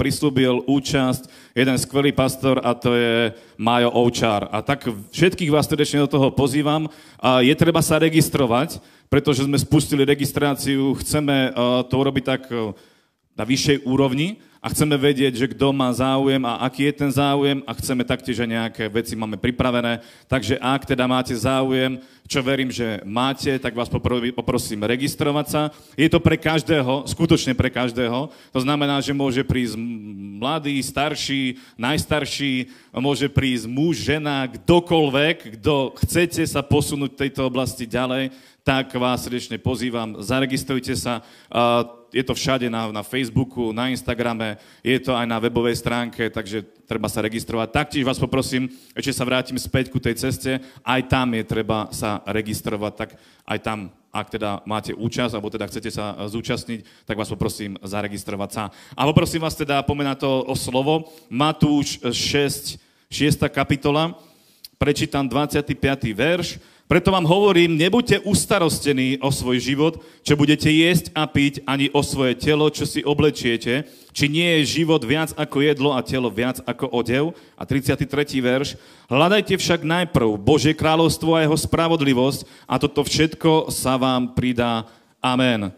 prislúbil 0.01 0.65
účasť 0.65 1.53
jeden 1.53 1.77
skvelý 1.77 2.17
pastor 2.17 2.65
a 2.65 2.73
to 2.73 2.97
je 2.97 3.37
Majo 3.61 3.93
Ovčár. 3.93 4.49
A 4.49 4.65
tak 4.65 4.89
všetkých 5.13 5.53
vás 5.53 5.69
srdečne 5.69 6.09
do 6.09 6.13
toho 6.17 6.33
pozývam. 6.33 6.89
Je 7.45 7.53
treba 7.61 7.85
sa 7.85 8.01
registrovať, 8.01 8.81
pretože 9.13 9.45
sme 9.45 9.61
spustili 9.61 10.09
registráciu, 10.09 10.97
chceme 11.05 11.53
to 11.93 11.95
urobiť 12.01 12.25
tak 12.25 12.49
na 13.37 13.45
vyššej 13.45 13.85
úrovni 13.85 14.41
a 14.59 14.67
chceme 14.75 14.99
vedieť, 14.99 15.39
že 15.39 15.51
kto 15.55 15.71
má 15.71 15.87
záujem 15.95 16.43
a 16.43 16.59
aký 16.67 16.91
je 16.91 16.95
ten 16.95 17.11
záujem 17.15 17.63
a 17.63 17.73
chceme 17.79 18.03
taktiež 18.03 18.43
aj 18.43 18.51
nejaké 18.51 18.85
veci 18.91 19.15
máme 19.15 19.39
pripravené. 19.39 20.03
Takže 20.27 20.59
ak 20.59 20.83
teda 20.83 21.07
máte 21.07 21.31
záujem, 21.31 22.03
čo 22.29 22.45
verím, 22.45 22.69
že 22.69 23.01
máte, 23.09 23.57
tak 23.57 23.73
vás 23.73 23.89
poprosím 23.89 24.85
registrovať 24.85 25.47
sa. 25.49 25.63
Je 25.97 26.11
to 26.13 26.21
pre 26.21 26.37
každého, 26.37 27.09
skutočne 27.09 27.57
pre 27.57 27.73
každého. 27.73 28.29
To 28.53 28.61
znamená, 28.61 29.01
že 29.01 29.17
môže 29.17 29.41
prísť 29.41 29.81
mladý, 30.37 30.77
starší, 30.85 31.57
najstarší, 31.81 32.69
môže 32.93 33.33
prísť 33.33 33.65
muž, 33.65 34.05
žena, 34.05 34.45
kdokoľvek, 34.45 35.57
kto 35.57 35.97
chcete 36.05 36.45
sa 36.45 36.61
posunúť 36.61 37.17
v 37.17 37.21
tejto 37.27 37.49
oblasti 37.49 37.89
ďalej, 37.89 38.35
tak 38.61 38.93
vás 39.01 39.25
srdečne 39.25 39.57
pozývam, 39.57 40.21
zaregistrujte 40.21 40.93
sa. 40.93 41.25
Je 42.09 42.25
to 42.25 42.33
všade 42.33 42.67
na, 42.73 42.89
na 42.89 43.05
Facebooku, 43.05 43.73
na 43.73 43.93
Instagrame, 43.93 44.57
je 44.81 44.97
to 44.99 45.13
aj 45.13 45.29
na 45.29 45.37
webovej 45.37 45.77
stránke, 45.77 46.33
takže 46.33 46.65
treba 46.89 47.05
sa 47.09 47.21
registrovať. 47.21 47.69
Taktiež 47.69 48.05
vás 48.09 48.17
poprosím, 48.17 48.73
ešte 48.97 49.13
sa 49.13 49.29
vrátim 49.29 49.61
späť 49.61 49.93
ku 49.93 50.01
tej 50.01 50.17
ceste, 50.17 50.57
aj 50.81 51.01
tam 51.13 51.37
je 51.37 51.45
treba 51.45 51.93
sa 51.93 52.25
registrovať, 52.25 52.93
tak 52.97 53.11
aj 53.45 53.59
tam, 53.61 53.93
ak 54.09 54.27
teda 54.33 54.65
máte 54.65 54.97
účasť, 54.97 55.37
alebo 55.37 55.53
teda 55.53 55.69
chcete 55.69 55.93
sa 55.93 56.17
zúčastniť, 56.25 57.05
tak 57.05 57.21
vás 57.21 57.29
poprosím 57.29 57.77
zaregistrovať 57.85 58.51
sa. 58.51 58.63
A 58.97 59.05
poprosím 59.05 59.45
vás 59.45 59.53
teda 59.53 59.85
pomenať 59.85 60.25
to 60.25 60.33
o 60.49 60.55
slovo. 60.57 61.13
Matúš 61.29 62.01
6, 62.01 62.81
6. 63.13 63.45
kapitola, 63.53 64.17
prečítam 64.81 65.29
25. 65.29 65.77
verš, 66.17 66.57
Preto 66.89 67.13
vám 67.13 67.29
hovorím, 67.29 67.77
nebuďte 67.77 68.25
ustarostení 68.25 69.21
o 69.21 69.29
svoj 69.29 69.61
život, 69.61 70.01
čo 70.25 70.41
budete 70.41 70.73
jesť 70.73 71.13
a 71.13 71.29
piť, 71.29 71.61
ani 71.69 71.93
o 71.93 72.01
svoje 72.01 72.33
telo, 72.33 72.65
čo 72.73 72.89
si 72.89 73.05
oblečiete, 73.05 73.85
či 74.17 74.25
nie 74.25 74.65
je 74.65 74.81
život 74.81 75.05
viac 75.05 75.37
ako 75.37 75.61
jedlo 75.61 75.93
a 75.93 76.01
telo 76.01 76.33
viac 76.33 76.65
ako 76.65 76.89
odev. 76.89 77.37
A 77.61 77.69
33. 77.69 78.09
verš. 78.41 78.81
Hľadajte 79.05 79.61
však 79.61 79.85
najprv 79.85 80.41
Božie 80.41 80.73
kráľovstvo 80.73 81.37
a 81.37 81.45
jeho 81.45 81.61
spravodlivosť 81.61 82.49
a 82.65 82.81
toto 82.81 83.05
všetko 83.05 83.69
sa 83.69 84.01
vám 84.01 84.33
pridá. 84.33 84.89
Amen. 85.21 85.69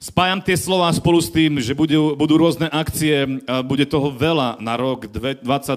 Spájam 0.00 0.40
tie 0.40 0.56
slova 0.56 0.88
spolu 0.96 1.20
s 1.20 1.28
tým, 1.28 1.60
že 1.60 1.76
budú, 1.76 2.16
budú 2.16 2.40
rôzne 2.40 2.72
akcie, 2.72 3.20
bude 3.68 3.84
toho 3.84 4.08
veľa 4.08 4.56
na 4.56 4.72
rok 4.72 5.04
2024. 5.04 5.76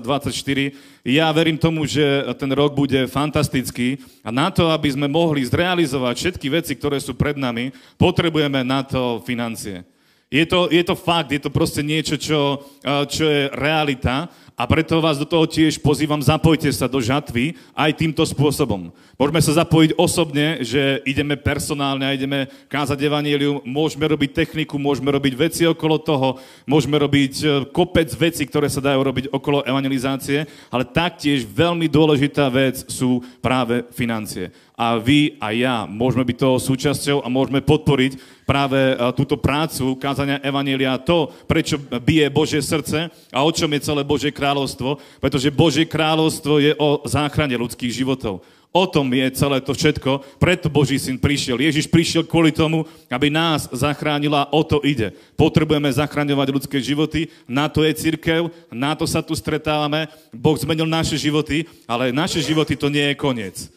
Ja 1.04 1.28
verím 1.36 1.60
tomu, 1.60 1.84
že 1.84 2.24
ten 2.40 2.48
rok 2.56 2.72
bude 2.72 3.04
fantastický 3.12 4.00
a 4.24 4.32
na 4.32 4.48
to, 4.48 4.72
aby 4.72 4.88
sme 4.96 5.12
mohli 5.12 5.44
zrealizovať 5.44 6.16
všetky 6.16 6.48
veci, 6.56 6.72
ktoré 6.72 7.04
sú 7.04 7.20
pred 7.20 7.36
nami, 7.36 7.76
potrebujeme 8.00 8.64
na 8.64 8.88
to 8.88 9.20
financie. 9.28 9.84
Je 10.32 10.48
to, 10.48 10.72
je 10.72 10.88
to 10.88 10.96
fakt, 10.96 11.36
je 11.36 11.44
to 11.44 11.52
proste 11.52 11.84
niečo, 11.84 12.16
čo, 12.16 12.64
čo 13.12 13.24
je 13.28 13.52
realita 13.52 14.32
a 14.54 14.70
preto 14.70 15.02
vás 15.02 15.18
do 15.18 15.26
toho 15.26 15.50
tiež 15.50 15.82
pozývam, 15.82 16.22
zapojte 16.22 16.70
sa 16.70 16.86
do 16.86 17.02
žatvy 17.02 17.58
aj 17.74 17.98
týmto 17.98 18.22
spôsobom. 18.22 18.94
Môžeme 19.18 19.42
sa 19.42 19.66
zapojiť 19.66 19.98
osobne, 19.98 20.62
že 20.62 21.02
ideme 21.10 21.34
personálne 21.34 22.06
a 22.06 22.14
ideme 22.14 22.46
kázať 22.70 23.02
evanílium, 23.02 23.66
môžeme 23.66 24.06
robiť 24.06 24.46
techniku, 24.46 24.78
môžeme 24.78 25.10
robiť 25.10 25.34
veci 25.34 25.62
okolo 25.66 25.98
toho, 25.98 26.38
môžeme 26.70 27.02
robiť 27.02 27.34
e, 27.42 27.46
kopec 27.74 28.14
veci, 28.14 28.46
ktoré 28.46 28.70
sa 28.70 28.78
dajú 28.78 29.02
robiť 29.02 29.26
okolo 29.34 29.66
evangelizácie, 29.66 30.46
ale 30.70 30.86
taktiež 30.86 31.50
veľmi 31.50 31.90
dôležitá 31.90 32.46
vec 32.54 32.86
sú 32.94 33.26
práve 33.42 33.90
financie. 33.90 34.54
A 34.78 34.98
vy 35.02 35.38
a 35.38 35.54
ja 35.54 35.76
môžeme 35.90 36.26
byť 36.26 36.38
toho 36.38 36.58
súčasťou 36.62 37.26
a 37.26 37.28
môžeme 37.30 37.62
podporiť 37.62 38.33
práve 38.44 38.78
e, 38.78 38.96
túto 39.16 39.40
prácu 39.40 39.96
kázania 40.00 40.44
Evanília, 40.44 41.00
to, 41.00 41.32
prečo 41.48 41.80
bije 41.80 42.28
Božie 42.30 42.62
srdce 42.62 43.10
a 43.32 43.40
o 43.44 43.52
čom 43.52 43.72
je 43.74 43.86
celé 43.86 44.02
Božie 44.04 44.32
kráľovstvo, 44.32 45.00
pretože 45.20 45.52
Božie 45.52 45.88
kráľovstvo 45.88 46.60
je 46.60 46.72
o 46.78 47.04
záchrane 47.08 47.56
ľudských 47.56 47.92
životov. 47.92 48.44
O 48.74 48.90
tom 48.90 49.06
je 49.14 49.30
celé 49.38 49.62
to 49.62 49.70
všetko, 49.70 50.26
preto 50.42 50.66
Boží 50.66 50.98
syn 50.98 51.22
prišiel. 51.22 51.62
Ježiš 51.62 51.86
prišiel 51.86 52.26
kvôli 52.26 52.50
tomu, 52.50 52.90
aby 53.06 53.30
nás 53.30 53.70
zachránila, 53.70 54.50
o 54.50 54.66
to 54.66 54.82
ide. 54.82 55.14
Potrebujeme 55.38 55.94
zachraňovať 55.94 56.48
ľudské 56.50 56.82
životy, 56.82 57.30
na 57.46 57.70
to 57.70 57.86
je 57.86 57.94
církev, 57.94 58.50
na 58.74 58.98
to 58.98 59.06
sa 59.06 59.22
tu 59.22 59.38
stretávame. 59.38 60.10
Boh 60.34 60.58
zmenil 60.58 60.90
naše 60.90 61.22
životy, 61.22 61.70
ale 61.86 62.10
naše 62.10 62.42
životy 62.42 62.74
to 62.74 62.90
nie 62.90 63.14
je 63.14 63.22
koniec 63.22 63.70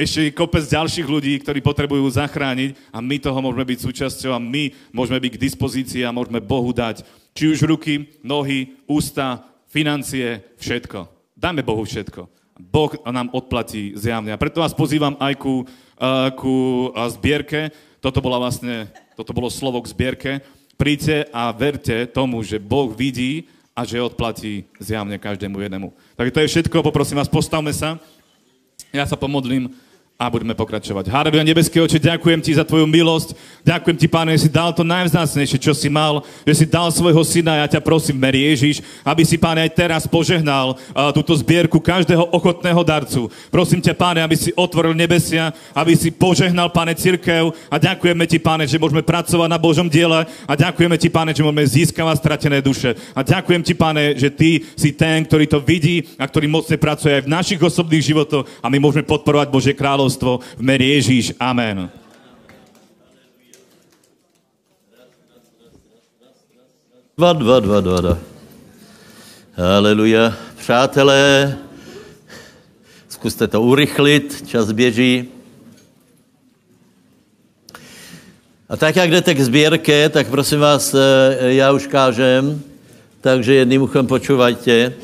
ešte 0.00 0.32
kopec 0.32 0.64
ďalších 0.64 1.04
ľudí, 1.04 1.36
ktorí 1.44 1.60
potrebujú 1.60 2.08
zachrániť 2.08 2.72
a 2.88 3.04
my 3.04 3.16
toho 3.20 3.38
môžeme 3.44 3.68
byť 3.68 3.78
súčasťou 3.84 4.32
a 4.32 4.40
my 4.40 4.72
môžeme 4.96 5.20
byť 5.20 5.32
k 5.36 5.42
dispozícii 5.44 6.02
a 6.08 6.14
môžeme 6.14 6.40
Bohu 6.40 6.72
dať 6.72 7.04
či 7.36 7.52
už 7.52 7.62
ruky, 7.68 8.10
nohy, 8.26 8.74
ústa, 8.90 9.44
financie, 9.70 10.42
všetko. 10.58 11.06
Dáme 11.36 11.62
Bohu 11.62 11.86
všetko. 11.86 12.26
Boh 12.60 12.92
nám 13.08 13.32
odplatí 13.32 13.96
zjavne. 13.96 14.34
A 14.34 14.40
preto 14.40 14.60
vás 14.60 14.76
pozývam 14.76 15.16
aj 15.16 15.34
ku, 15.40 15.64
uh, 15.64 16.28
ku 16.36 16.88
uh, 16.92 17.08
zbierke. 17.08 17.72
Toto, 18.04 18.20
bola 18.20 18.36
vlastne, 18.36 18.92
toto 19.16 19.32
bolo 19.32 19.48
slovo 19.48 19.80
k 19.80 19.90
zbierke. 19.92 20.32
Príďte 20.76 21.28
a 21.32 21.48
verte 21.52 22.08
tomu, 22.08 22.40
že 22.44 22.60
Boh 22.60 22.92
vidí 22.92 23.48
a 23.76 23.84
že 23.84 24.00
odplatí 24.00 24.68
zjavne 24.76 25.16
každému 25.16 25.56
jednému. 25.60 25.88
Takže 26.16 26.34
to 26.34 26.40
je 26.44 26.50
všetko. 26.52 26.84
Poprosím 26.84 27.20
vás, 27.20 27.30
postavme 27.32 27.72
sa. 27.72 27.96
Ja 28.92 29.06
sa 29.06 29.16
pomodlím 29.16 29.72
a 30.20 30.28
budeme 30.28 30.52
pokračovať. 30.52 31.08
Haleluja, 31.08 31.48
nebeský 31.48 31.80
oče, 31.80 31.96
ďakujem 31.96 32.44
ti 32.44 32.52
za 32.52 32.60
tvoju 32.60 32.84
milosť. 32.84 33.32
Ďakujem 33.64 33.96
ti, 33.96 34.04
páne, 34.04 34.36
že 34.36 34.44
si 34.44 34.50
dal 34.52 34.76
to 34.76 34.84
najvzácnejšie, 34.84 35.56
čo 35.56 35.72
si 35.72 35.88
mal, 35.88 36.20
že 36.44 36.60
si 36.60 36.66
dal 36.68 36.92
svojho 36.92 37.24
syna. 37.24 37.64
Ja 37.64 37.72
ťa 37.72 37.80
prosím, 37.80 38.20
Meri 38.20 38.44
Ježiš, 38.52 38.84
aby 39.00 39.24
si, 39.24 39.40
páne, 39.40 39.64
aj 39.64 39.72
teraz 39.72 40.04
požehnal 40.04 40.76
uh, 40.76 41.08
túto 41.16 41.32
zbierku 41.32 41.80
každého 41.80 42.28
ochotného 42.36 42.84
darcu. 42.84 43.32
Prosím 43.48 43.80
ťa, 43.80 43.96
páne, 43.96 44.20
aby 44.20 44.36
si 44.36 44.52
otvoril 44.52 44.92
nebesia, 44.92 45.56
aby 45.72 45.96
si 45.96 46.12
požehnal, 46.12 46.68
páne, 46.68 46.92
cirkev. 46.92 47.56
A 47.72 47.80
ďakujeme 47.80 48.28
ti, 48.28 48.36
páne, 48.36 48.68
že 48.68 48.76
môžeme 48.76 49.00
pracovať 49.00 49.48
na 49.48 49.56
Božom 49.56 49.88
diele. 49.88 50.28
A 50.44 50.52
ďakujeme 50.52 51.00
ti, 51.00 51.08
páne, 51.08 51.32
že 51.32 51.40
môžeme 51.40 51.64
získavať 51.64 52.20
stratené 52.20 52.60
duše. 52.60 52.92
A 53.16 53.24
ďakujem 53.24 53.64
ti, 53.64 53.72
páne, 53.72 54.12
že 54.20 54.28
ty 54.28 54.68
si 54.76 54.92
ten, 54.92 55.24
ktorý 55.24 55.48
to 55.48 55.64
vidí 55.64 56.12
a 56.20 56.28
ktorý 56.28 56.44
mocne 56.44 56.76
pracuje 56.76 57.16
aj 57.16 57.24
v 57.24 57.32
našich 57.32 57.60
osobných 57.60 58.04
životoch 58.04 58.44
a 58.60 58.68
my 58.68 58.76
môžeme 58.76 59.04
podporovať 59.04 59.48
Bože 59.48 59.72
kráľovstvo 59.72 60.09
kráľovstvo 60.10 60.42
v 60.58 60.62
mene 60.62 60.86
Ježíš. 60.98 61.38
Amen. 61.38 61.86
Dva, 67.14 67.32
dva, 67.36 67.60
dva, 67.60 67.78
dva, 67.80 67.98
dva. 68.00 68.16
Haleluja. 69.54 70.34
Přátelé, 70.56 71.56
zkuste 73.08 73.48
to 73.48 73.62
urychlit, 73.62 74.48
čas 74.48 74.72
běží. 74.72 75.28
A 78.68 78.76
tak, 78.76 78.96
jak 78.96 79.10
jdete 79.10 79.34
k 79.34 79.40
sběrke, 79.40 80.08
tak 80.08 80.28
prosím 80.28 80.60
vás, 80.60 80.94
eh, 80.94 81.54
já 81.54 81.72
už 81.72 81.86
kážem, 81.86 82.62
takže 83.20 83.54
jedným 83.54 83.82
uchem 83.82 84.06
počúvajte. 84.06 84.94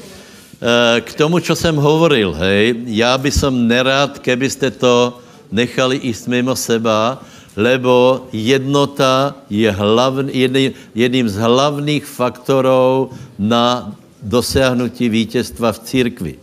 Eh, 0.56 1.00
k 1.04 1.12
tomu, 1.12 1.36
čo 1.44 1.52
jsem 1.52 1.76
hovoril, 1.76 2.32
hej, 2.32 2.88
já 2.88 3.12
by 3.18 3.30
som 3.30 3.68
nerad, 3.68 4.16
kebyste 4.24 4.72
to 4.72 5.20
nechali 5.52 6.00
ísť 6.00 6.32
mimo 6.32 6.56
seba, 6.56 7.20
lebo 7.52 8.24
jednota 8.32 9.36
je 9.52 9.68
hlavný, 9.68 10.32
jedný, 10.32 10.64
jedným 10.96 11.28
z 11.28 11.36
hlavných 11.36 12.04
faktorov 12.08 13.12
na 13.36 13.92
dosiahnutí 14.24 15.12
vítězstva 15.12 15.76
v 15.76 15.82
církvi. 15.84 16.34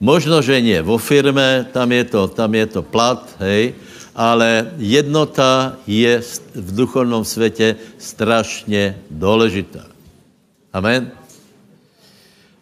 Možno, 0.00 0.40
že 0.40 0.56
nie 0.64 0.80
vo 0.80 0.96
firme, 0.96 1.68
tam 1.76 1.92
je 1.92 2.04
to, 2.08 2.32
tam 2.32 2.56
je 2.56 2.66
to 2.72 2.80
plat, 2.80 3.20
hej, 3.44 3.76
ale 4.16 4.72
jednota 4.80 5.76
je 5.84 6.24
v 6.56 6.68
duchovnom 6.72 7.20
světě 7.20 7.76
strašně 8.00 8.96
důležitá. 9.12 9.84
Amen. 10.72 11.25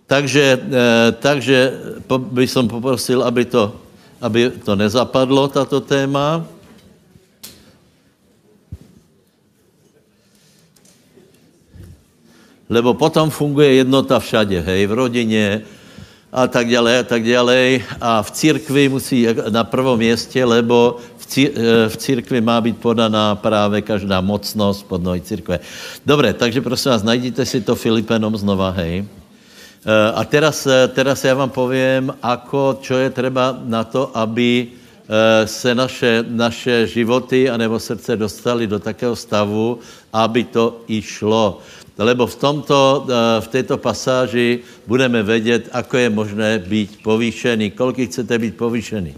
Takže, 0.06 0.60
eh, 0.60 1.12
takže 1.16 1.72
bych 2.08 2.50
som 2.50 2.68
poprosil, 2.68 3.24
aby 3.24 3.48
to, 3.48 3.72
aby 4.20 4.52
to 4.52 4.76
nezapadlo, 4.76 5.48
tato 5.48 5.80
téma. 5.80 6.44
Lebo 12.68 12.96
potom 12.96 13.30
funguje 13.30 13.84
jednota 13.84 14.20
všade, 14.20 14.60
hej, 14.60 14.86
v 14.86 14.92
rodině 14.92 15.46
a 16.32 16.48
tak 16.48 16.68
dále, 16.68 16.98
a 16.98 17.02
tak 17.04 17.22
dále. 17.24 17.80
A 18.00 18.22
v 18.22 18.30
církvi 18.30 18.88
musí 18.88 19.28
na 19.48 19.64
prvom 19.64 19.96
městě, 19.96 20.44
lebo 20.44 21.00
v, 21.16 21.24
eh, 21.38 21.88
v 21.88 21.96
církvi 21.96 22.40
má 22.40 22.60
být 22.60 22.76
podaná 22.76 23.34
právě 23.40 23.80
každá 23.80 24.20
mocnost 24.20 24.84
pod 24.84 25.00
nohy 25.00 25.20
církve. 25.20 25.60
Dobré, 26.04 26.34
takže 26.36 26.60
prosím 26.60 26.92
vás, 26.92 27.02
najděte 27.02 27.46
si 27.46 27.60
to 27.60 27.72
Filipenom 27.72 28.36
znova, 28.36 28.70
hej. 28.70 29.23
Eh, 29.84 29.92
a 29.92 30.24
teraz, 30.24 30.64
eh, 30.64 30.88
teraz 30.88 31.24
já 31.24 31.34
vám 31.34 31.50
povím, 31.52 32.08
ako, 32.22 32.80
čo 32.80 32.96
je 32.96 33.10
třeba 33.12 33.60
na 33.68 33.84
to, 33.84 34.08
aby 34.16 34.72
eh, 34.72 35.46
se 35.46 35.74
naše, 35.74 36.24
naše 36.24 36.86
životy 36.88 37.50
anebo 37.50 37.76
srdce 37.76 38.16
dostali 38.16 38.64
do 38.64 38.80
takého 38.80 39.12
stavu, 39.12 39.78
aby 40.08 40.44
to 40.48 40.80
išlo. 40.88 41.60
Lebo 42.00 42.26
v, 42.26 42.36
tomto, 42.36 43.06
v 43.40 43.48
této 43.54 43.78
pasáži 43.78 44.66
budeme 44.86 45.22
vědět, 45.22 45.68
ako 45.70 45.96
je 45.96 46.10
možné 46.10 46.58
být 46.58 46.98
povýšený. 47.06 47.70
Kolik 47.70 48.10
chcete 48.10 48.38
být 48.38 48.56
povýšený? 48.56 49.14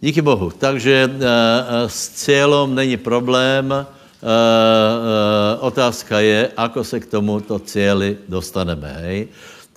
Díky 0.00 0.20
Bohu. 0.20 0.52
Takže 0.52 1.08
s 1.86 2.08
cílem 2.20 2.74
není 2.74 2.96
problém, 3.00 3.86
otázka 5.60 6.20
je, 6.20 6.50
ako 6.56 6.84
se 6.84 7.00
k 7.00 7.06
tomuto 7.06 7.58
cíli 7.58 8.18
dostaneme. 8.28 8.90
Hej? 9.02 9.28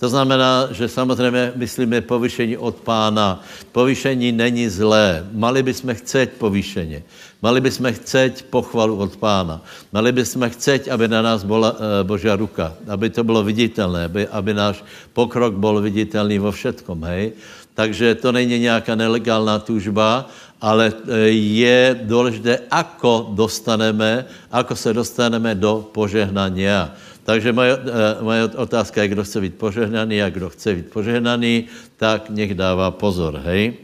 To 0.02 0.10
znamená, 0.10 0.66
že 0.74 0.90
samozřejmě 0.90 1.52
myslíme 1.54 2.00
povyšení 2.02 2.58
od 2.58 2.82
pána. 2.82 3.38
Povyšení 3.72 4.34
není 4.34 4.66
zlé. 4.68 5.22
Mali 5.30 5.62
bychom 5.62 5.94
chcet 5.94 6.42
povyšení. 6.42 7.06
Mali 7.42 7.60
bychom 7.62 7.86
chcet 7.94 8.42
pochvalu 8.50 8.98
od 8.98 9.14
pána. 9.16 9.62
Mali 9.94 10.10
bychom 10.12 10.50
chcet, 10.50 10.90
aby 10.90 11.06
na 11.06 11.22
nás 11.22 11.46
byla 11.46 11.70
uh, 11.70 11.78
Božá 12.02 12.34
ruka. 12.34 12.74
Aby 12.90 13.14
to 13.14 13.22
bylo 13.22 13.46
viditelné. 13.46 14.10
Aby, 14.10 14.26
aby 14.26 14.50
náš 14.54 14.82
pokrok 15.14 15.54
byl 15.54 15.78
viditelný 15.78 16.42
vo 16.42 16.50
všetkom. 16.50 16.98
Hej? 17.06 17.38
Takže 17.74 18.14
to 18.14 18.32
není 18.32 18.58
nějaká 18.58 18.94
nelegálná 18.94 19.58
tužba, 19.58 20.26
ale 20.62 20.94
e, 20.94 21.34
je 21.34 22.06
důležité, 22.06 22.70
ako 22.70 23.34
dostaneme, 23.34 24.24
ako 24.46 24.78
se 24.78 24.94
dostaneme 24.94 25.58
do 25.58 25.82
požehnania. 25.90 26.94
Takže 27.26 27.50
moje, 27.50 27.72
e, 27.74 28.22
moje 28.22 28.42
otázka 28.54 29.02
je, 29.02 29.08
kdo 29.08 29.22
chce 29.26 29.38
být 29.40 29.54
požehnaný 29.58 30.22
a 30.22 30.30
kdo 30.30 30.50
chce 30.54 30.74
být 30.74 30.88
požehnaný, 30.94 31.66
tak 31.98 32.30
nech 32.30 32.54
dává 32.54 32.94
pozor, 32.94 33.42
hej. 33.42 33.74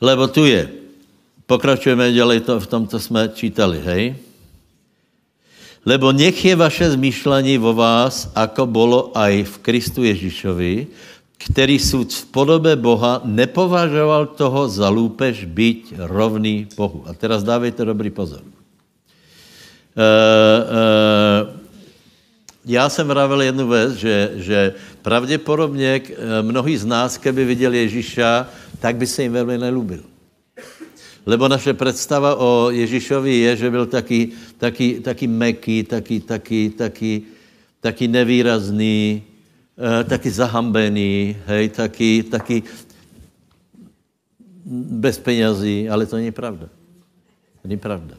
Lebo 0.00 0.28
tu 0.28 0.44
je. 0.44 0.68
Pokračujeme 1.48 2.12
ďalej, 2.12 2.44
to, 2.44 2.60
v 2.60 2.70
tomto 2.70 3.00
jsme 3.00 3.32
čítali, 3.32 3.80
hej? 3.80 4.02
Lebo 5.80 6.12
nech 6.12 6.36
je 6.36 6.52
vaše 6.56 6.92
zmýšlení 6.92 7.56
vo 7.56 7.72
vás, 7.72 8.28
ako 8.36 8.68
bolo 8.68 9.00
aj 9.16 9.48
v 9.48 9.54
Kristu 9.64 10.04
Ježišovi, 10.04 10.92
který 11.40 11.78
súd 11.80 12.12
v 12.12 12.24
podobe 12.26 12.76
Boha 12.76 13.24
nepovažoval 13.24 14.36
toho 14.36 14.68
za 14.68 14.92
lúpež 14.92 15.48
byť 15.48 15.96
rovný 16.04 16.68
Bohu. 16.76 17.08
A 17.08 17.16
teraz 17.16 17.40
dávejte 17.40 17.80
dobrý 17.80 18.12
pozor. 18.12 18.44
E, 18.44 18.52
e, 19.96 20.10
já 22.66 22.88
jsem 22.88 23.08
vravil 23.08 23.42
jednu 23.42 23.68
věc, 23.68 23.92
že, 23.92 24.30
že 24.36 24.74
pravděpodobně 25.02 26.00
mnohí 26.42 26.76
z 26.76 26.84
nás, 26.84 27.16
keby 27.18 27.44
viděli 27.44 27.78
Ježíša, 27.78 28.46
tak 28.78 28.96
by 28.96 29.06
se 29.06 29.22
jim 29.22 29.32
velmi 29.32 29.58
nelúbil. 29.58 30.04
Lebo 31.26 31.48
naše 31.48 31.72
představa 31.74 32.36
o 32.36 32.70
Ježíšovi 32.70 33.36
je, 33.36 33.56
že 33.56 33.70
byl 33.70 33.86
taky, 33.86 34.28
taky, 34.58 35.00
taky 35.00 35.26
meký, 35.26 35.82
taky, 35.82 36.20
taky, 36.20 36.70
taky, 36.70 37.22
taky 37.80 38.08
nevýrazný, 38.08 39.22
eh, 39.24 39.29
taky 40.08 40.30
zahambený, 40.30 41.36
hej, 41.46 41.68
taky, 41.68 42.22
taky 42.22 42.62
bez 45.00 45.18
penězí, 45.18 45.88
ale 45.88 46.06
to 46.06 46.16
není 46.16 46.32
pravda. 46.32 46.66
To 47.62 47.68
není 47.68 47.78
pravda. 47.78 48.14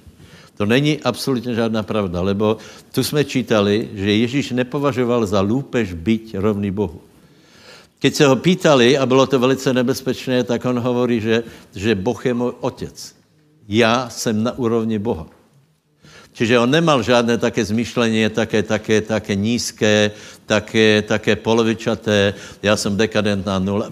To 0.57 0.65
není 0.65 1.01
absolutně 1.01 1.55
žádná 1.55 1.83
pravda, 1.83 2.21
lebo 2.21 2.57
tu 2.91 3.03
jsme 3.03 3.25
čítali, 3.25 3.89
že 3.93 4.13
Ježíš 4.13 4.51
nepovažoval 4.51 5.25
za 5.25 5.41
lůpež 5.41 5.93
byť 5.93 6.37
rovný 6.37 6.71
Bohu. 6.71 7.01
Keď 7.99 8.15
se 8.15 8.25
ho 8.25 8.35
pýtali, 8.35 8.97
a 8.97 9.05
bylo 9.05 9.27
to 9.27 9.39
velice 9.39 9.73
nebezpečné, 9.73 10.43
tak 10.43 10.65
on 10.65 10.79
hovorí, 10.79 11.21
že, 11.21 11.43
že 11.75 11.95
Boh 11.95 12.25
je 12.25 12.33
můj 12.33 12.53
otec. 12.59 13.15
Já 13.67 14.09
jsem 14.09 14.43
na 14.43 14.57
úrovni 14.57 14.99
Boha. 14.99 15.40
Čiže 16.33 16.59
on 16.59 16.71
nemal 16.71 17.03
žádné 17.03 17.37
také 17.37 17.65
zmyšlení, 17.65 18.29
také, 18.29 18.63
také, 18.63 19.01
také 19.01 19.35
nízké, 19.35 20.11
také, 20.45 21.01
také 21.01 21.35
polovičaté, 21.35 22.33
já 22.63 22.77
jsem 22.77 22.97
dekadentná 22.97 23.59
nula. 23.59 23.91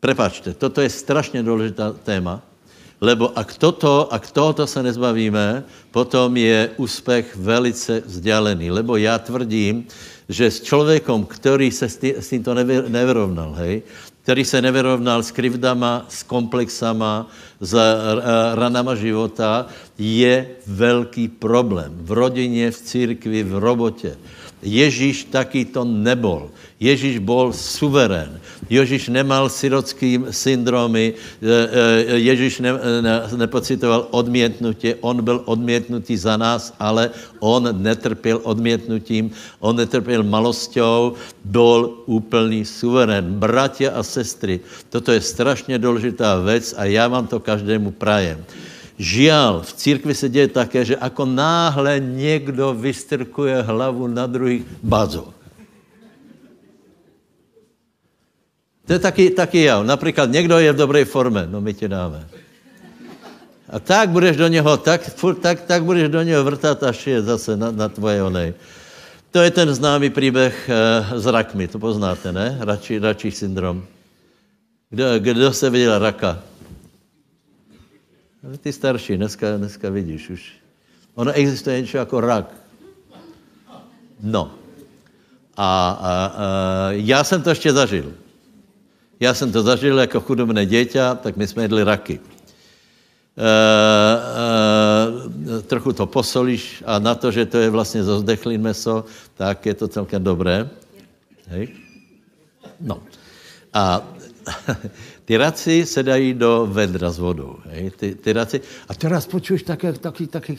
Prepačte, 0.00 0.54
toto 0.54 0.80
je 0.80 0.90
strašně 0.90 1.42
důležitá 1.42 1.92
téma, 1.92 2.42
lebo 3.00 3.38
ak, 3.38 3.54
toto, 3.58 4.12
ak 4.14 4.30
tohoto 4.30 4.66
se 4.66 4.82
nezbavíme, 4.82 5.64
potom 5.90 6.36
je 6.36 6.70
úspěch 6.76 7.36
velice 7.36 8.02
vzdálený. 8.06 8.70
Lebo 8.70 8.96
já 8.96 9.18
tvrdím, 9.18 9.86
že 10.28 10.50
s 10.50 10.62
člověkom, 10.62 11.24
který 11.24 11.70
se 11.70 11.88
s 11.88 12.28
tímto 12.28 12.54
nevyrovnal, 12.88 13.52
hej, 13.52 13.82
který 14.28 14.44
se 14.44 14.62
nevyrovnal 14.62 15.22
s 15.22 15.30
krivdama, 15.30 16.04
s 16.08 16.22
komplexama, 16.22 17.26
s 17.60 17.72
eh, 17.72 17.80
ranama 18.54 18.92
života, 18.94 19.66
je 19.98 20.48
velký 20.66 21.28
problém 21.28 21.96
v 21.96 22.12
rodině, 22.12 22.70
v 22.70 22.76
církvi, 22.76 23.42
v 23.42 23.58
robotě. 23.58 24.20
Ježíš 24.62 25.30
taky 25.30 25.64
to 25.64 25.84
nebol. 25.84 26.50
Ježíš 26.80 27.18
bol 27.18 27.52
suverén. 27.52 28.38
Ježíš 28.70 29.08
nemal 29.08 29.48
syrotský 29.48 30.30
syndromy, 30.30 31.14
e, 31.14 31.46
e, 31.46 32.18
Ježíš 32.18 32.60
ne, 32.60 32.72
ne, 33.00 33.22
nepocitoval 33.36 34.08
odmětnutě, 34.10 34.96
on 35.00 35.24
byl 35.24 35.42
odmětnutý 35.44 36.16
za 36.16 36.36
nás, 36.36 36.74
ale 36.78 37.10
on 37.40 37.82
netrpěl 37.82 38.40
odmětnutím, 38.42 39.30
on 39.60 39.76
netrpěl 39.76 40.22
malostou, 40.22 41.14
byl 41.44 42.02
úplný 42.06 42.64
suverén. 42.64 43.24
Bratia 43.38 43.94
a 43.94 44.02
sestry, 44.02 44.60
toto 44.90 45.12
je 45.12 45.20
strašně 45.20 45.78
důležitá 45.78 46.40
věc 46.40 46.74
a 46.76 46.84
já 46.84 47.08
vám 47.08 47.26
to 47.26 47.40
každému 47.40 47.90
prajem. 47.90 48.44
Žial, 48.98 49.62
v 49.62 49.72
církvi 49.72 50.14
se 50.14 50.28
děje 50.28 50.48
také, 50.48 50.84
že 50.84 50.96
ako 50.96 51.24
náhle 51.24 52.00
někdo 52.00 52.74
vystrkuje 52.74 53.62
hlavu 53.62 54.06
na 54.06 54.26
druhý 54.26 54.64
bazo. 54.82 55.34
To 58.86 58.92
je 58.92 58.98
taky, 58.98 59.30
taky 59.30 59.62
já. 59.62 59.82
Například 59.82 60.30
někdo 60.30 60.58
je 60.58 60.72
v 60.72 60.76
dobré 60.76 61.04
formě, 61.04 61.46
no 61.46 61.60
my 61.60 61.74
tě 61.74 61.88
dáme. 61.88 62.26
A 63.70 63.78
tak 63.78 64.08
budeš 64.10 64.36
do 64.36 64.48
něho, 64.48 64.76
tak, 64.76 65.10
tak, 65.40 65.60
tak 65.60 65.84
budeš 65.84 66.08
do 66.08 66.22
něho 66.22 66.44
vrtat, 66.44 66.82
až 66.82 67.06
je 67.06 67.22
zase 67.22 67.56
na, 67.56 67.70
na 67.70 67.88
tvoje 67.88 68.22
onej. 68.22 68.54
To 69.30 69.38
je 69.38 69.50
ten 69.50 69.74
známý 69.74 70.10
příběh 70.10 70.68
e, 70.68 71.20
s 71.20 71.26
rakmi, 71.26 71.68
to 71.68 71.78
poznáte, 71.78 72.32
ne? 72.32 72.58
Račí, 72.60 72.98
račí 72.98 73.30
syndrom. 73.30 73.84
Kdo, 74.90 75.04
kdo 75.18 75.52
se 75.52 75.70
viděl 75.70 75.98
raka? 75.98 76.38
Ty 78.38 78.72
starší, 78.72 79.16
dneska, 79.16 79.56
dneska 79.56 79.90
vidíš 79.90 80.30
už. 80.30 80.52
Ono 81.14 81.32
existuje 81.32 81.80
něco 81.80 81.96
jako 81.96 82.20
rak. 82.20 82.54
No. 84.20 84.54
A, 85.56 85.90
a, 85.90 86.26
a 86.26 86.90
já 86.90 87.24
jsem 87.24 87.42
to 87.42 87.50
ještě 87.50 87.72
zažil. 87.72 88.12
Já 89.20 89.34
jsem 89.34 89.52
to 89.52 89.62
zažil 89.62 89.98
jako 89.98 90.20
chudobné 90.20 90.66
děťa, 90.66 91.14
tak 91.14 91.36
my 91.36 91.46
jsme 91.46 91.62
jedli 91.62 91.82
raky. 91.84 92.20
E, 93.38 93.50
e, 95.58 95.62
trochu 95.62 95.92
to 95.92 96.06
posolíš 96.06 96.82
a 96.86 96.98
na 96.98 97.14
to, 97.14 97.30
že 97.30 97.46
to 97.46 97.58
je 97.58 97.70
vlastně 97.70 98.04
zo 98.04 98.20
zdechlin 98.20 98.62
meso, 98.62 99.04
tak 99.34 99.66
je 99.66 99.74
to 99.74 99.88
celkem 99.88 100.24
dobré. 100.24 100.70
Hej? 101.46 101.68
No. 102.80 103.02
A 103.74 104.02
ty 105.28 105.36
raci 105.36 105.86
se 105.86 106.02
dají 106.02 106.34
do 106.34 106.64
vedra 106.72 107.12
s 107.12 107.18
vodou. 107.18 107.60
Hej? 107.68 107.90
Ty, 107.90 108.14
ty 108.14 108.32
raci, 108.32 108.60
a 108.88 108.94
teraz 108.94 109.28
počuješ 109.28 109.62
také, 109.62 109.92
taky, 109.92 110.26
taky 110.26 110.56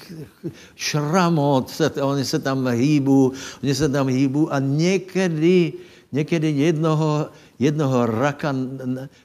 šramot, 0.76 1.70
se, 1.70 1.90
oni 1.90 2.26
se 2.26 2.40
tam 2.40 2.68
hýbu, 2.68 3.34
oni 3.64 3.76
se 3.76 3.90
tam 3.90 4.08
hýbu 4.08 4.54
a 4.54 4.60
někdy, 4.60 5.74
někdy 6.12 6.50
jednoho, 6.52 7.34
jednoho 7.60 8.06
raka, 8.06 8.54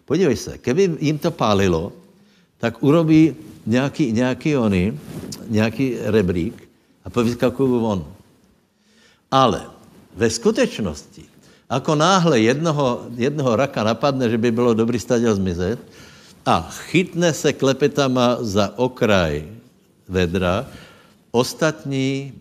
podívej 0.04 0.36
se, 0.36 0.58
keby 0.58 0.96
jim 1.00 1.20
to 1.20 1.28
pálilo, 1.30 1.92
tak 2.56 2.80
urobí 2.80 3.36
nějaký, 3.66 4.12
nějaký 4.12 4.56
ony, 4.56 4.96
nějaký 5.48 5.96
rebrík 6.08 6.56
a 7.04 7.10
povyskakují 7.10 7.80
von. 7.84 8.00
Ale 9.30 9.68
ve 10.16 10.30
skutečnosti 10.30 11.33
Ako 11.68 11.94
náhle 11.94 12.40
jednoho, 12.40 13.08
jednoho 13.16 13.56
raka 13.56 13.84
napadne, 13.84 14.30
že 14.30 14.38
by 14.38 14.50
bylo 14.52 14.74
dobrý 14.74 14.98
staděl 15.00 15.34
zmizet 15.34 15.80
a 16.46 16.68
chytne 16.92 17.32
se 17.32 17.52
klepetama 17.52 18.36
za 18.44 18.78
okraj 18.78 19.48
vedra, 20.08 20.66
ostatní 21.32 22.32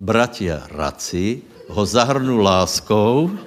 bratia 0.00 0.68
raci 0.68 1.42
ho 1.68 1.86
zahrnu 1.86 2.38
láskou 2.38 3.30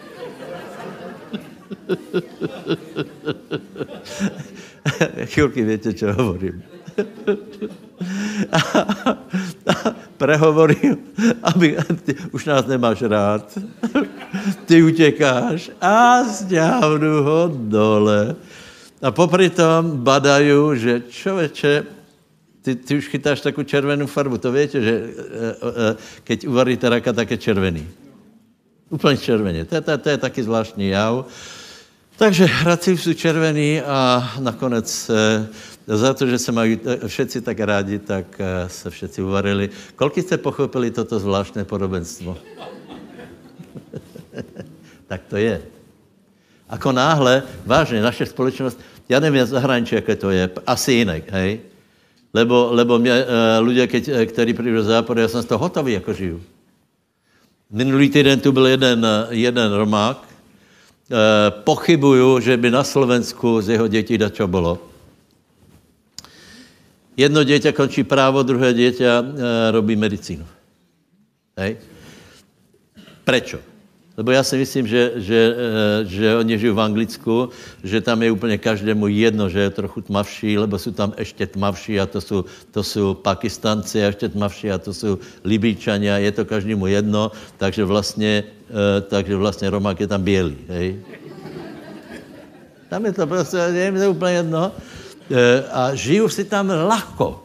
Chvilky 5.26 5.64
víte, 5.64 5.94
čo 5.94 6.14
hovorím. 6.14 6.64
A, 8.52 8.58
a 9.68 9.96
prehovoril, 10.18 10.98
aby, 11.44 11.78
ty, 12.06 12.16
už 12.32 12.46
nás 12.46 12.66
nemáš 12.66 13.02
rád, 13.02 13.58
ty 14.66 14.84
utěkáš 14.84 15.72
a 15.82 16.24
stěhnu 16.24 17.24
ho 17.24 17.52
dole. 17.54 18.36
A 19.02 19.12
popri 19.12 19.50
tom 19.50 19.98
badají, 19.98 20.80
že 20.80 21.02
člověče, 21.10 21.84
ty, 22.62 22.76
ty 22.76 22.98
už 22.98 23.08
chytáš 23.08 23.42
takovou 23.42 23.66
červenou 23.66 24.06
farbu, 24.06 24.38
to 24.38 24.52
víte, 24.52 24.82
že 24.82 24.92
e, 24.92 25.02
e, 25.02 25.96
keď 26.24 26.48
uvaríte 26.48 26.90
raka, 26.90 27.14
tak 27.14 27.32
je 27.32 27.38
červený. 27.38 27.88
Úplně 28.90 29.18
červeně. 29.18 29.66
To, 29.66 29.82
to, 29.82 29.98
to 29.98 30.10
je 30.10 30.18
taky 30.18 30.44
zvláštní 30.44 30.90
jav. 30.90 31.26
Takže 32.18 32.46
hradci 32.46 32.98
jsou 32.98 33.14
červení 33.14 33.82
a 33.82 34.32
nakonec 34.40 35.10
eh, 35.10 35.48
za 35.88 36.14
to, 36.14 36.28
že 36.28 36.38
se 36.38 36.52
mají 36.52 36.80
eh, 36.86 37.08
všetci 37.08 37.42
tak 37.42 37.60
rádi, 37.60 38.00
tak 38.00 38.26
eh, 38.40 38.70
se 38.70 38.90
všetci 38.90 39.22
uvarili. 39.22 39.70
Kolik 39.96 40.18
jste 40.18 40.38
pochopili 40.38 40.92
toto 40.92 41.20
zvláštné 41.20 41.66
podobenstvo? 41.66 42.38
tak 45.08 45.22
to 45.30 45.38
je. 45.38 45.62
Ako 46.70 46.92
náhle, 46.92 47.44
vážně, 47.66 48.02
naše 48.02 48.26
společnost, 48.26 48.80
já 49.10 49.20
nevím 49.20 49.46
zahraničí, 49.46 49.96
jaké 49.96 50.16
to 50.16 50.30
je, 50.30 50.50
asi 50.68 50.94
jinak, 50.94 51.24
hej? 51.32 51.60
Lebo, 52.34 52.70
lebo 52.72 53.00
mě, 53.00 53.12
uh, 53.12 53.68
lidé, 53.68 53.88
kteří 54.26 54.54
přijdou 54.54 54.76
do 54.76 54.84
západu, 54.84 55.22
já 55.22 55.28
jsem 55.28 55.42
z 55.42 55.46
toho 55.46 55.60
hotový, 55.60 55.94
jako 55.94 56.14
žiju. 56.14 56.44
Minulý 57.72 58.10
týden 58.10 58.40
tu 58.40 58.52
byl 58.52 58.68
jeden, 58.68 59.08
jeden 59.30 59.74
Romák, 59.74 60.31
pochybuju, 61.64 62.40
že 62.40 62.58
by 62.58 62.72
na 62.72 62.84
Slovensku 62.84 63.62
z 63.62 63.70
jeho 63.70 63.88
dětí 63.88 64.18
dačo 64.18 64.48
bylo. 64.48 64.80
Jedno 67.18 67.44
dieťa 67.44 67.76
končí 67.76 68.08
právo, 68.08 68.40
druhé 68.42 68.72
dieťa 68.74 69.12
e, 69.20 69.24
robí 69.76 70.00
medicínu. 70.00 70.48
Hej? 71.60 71.78
Prečo? 73.28 73.71
Lebo 74.22 74.32
já 74.32 74.44
si 74.44 74.58
myslím, 74.58 74.86
že, 74.86 75.12
že, 75.16 75.56
eh, 75.58 76.06
že 76.06 76.38
oni 76.38 76.54
žijí 76.54 76.70
v 76.70 76.80
Anglicku, 76.80 77.50
že 77.82 78.06
tam 78.06 78.22
je 78.22 78.30
úplně 78.30 78.58
každému 78.62 79.10
jedno, 79.10 79.50
že 79.50 79.60
je 79.66 79.70
trochu 79.82 80.06
tmavší, 80.06 80.62
lebo 80.62 80.78
jsou 80.78 80.94
tam 80.94 81.18
ještě 81.18 81.50
tmavší 81.50 81.98
a 81.98 82.06
to 82.06 82.22
jsou, 82.22 82.46
to 82.70 82.86
jsou 82.86 83.18
Pakistanci 83.18 83.98
a 83.98 84.14
ještě 84.14 84.30
tmavší 84.30 84.72
a 84.72 84.78
to 84.78 84.94
jsou 84.94 85.18
Libíčania, 85.42 86.22
je 86.22 86.32
to 86.38 86.46
každému 86.46 86.86
jedno, 86.86 87.34
takže 87.58 87.82
vlastně, 87.82 88.44
eh, 88.70 89.02
takže 89.02 89.34
vlastně 89.36 89.74
Romák 89.74 89.98
je 90.00 90.08
tam 90.08 90.22
bělý. 90.22 90.58
Hej? 90.70 91.02
Tam 92.94 93.02
je 93.06 93.14
to 93.18 93.26
prostě, 93.26 93.58
je 93.58 93.90
to 93.90 94.12
úplně 94.12 94.34
jedno. 94.46 94.72
Eh, 95.34 95.66
a 95.74 95.98
žiju 95.98 96.30
si 96.30 96.46
tam 96.46 96.70
lahko. 96.70 97.42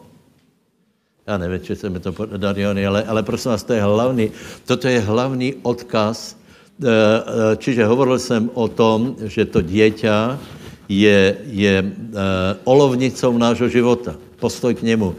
Já 1.27 1.37
nevím, 1.41 1.59
či 1.59 1.73
se 1.75 1.89
mi 1.89 1.99
to 1.99 2.13
Dariony, 2.37 2.85
ale, 2.85 3.01
ale 3.03 3.23
prosím 3.25 3.51
vás, 3.51 3.65
to 3.65 3.73
je 3.73 3.81
hlavní, 3.81 4.31
toto 4.69 4.87
je 4.87 4.99
hlavní 5.01 5.55
odkaz, 5.65 6.37
čiže 7.57 7.85
hovoril 7.85 8.19
jsem 8.19 8.49
o 8.53 8.67
tom, 8.67 9.17
že 9.25 9.45
to 9.45 9.65
dieťa 9.65 10.37
je, 10.89 11.19
je 11.51 11.73
olovnicou 12.63 13.33
nášho 13.37 13.65
života. 13.69 14.15
Postoj 14.37 14.73
k 14.77 14.85
němu. 14.85 15.15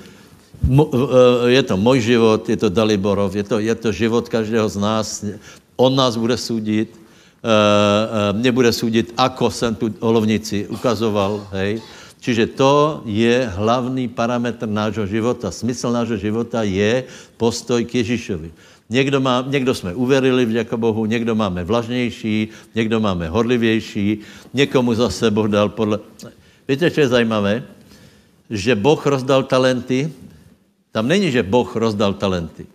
Je 1.46 1.62
to 1.62 1.76
můj 1.76 2.00
život, 2.00 2.48
je 2.48 2.56
to 2.56 2.68
Daliborov, 2.70 3.34
je 3.36 3.42
to, 3.42 3.58
je 3.58 3.74
to 3.74 3.92
život 3.92 4.28
každého 4.28 4.68
z 4.68 4.76
nás. 4.78 5.24
On 5.76 5.94
nás 5.94 6.16
bude 6.16 6.34
soudit, 6.38 6.94
nebude 8.32 8.72
soudit, 8.72 9.14
ako 9.16 9.50
jsem 9.50 9.74
tu 9.74 9.86
olovnici 10.00 10.66
ukazoval, 10.66 11.46
hej. 11.54 11.82
Čiže 12.18 12.58
to 12.58 13.06
je 13.06 13.46
hlavní 13.46 14.10
parametr 14.10 14.66
nášho 14.66 15.06
života. 15.06 15.54
Smysl 15.54 15.94
nášho 15.94 16.18
života 16.18 16.66
je 16.66 17.06
postoj 17.38 17.78
k 17.86 18.02
Ježíšovi. 18.02 18.50
Někdo, 18.90 19.20
má, 19.20 19.44
někdo 19.46 19.74
jsme 19.74 19.94
uverili, 19.94 20.46
vďaka 20.46 20.76
Bohu, 20.76 21.06
někdo 21.06 21.34
máme 21.34 21.64
vlažnější, 21.64 22.48
někdo 22.74 23.00
máme 23.00 23.28
horlivější, 23.28 24.20
někomu 24.54 24.94
zase 24.94 25.30
Boh 25.30 25.48
dal 25.48 25.68
podle... 25.68 25.98
Víte, 26.68 26.90
co 26.90 27.00
je 27.00 27.08
zajímavé? 27.08 27.62
Že 28.50 28.74
Boh 28.74 29.06
rozdal 29.06 29.42
talenty, 29.42 30.12
tam 30.92 31.08
není, 31.08 31.30
že 31.30 31.42
Boh 31.42 31.76
rozdal 31.76 32.14
talenty. 32.14 32.66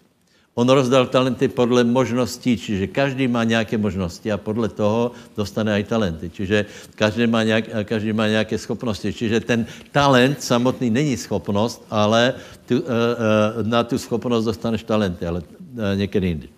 On 0.54 0.70
rozdal 0.70 1.10
talenty 1.10 1.50
podle 1.50 1.82
možností, 1.84 2.58
čiže 2.58 2.88
každý 2.88 3.26
má 3.28 3.44
nějaké 3.44 3.78
možnosti 3.78 4.32
a 4.32 4.38
podle 4.38 4.70
toho 4.70 5.12
dostane 5.34 5.74
aj 5.74 5.84
talenty. 5.90 6.30
Čiže 6.30 6.66
každý 6.94 7.26
má, 7.26 7.42
nějak, 7.44 7.66
každý 7.90 8.14
má 8.14 8.28
nějaké 8.30 8.58
schopnosti. 8.62 9.10
Čiže 9.14 9.42
ten 9.42 9.66
talent 9.90 10.38
samotný 10.38 10.94
není 10.94 11.18
schopnost, 11.18 11.82
ale 11.90 12.38
tu, 12.70 12.78
uh, 12.78 12.86
uh, 12.86 13.66
na 13.66 13.82
tu 13.82 13.98
schopnost 13.98 14.46
dostaneš 14.46 14.86
talenty, 14.86 15.26
ale 15.26 15.42
uh, 15.74 15.98
někdy 15.98 16.28
jindy. 16.28 16.50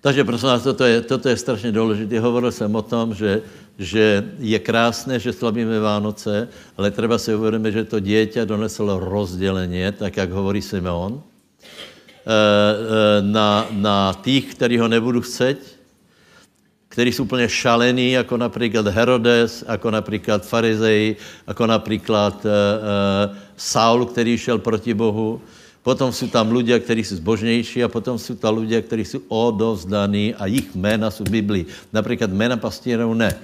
Takže 0.00 0.24
prosím 0.24 0.48
vás, 0.48 0.62
toto 0.62 0.84
je, 0.84 1.00
toto 1.00 1.28
je 1.28 1.36
strašně 1.36 1.72
důležité. 1.72 2.20
Hovoril 2.20 2.52
jsem 2.52 2.74
o 2.74 2.82
tom, 2.82 3.14
že, 3.14 3.42
že 3.78 4.24
je 4.38 4.58
krásné, 4.58 5.20
že 5.20 5.32
slavíme 5.32 5.80
Vánoce, 5.80 6.48
ale 6.76 6.90
třeba 6.90 7.18
si 7.18 7.34
uvědomit, 7.34 7.72
že 7.72 7.84
to 7.84 8.00
dieťa 8.00 8.44
doneslo 8.44 8.96
rozdělení, 8.98 9.92
tak 9.92 10.16
jak 10.16 10.30
hovorí 10.32 10.62
Simeon. 10.62 11.20
Eh, 11.20 12.32
eh, 12.32 13.22
na, 13.22 13.66
na 13.70 14.16
těch, 14.24 14.44
který 14.56 14.78
ho 14.78 14.88
nebudu 14.88 15.20
chceť, 15.20 15.58
který 16.88 17.12
jsou 17.12 17.22
úplně 17.22 17.48
šalení, 17.48 18.12
jako 18.12 18.36
například 18.36 18.86
Herodes, 18.86 19.64
jako 19.68 19.90
například 19.90 20.46
farizej, 20.46 21.16
jako 21.46 21.66
například 21.66 22.46
Saul, 23.56 24.06
který 24.06 24.38
šel 24.38 24.58
proti 24.58 24.94
Bohu. 24.94 25.40
Potom 25.82 26.12
jsou 26.12 26.28
tam 26.28 26.52
lidé, 26.52 26.80
kteří 26.80 27.04
jsou 27.04 27.16
zbožnější 27.16 27.84
a 27.84 27.88
potom 27.88 28.18
jsou 28.18 28.34
tam 28.34 28.58
lidé, 28.58 28.82
kteří 28.82 29.04
jsou 29.04 29.20
odovzdaní 29.28 30.34
a 30.34 30.46
jejich 30.46 30.74
jména 30.74 31.10
jsou 31.10 31.24
v 31.24 31.30
Biblii. 31.30 31.66
Například 31.92 32.30
jména 32.30 32.56
pastírů 32.56 33.14
ne. 33.14 33.38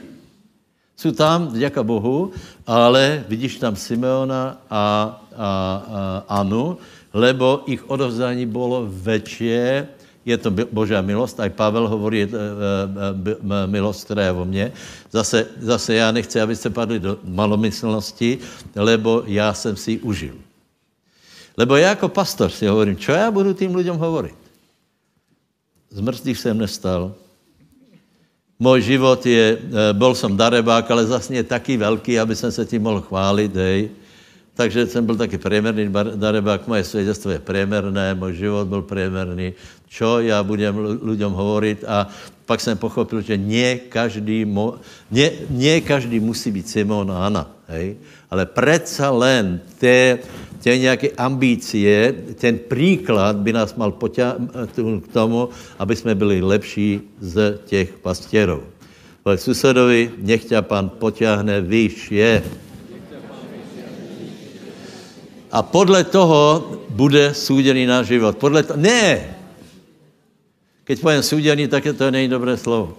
Jsou 0.96 1.12
tam, 1.12 1.52
děka 1.52 1.82
Bohu, 1.82 2.32
ale 2.66 3.24
vidíš 3.28 3.56
tam 3.56 3.76
Simeona 3.76 4.60
a, 4.70 4.80
a, 5.36 5.48
a 6.28 6.40
Anu, 6.40 6.78
lebo 7.14 7.62
ich 7.66 7.90
odovzdání 7.90 8.46
bylo 8.46 8.88
väčšie, 8.88 9.88
je 10.26 10.36
to 10.36 10.50
Božá 10.50 11.00
milost, 11.00 11.38
aj 11.40 11.54
Pavel 11.54 11.88
hovorí, 11.88 12.26
to 12.26 12.36
eh, 12.36 12.42
eh, 13.30 13.66
milost, 13.66 14.04
která 14.04 14.22
je 14.26 14.32
vo 14.32 14.44
mně. 14.44 14.72
Zase, 15.12 15.46
zase 15.60 15.94
já 15.94 16.12
nechci, 16.12 16.40
abyste 16.40 16.70
padli 16.70 16.98
do 16.98 17.18
malomyslnosti, 17.24 18.38
lebo 18.74 19.22
já 19.26 19.54
jsem 19.54 19.76
si 19.76 19.90
ji 19.90 19.98
užil. 19.98 20.34
Lebo 21.56 21.76
já 21.76 21.88
jako 21.88 22.08
pastor 22.08 22.50
si 22.50 22.66
hovorím, 22.66 22.96
čo 22.96 23.12
já 23.12 23.30
budu 23.30 23.54
tým 23.54 23.74
lidem 23.74 23.96
hovorit? 23.96 24.36
Z 25.90 26.26
jsem 26.26 26.58
nestal. 26.58 27.14
Můj 28.58 28.82
život 28.82 29.26
je, 29.26 29.58
eh, 29.60 29.92
byl 29.92 30.14
jsem 30.14 30.36
darebák, 30.36 30.90
ale 30.90 31.06
zase 31.06 31.34
je 31.34 31.44
taky 31.44 31.76
velký, 31.76 32.20
aby 32.20 32.36
jsem 32.36 32.52
se 32.52 32.64
tím 32.64 32.82
mohl 32.82 33.00
chválit, 33.00 33.56
hej. 33.56 33.90
Takže 34.56 34.86
jsem 34.86 35.06
byl 35.06 35.16
taky 35.16 35.38
průměrný 35.38 35.92
darebák, 36.16 36.68
moje 36.68 36.84
svědectvo 36.84 37.30
je 37.30 37.38
průměrné, 37.38 38.14
můj 38.14 38.34
život 38.34 38.68
byl 38.68 38.82
průměrný, 38.82 39.52
čo 39.88 40.20
já 40.20 40.42
budem 40.42 41.00
lidem 41.02 41.32
hovorit 41.32 41.84
a 41.84 42.08
pak 42.46 42.60
jsem 42.60 42.78
pochopil, 42.78 43.20
že 43.20 43.36
ne 43.36 43.76
každý, 43.76 44.44
mo, 44.44 44.80
ne, 45.10 45.30
ne 45.50 45.80
každý 45.80 46.20
musí 46.20 46.50
být 46.50 46.68
Simon 46.68 47.12
a 47.12 47.26
Anna, 47.26 47.50
hej? 47.68 47.96
ale 48.30 48.46
přece 48.46 49.08
len 49.08 49.60
té, 49.78 50.18
té 50.62 50.78
nějaké 50.78 51.08
ambície, 51.10 52.14
ten 52.34 52.58
příklad 52.58 53.36
by 53.36 53.52
nás 53.52 53.74
mal 53.74 53.92
potáhnout 53.92 55.04
k 55.04 55.12
tomu, 55.12 55.48
aby 55.78 55.96
jsme 55.96 56.14
byli 56.14 56.42
lepší 56.42 57.00
z 57.20 57.58
těch 57.66 57.98
pastěrů. 57.98 58.62
Ale 59.24 59.38
susedovi, 59.38 60.10
nech 60.18 60.44
tě 60.44 60.62
pan 60.62 60.88
potáhne 60.88 61.60
výš 61.60 62.10
je. 62.10 62.42
A 65.50 65.62
podle 65.62 66.04
toho 66.04 66.70
bude 66.90 67.34
súděný 67.34 67.86
náš 67.86 68.06
život. 68.06 68.36
Podle 68.36 68.62
to... 68.62 68.76
Ne! 68.76 69.36
Keď 70.84 71.00
povím 71.00 71.22
súděný, 71.22 71.68
tak 71.68 71.84
je 71.84 71.92
to 71.92 72.10
není 72.10 72.28
dobré 72.28 72.56
slovo. 72.56 72.94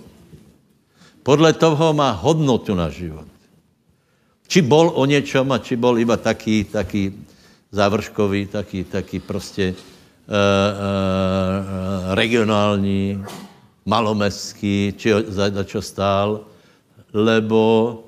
Podle 1.24 1.54
toho 1.54 1.94
má 1.94 2.12
hodnotu 2.12 2.76
náš 2.76 2.94
život. 2.94 3.28
Či 4.48 4.64
bol 4.64 4.92
o 4.96 5.04
něčom 5.06 5.52
a 5.52 5.60
či 5.60 5.76
bol 5.76 6.00
iba 6.00 6.16
taký, 6.16 6.64
taký 6.64 7.12
závrškový, 7.72 8.46
taký, 8.46 8.84
taký 8.84 9.20
prostě 9.20 9.74
uh, 9.74 9.76
uh, 9.76 12.16
regionální, 12.16 13.24
malomestský, 13.86 14.94
či 14.98 15.14
za, 15.28 15.50
za 15.50 15.64
čo 15.64 15.82
stál, 15.82 16.42
lebo 17.14 18.04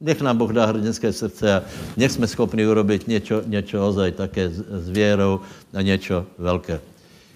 Nech 0.00 0.20
nám 0.20 0.36
Boh 0.36 0.52
dá 0.52 0.66
hrdinské 0.66 1.12
srdce 1.12 1.54
a 1.54 1.62
nech 1.96 2.12
jsme 2.12 2.28
schopni 2.28 2.66
urobit 2.66 3.08
něco, 3.08 3.42
něco 3.46 3.88
ozaj 3.88 4.12
také 4.12 4.48
s, 4.48 4.60
s 4.60 4.88
věrou 4.88 5.40
a 5.72 5.82
něco 5.82 6.26
velké. 6.38 6.80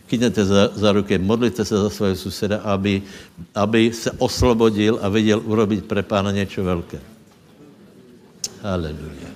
Chytněte 0.09 0.45
za, 0.45 0.71
za 0.75 0.93
ruky, 0.93 1.19
modlite 1.19 1.65
se 1.65 1.79
za 1.79 1.91
svého 1.91 2.17
suseda, 2.17 2.61
aby, 2.61 3.03
aby 3.55 3.93
se 3.93 4.11
oslobodil 4.11 4.99
a 5.03 5.09
viděl 5.09 5.43
urobit 5.45 5.85
pre 5.85 6.03
pána 6.03 6.31
něco 6.31 6.65
velké. 6.65 7.01
Haleluja. 8.63 9.30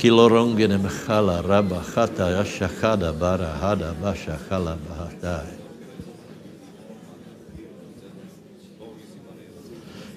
Kilorongenem 0.00 0.88
chala 0.88 1.42
raba 1.44 1.84
chata 1.84 2.32
jaša 2.32 2.68
chada 2.80 3.12
bara 3.12 3.52
hada 3.60 3.92
baša 4.00 4.38
chala 4.48 4.78
bahataj. 4.80 5.44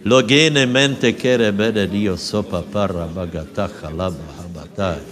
Logene 0.05 0.65
mente 0.65 1.11
kere 1.11 1.51
bede 1.51 1.87
Dio 1.91 2.15
sopa 2.15 2.63
para 2.63 3.07
bagata 3.11 3.67
chalaba 3.67 4.23
habatai. 4.39 5.03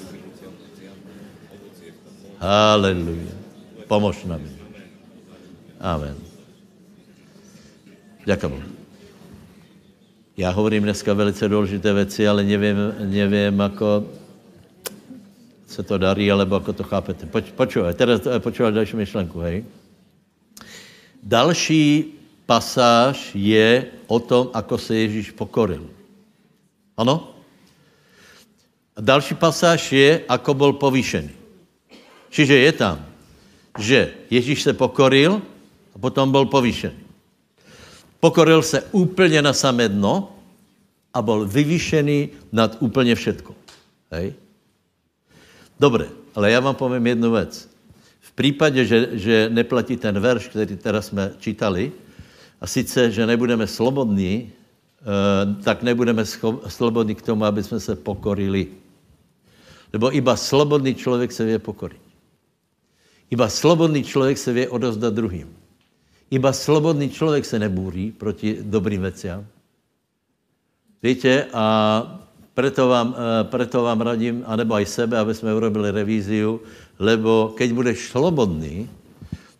Haleluja. 2.39 3.35
Pomož 3.87 4.23
nám. 4.23 4.41
Amen. 5.79 6.15
Děkuji. 8.25 8.63
Já 10.37 10.49
hovorím 10.49 10.83
dneska 10.83 11.13
velice 11.13 11.49
důležité 11.49 11.93
věci, 11.93 12.27
ale 12.27 12.43
nevím, 12.43 12.77
nevím, 12.99 13.59
jako 13.59 14.05
se 15.81 15.87
to 15.87 15.97
darí, 15.97 16.31
alebo 16.31 16.55
jako 16.55 16.73
to 16.73 16.83
chápete. 16.83 17.25
Poč, 17.25 17.49
počúvaj, 17.57 17.97
teraz 17.97 18.21
počúvaj 18.21 18.69
další 18.69 18.93
myšlenku, 19.01 19.41
hej. 19.41 19.65
Další 21.25 22.13
pasáž 22.45 23.33
je 23.33 23.89
o 24.05 24.19
tom, 24.21 24.53
ako 24.53 24.77
se 24.77 24.93
Ježíš 24.95 25.33
pokoril. 25.33 25.89
Ano? 26.97 27.33
A 28.93 29.01
další 29.01 29.33
pasáž 29.33 29.89
je, 29.89 30.21
ako 30.29 30.53
byl 30.53 30.71
povýšený. 30.77 31.33
Čiže 32.29 32.55
je 32.57 32.71
tam, 32.77 33.01
že 33.81 34.13
Ježíš 34.29 34.61
se 34.61 34.73
pokoril 34.77 35.41
a 35.95 35.97
potom 35.97 36.29
byl 36.29 36.45
povýšený. 36.45 37.01
Pokoril 38.21 38.61
se 38.61 38.85
úplně 38.93 39.41
na 39.41 39.53
samé 39.53 39.89
dno 39.89 40.29
a 41.13 41.21
byl 41.21 41.49
vyvýšený 41.49 42.53
nad 42.53 42.77
úplně 42.79 43.17
všetko. 43.17 43.55
Hej? 44.11 44.37
Dobre, 45.81 46.09
ale 46.35 46.51
já 46.51 46.59
vám 46.59 46.75
povím 46.75 47.07
jednu 47.07 47.31
věc. 47.31 47.69
V 48.19 48.31
případě, 48.31 48.85
že, 48.85 49.09
že 49.11 49.49
neplatí 49.49 49.97
ten 49.97 50.19
verš, 50.19 50.47
který 50.47 50.77
teraz 50.77 51.05
jsme 51.05 51.33
čítali, 51.39 51.91
a 52.61 52.67
sice, 52.67 53.11
že 53.11 53.25
nebudeme 53.25 53.67
slobodní, 53.67 54.51
eh, 55.01 55.63
tak 55.63 55.83
nebudeme 55.83 56.25
slobodní 56.67 57.15
k 57.15 57.21
tomu, 57.21 57.45
aby 57.45 57.63
jsme 57.63 57.79
se 57.79 57.95
pokorili. 57.95 58.67
Lebo 59.93 60.15
iba 60.15 60.35
slobodný 60.35 60.95
člověk 60.95 61.31
se 61.31 61.45
vě 61.45 61.59
pokorit. 61.59 62.01
Iba 63.29 63.49
slobodný 63.49 64.03
člověk 64.03 64.37
se 64.37 64.53
vě 64.53 64.69
odozdat 64.69 65.13
druhým. 65.13 65.49
Iba 66.29 66.53
slobodný 66.53 67.09
člověk 67.09 67.45
se 67.45 67.59
nebůří 67.59 68.11
proti 68.11 68.57
dobrým 68.61 69.01
veciam. 69.01 69.45
Víte, 71.03 71.45
a 71.53 72.29
preto 72.61 72.87
vám, 72.87 73.09
eh, 73.17 73.43
preto 73.49 73.81
vám 73.81 74.01
radím, 74.05 74.45
anebo 74.45 74.77
aj 74.77 74.85
sebe, 74.85 75.17
aby 75.17 75.33
jsme 75.33 75.49
urobili 75.49 75.89
revíziu, 75.89 76.61
lebo 77.01 77.57
keď 77.57 77.69
budeš 77.73 78.13
slobodný, 78.13 78.85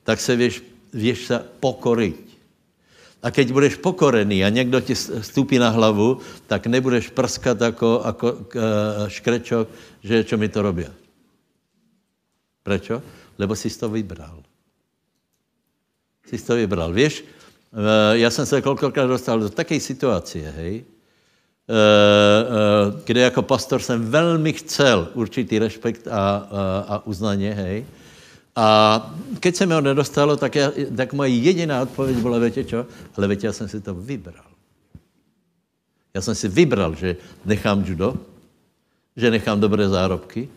tak 0.05 0.21
se 0.21 0.35
věš, 0.37 0.61
věš 0.93 1.19
se 1.25 1.37
pokorit. 1.57 2.29
A 3.25 3.33
keď 3.33 3.53
budeš 3.53 3.81
pokorený 3.81 4.45
a 4.45 4.49
někdo 4.49 4.81
ti 4.81 4.93
stupí 4.95 5.57
na 5.57 5.69
hlavu, 5.69 6.21
tak 6.45 6.69
nebudeš 6.69 7.09
prskat 7.09 7.61
jako, 7.61 8.01
jako 8.05 8.27
eh, 8.37 9.09
škrečok, 9.09 9.65
že 10.05 10.21
čo 10.21 10.37
mi 10.37 10.49
to 10.49 10.61
robí. 10.61 10.85
Prečo? 12.61 13.01
Lebo 13.37 13.57
jsi 13.57 13.69
to 13.81 13.89
vybral. 13.89 14.45
Jsi 16.29 16.37
to 16.37 16.53
vybral. 16.53 16.93
Víš, 16.93 17.25
eh, 17.25 18.17
já 18.21 18.29
jsem 18.29 18.45
se 18.45 18.61
kolikrát 18.61 19.09
dostal 19.09 19.39
do 19.39 19.49
také 19.49 19.79
situace, 19.79 20.37
hej, 20.37 20.85
kde 23.05 23.21
jako 23.21 23.41
pastor 23.41 23.81
jsem 23.81 24.11
velmi 24.11 24.53
chcel 24.53 25.07
určitý 25.13 25.59
respekt 25.59 26.07
a, 26.07 26.11
a, 26.11 26.85
a 26.87 27.05
uznaně, 27.05 27.53
hej. 27.53 27.85
A 28.55 28.99
keď 29.39 29.55
se 29.55 29.65
mi 29.65 29.73
ho 29.73 29.81
nedostalo, 29.81 30.37
tak, 30.37 30.55
já, 30.55 30.71
tak 30.97 31.13
moje 31.13 31.29
jediná 31.29 31.81
odpověď 31.81 32.17
byla, 32.17 32.39
víte 32.39 32.63
čo? 32.63 32.85
Ale 33.17 33.27
víte, 33.27 33.47
já 33.47 33.53
jsem 33.53 33.67
si 33.67 33.81
to 33.81 33.93
vybral. 33.95 34.45
Já 36.13 36.21
jsem 36.21 36.35
si 36.35 36.47
vybral, 36.47 36.95
že 36.95 37.15
nechám 37.45 37.83
judo, 37.87 38.15
že 39.15 39.31
nechám 39.31 39.59
dobré 39.59 39.89
zárobky, 39.89 40.49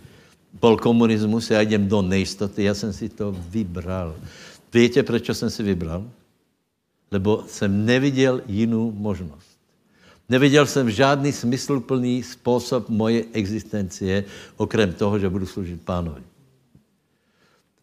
bol 0.60 0.76
komunismus, 0.76 1.50
já 1.50 1.60
jdem 1.60 1.88
do 1.88 2.02
nejistoty, 2.02 2.64
já 2.64 2.74
jsem 2.74 2.92
si 2.92 3.08
to 3.08 3.36
vybral. 3.48 4.14
Víte, 4.74 5.02
proč 5.02 5.30
jsem 5.30 5.50
si 5.50 5.62
vybral? 5.62 6.04
Lebo 7.10 7.44
jsem 7.46 7.86
neviděl 7.86 8.42
jinou 8.46 8.92
možnost. 8.92 9.53
Neviděl 10.28 10.66
jsem 10.66 10.90
žádný 10.90 11.32
smysluplný 11.32 12.22
způsob 12.22 12.88
moje 12.88 13.24
existencie, 13.32 14.24
okrem 14.56 14.92
toho, 14.92 15.18
že 15.18 15.28
budu 15.28 15.46
služit 15.46 15.82
pánovi. 15.82 16.22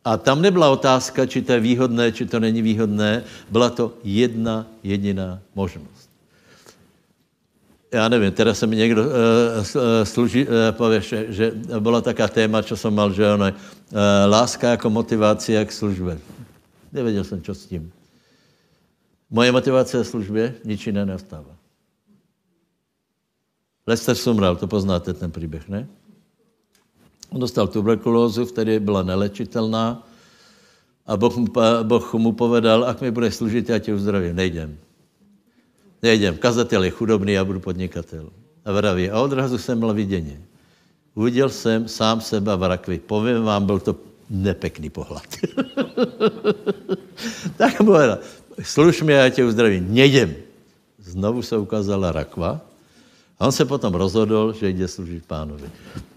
A 0.06 0.18
tam 0.18 0.42
nebyla 0.42 0.70
otázka, 0.70 1.26
či 1.26 1.42
to 1.42 1.54
je 1.54 1.60
výhodné, 1.60 2.12
či 2.12 2.26
to 2.26 2.39
není 2.39 2.62
výhodné. 2.62 3.24
Byla 3.50 3.70
to 3.70 3.94
jedna 4.04 4.66
jediná 4.84 5.39
možnost. 5.56 6.10
Já 7.94 8.10
nevím, 8.10 8.32
teda 8.32 8.54
se 8.54 8.68
mi 8.68 8.76
někdo 8.76 9.04
uh, 9.04 9.10
služí, 10.04 10.48
uh, 10.48 10.54
pově, 10.72 11.02
že, 11.02 11.26
že 11.30 11.52
byla 11.80 12.02
taká 12.02 12.28
téma, 12.28 12.64
co 12.64 12.78
jsem 12.78 12.94
mal, 12.94 13.14
že 13.14 13.34
ono, 13.34 13.46
uh, 13.46 13.54
láska 14.28 14.70
jako 14.70 14.89
motivace 14.89 15.66
k 15.66 15.72
službě. 15.72 16.20
Nevěděl 16.94 17.24
jsem, 17.24 17.42
co 17.42 17.56
s 17.56 17.66
tím. 17.66 17.92
Moje 19.30 19.52
motivace 19.52 19.98
je 19.98 20.04
službě, 20.04 20.54
nič 20.66 20.88
jiné 20.88 21.06
neostává. 21.06 21.61
Lester 23.88 24.15
Sumrall, 24.15 24.55
to 24.55 24.67
poznáte 24.67 25.13
ten 25.13 25.32
příběh, 25.32 25.69
ne? 25.69 25.88
On 27.29 27.39
dostal 27.39 27.67
tuberkulózu, 27.67 28.45
která 28.45 28.79
byla 28.79 29.03
nelečitelná 29.03 30.07
a 31.07 31.17
boh 31.17 31.38
mu, 31.38 31.47
boh 31.84 32.13
mu 32.13 32.32
povedal, 32.32 32.84
ak 32.84 33.01
mi 33.01 33.11
bude 33.11 33.32
služit, 33.32 33.69
já 33.69 33.79
tě 33.79 33.93
uzdravím. 33.93 34.36
Nejdem. 34.36 34.77
Nejdem. 36.03 36.38
Kazatel 36.38 36.84
je 36.84 36.91
chudobný, 36.91 37.34
já 37.34 37.45
budu 37.45 37.59
podnikatel. 37.59 38.29
A 38.65 38.71
vraví. 38.71 39.09
A 39.09 39.21
odrazu 39.21 39.57
jsem 39.57 39.77
měl 39.77 39.93
vidění. 39.93 40.39
Uviděl 41.15 41.49
jsem 41.49 41.88
sám 41.88 42.21
seba 42.21 42.55
v 42.55 42.67
rakvi. 42.67 42.99
Povím 42.99 43.43
vám, 43.43 43.65
byl 43.65 43.79
to 43.79 43.95
nepekný 44.29 44.89
pohled. 44.89 45.27
tak 47.57 47.79
mu 47.79 47.86
povedal, 47.86 48.17
služ 48.61 49.01
mi, 49.01 49.13
já 49.13 49.29
tě 49.29 49.45
uzdravím. 49.45 49.93
Nejdem. 49.93 50.36
Znovu 50.99 51.41
se 51.41 51.57
ukázala 51.57 52.11
rakva 52.11 52.61
a 53.42 53.46
on 53.46 53.52
se 53.52 53.66
potom 53.66 53.94
rozhodl, 53.94 54.54
že 54.54 54.70
jde 54.70 54.88
služit 54.88 55.26
pánovi. 55.26 55.66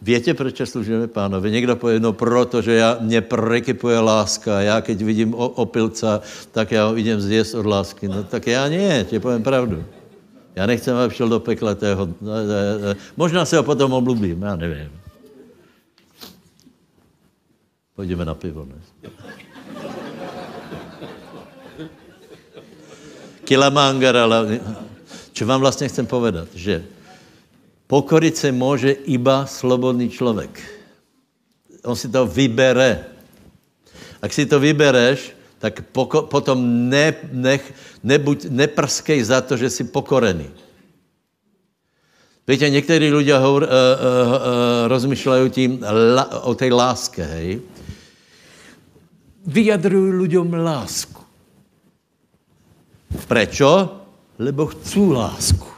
Víte, 0.03 0.35
proč 0.35 0.61
služíme 0.65 1.09
pánovi? 1.09 1.51
Někdo 1.51 1.77
pově, 1.77 2.01
no 2.01 2.13
protože 2.13 2.73
já, 2.75 2.99
mě 3.01 3.21
prekypuje 3.21 3.99
láska, 3.99 4.61
já 4.61 4.81
keď 4.81 5.03
vidím 5.03 5.35
opilca, 5.35 6.21
tak 6.53 6.73
já 6.73 6.87
ho 6.87 6.95
vidím 6.95 7.21
zjist 7.21 7.55
od 7.55 7.67
lásky. 7.67 8.09
No 8.09 8.25
tak 8.25 8.47
já 8.47 8.69
ne, 8.69 9.05
ti 9.05 9.21
povím 9.21 9.43
pravdu. 9.43 9.85
Já 10.55 10.67
nechcem, 10.67 10.97
aby 10.97 11.15
šel 11.15 11.29
do 11.29 11.41
pekla 11.41 11.75
tého. 11.75 12.07
No, 12.21 12.33
možná 13.17 13.45
se 13.45 13.57
ho 13.57 13.63
potom 13.63 13.93
oblubím, 13.93 14.43
já 14.43 14.57
nevím. 14.57 14.93
Pojďme 17.97 18.25
na 18.25 18.35
pivo, 18.35 18.69
ne? 18.69 18.79
Kilamangar, 23.45 24.17
ale... 24.17 24.61
Čo 25.35 25.47
vám 25.47 25.61
vlastně 25.61 25.89
chcem 25.89 26.07
povedat, 26.07 26.49
že 26.55 26.85
Pokorit 27.95 28.37
se 28.37 28.53
může 28.53 28.91
iba 29.07 29.47
slobodný 29.47 30.11
člověk. 30.11 30.51
On 31.87 31.95
si 31.95 32.11
to 32.11 32.27
vybere. 32.27 33.07
Ak 34.19 34.35
si 34.35 34.51
to 34.51 34.59
vybereš, 34.59 35.31
tak 35.63 35.95
poko, 35.95 36.27
potom 36.27 36.59
ne, 36.91 37.15
nech, 37.31 37.63
nebuď, 38.03 38.51
neprskej 38.51 39.23
za 39.23 39.39
to, 39.47 39.55
že 39.55 39.71
jsi 39.71 39.85
pokorený. 39.95 40.51
Víte, 42.49 42.71
někteří 42.71 43.15
lidé 43.15 43.39
uh, 43.39 43.47
uh, 43.47 43.63
uh, 43.63 43.63
rozmýšlejí 44.87 45.51
tím 45.51 45.87
la, 46.15 46.43
o 46.43 46.55
té 46.55 46.75
láske, 46.75 47.23
hej. 47.23 47.63
Vyjadrují 49.47 50.13
lidem 50.13 50.55
lásku. 50.55 51.23
Prečo? 53.29 54.03
Lebo 54.39 54.67
chcú 54.67 55.15
lásku. 55.15 55.74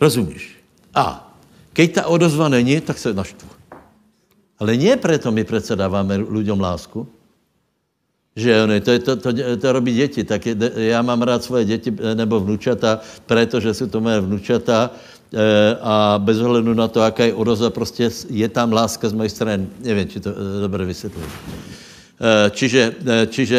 Rozumíš? 0.00 0.56
A 0.94 1.32
keď 1.72 1.92
ta 1.92 2.02
odozva 2.06 2.48
není, 2.48 2.80
tak 2.80 2.98
se 2.98 3.14
naštvu. 3.14 3.48
Ale 4.58 4.76
nie 4.76 4.96
preto 4.96 5.32
my 5.32 5.44
přece 5.44 5.76
dáváme 5.76 6.16
lidem 6.16 6.60
lásku, 6.60 7.06
že 8.36 8.62
oni, 8.62 8.80
to, 8.80 8.98
to, 8.98 9.16
to, 9.16 9.30
to 9.32 9.72
robí 9.72 9.94
děti. 9.94 10.24
Tak 10.24 10.46
je, 10.46 10.56
já 10.76 11.02
mám 11.02 11.22
rád 11.22 11.44
svoje 11.44 11.64
děti 11.64 11.92
eh, 11.92 12.14
nebo 12.14 12.40
vnučata, 12.40 13.00
protože 13.26 13.74
jsou 13.74 13.86
to 13.86 14.00
moje 14.00 14.20
vnučata 14.20 14.90
e, 15.32 15.76
a 15.80 16.20
bez 16.24 16.40
ohledu 16.40 16.74
na 16.74 16.88
to, 16.88 17.00
jaká 17.00 17.24
je 17.24 17.34
odozva, 17.34 17.70
prostě 17.70 18.10
je 18.28 18.48
tam 18.48 18.72
láska 18.72 19.08
z 19.08 19.12
mojej 19.12 19.30
strany. 19.30 19.66
Nevím, 19.80 20.08
či 20.08 20.20
to 20.20 20.30
e, 20.30 20.60
dobře 20.60 20.84
vysvětluji. 20.84 21.28
Čiže, 22.50 22.82
čiže 23.28 23.58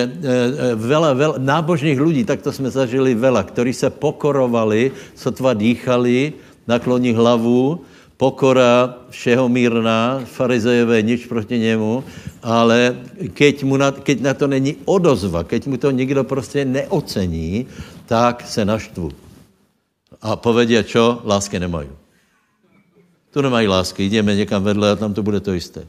veľa, 0.73 1.09
veľa 1.13 1.35
nábožných 1.37 2.01
ľudí, 2.01 2.25
tak 2.25 2.41
to 2.41 2.49
jsme 2.49 2.73
zažili 2.73 3.13
veľa, 3.13 3.45
ktorí 3.45 3.69
se 3.69 3.89
pokorovali, 3.93 4.91
sotva 5.13 5.53
dýchali, 5.53 6.33
nakloní 6.65 7.13
hlavu, 7.13 7.85
pokora 8.17 8.97
všeho 9.13 9.45
mírná, 9.45 10.25
farizejové 10.25 11.05
nič 11.05 11.29
proti 11.29 11.61
němu, 11.61 12.03
ale 12.41 12.97
keď, 13.37 13.55
mu 13.63 13.77
na, 13.77 13.93
keď 13.93 14.17
na 14.21 14.33
to 14.33 14.49
není 14.49 14.81
odozva, 14.89 15.45
keď 15.45 15.61
mu 15.69 15.77
to 15.77 15.93
nikdo 15.93 16.23
prostě 16.25 16.65
neocení, 16.65 17.69
tak 18.09 18.41
se 18.41 18.65
naštvu. 18.65 19.13
A 20.21 20.33
povedia 20.33 20.81
čo? 20.81 21.21
Lásky 21.21 21.61
nemají. 21.61 21.93
Tu 23.29 23.41
nemají 23.41 23.67
lásky, 23.67 24.09
jdeme 24.09 24.35
někam 24.35 24.63
vedle 24.63 24.91
a 24.91 24.95
tam 24.95 25.13
to 25.13 25.21
bude 25.21 25.39
to 25.39 25.53
jisté. 25.53 25.85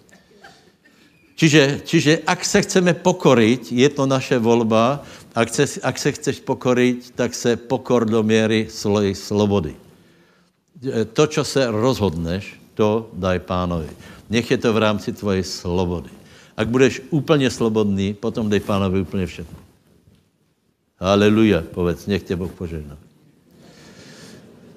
Čiže, 1.38 1.86
čiže 1.86 2.12
ak 2.26 2.42
se 2.42 2.58
chceme 2.66 2.98
pokorit, 2.98 3.70
je 3.70 3.86
to 3.86 4.10
naše 4.10 4.42
volba, 4.42 5.06
ak, 5.38 5.46
se, 5.54 5.78
ak 5.86 5.94
se 5.94 6.10
chceš 6.18 6.42
pokorit, 6.42 7.14
tak 7.14 7.30
se 7.30 7.54
pokor 7.54 8.02
do 8.10 8.26
míry 8.26 8.66
svojej 8.66 9.14
slobody. 9.14 9.78
To, 11.14 11.24
čo 11.30 11.46
se 11.46 11.62
rozhodneš, 11.70 12.58
to 12.74 13.06
daj 13.14 13.38
pánovi. 13.46 13.86
Nech 14.26 14.50
je 14.50 14.58
to 14.58 14.74
v 14.74 14.82
rámci 14.82 15.14
tvojej 15.14 15.46
slobody. 15.46 16.10
Ak 16.58 16.66
budeš 16.66 17.06
úplně 17.14 17.50
slobodný, 17.50 18.18
potom 18.18 18.50
dej 18.50 18.60
pánovi 18.60 19.06
úplně 19.06 19.26
všechno. 19.26 19.58
Aleluja, 20.98 21.62
povedz, 21.70 22.10
nech 22.10 22.26
tě 22.26 22.34
Boh 22.34 22.50
požehná. 22.50 22.98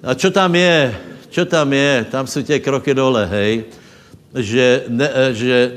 A 0.02 0.14
čo 0.14 0.30
tam 0.30 0.54
je? 0.54 0.94
Čo 1.30 1.42
tam 1.42 1.72
je? 1.72 2.06
Tam 2.10 2.26
jsou 2.26 2.42
tě 2.42 2.62
kroky 2.62 2.94
dole, 2.94 3.26
hej 3.26 3.66
že, 4.34 4.84
ne, 4.88 5.08
eh, 5.12 5.34
že 5.34 5.52
e, 5.52 5.72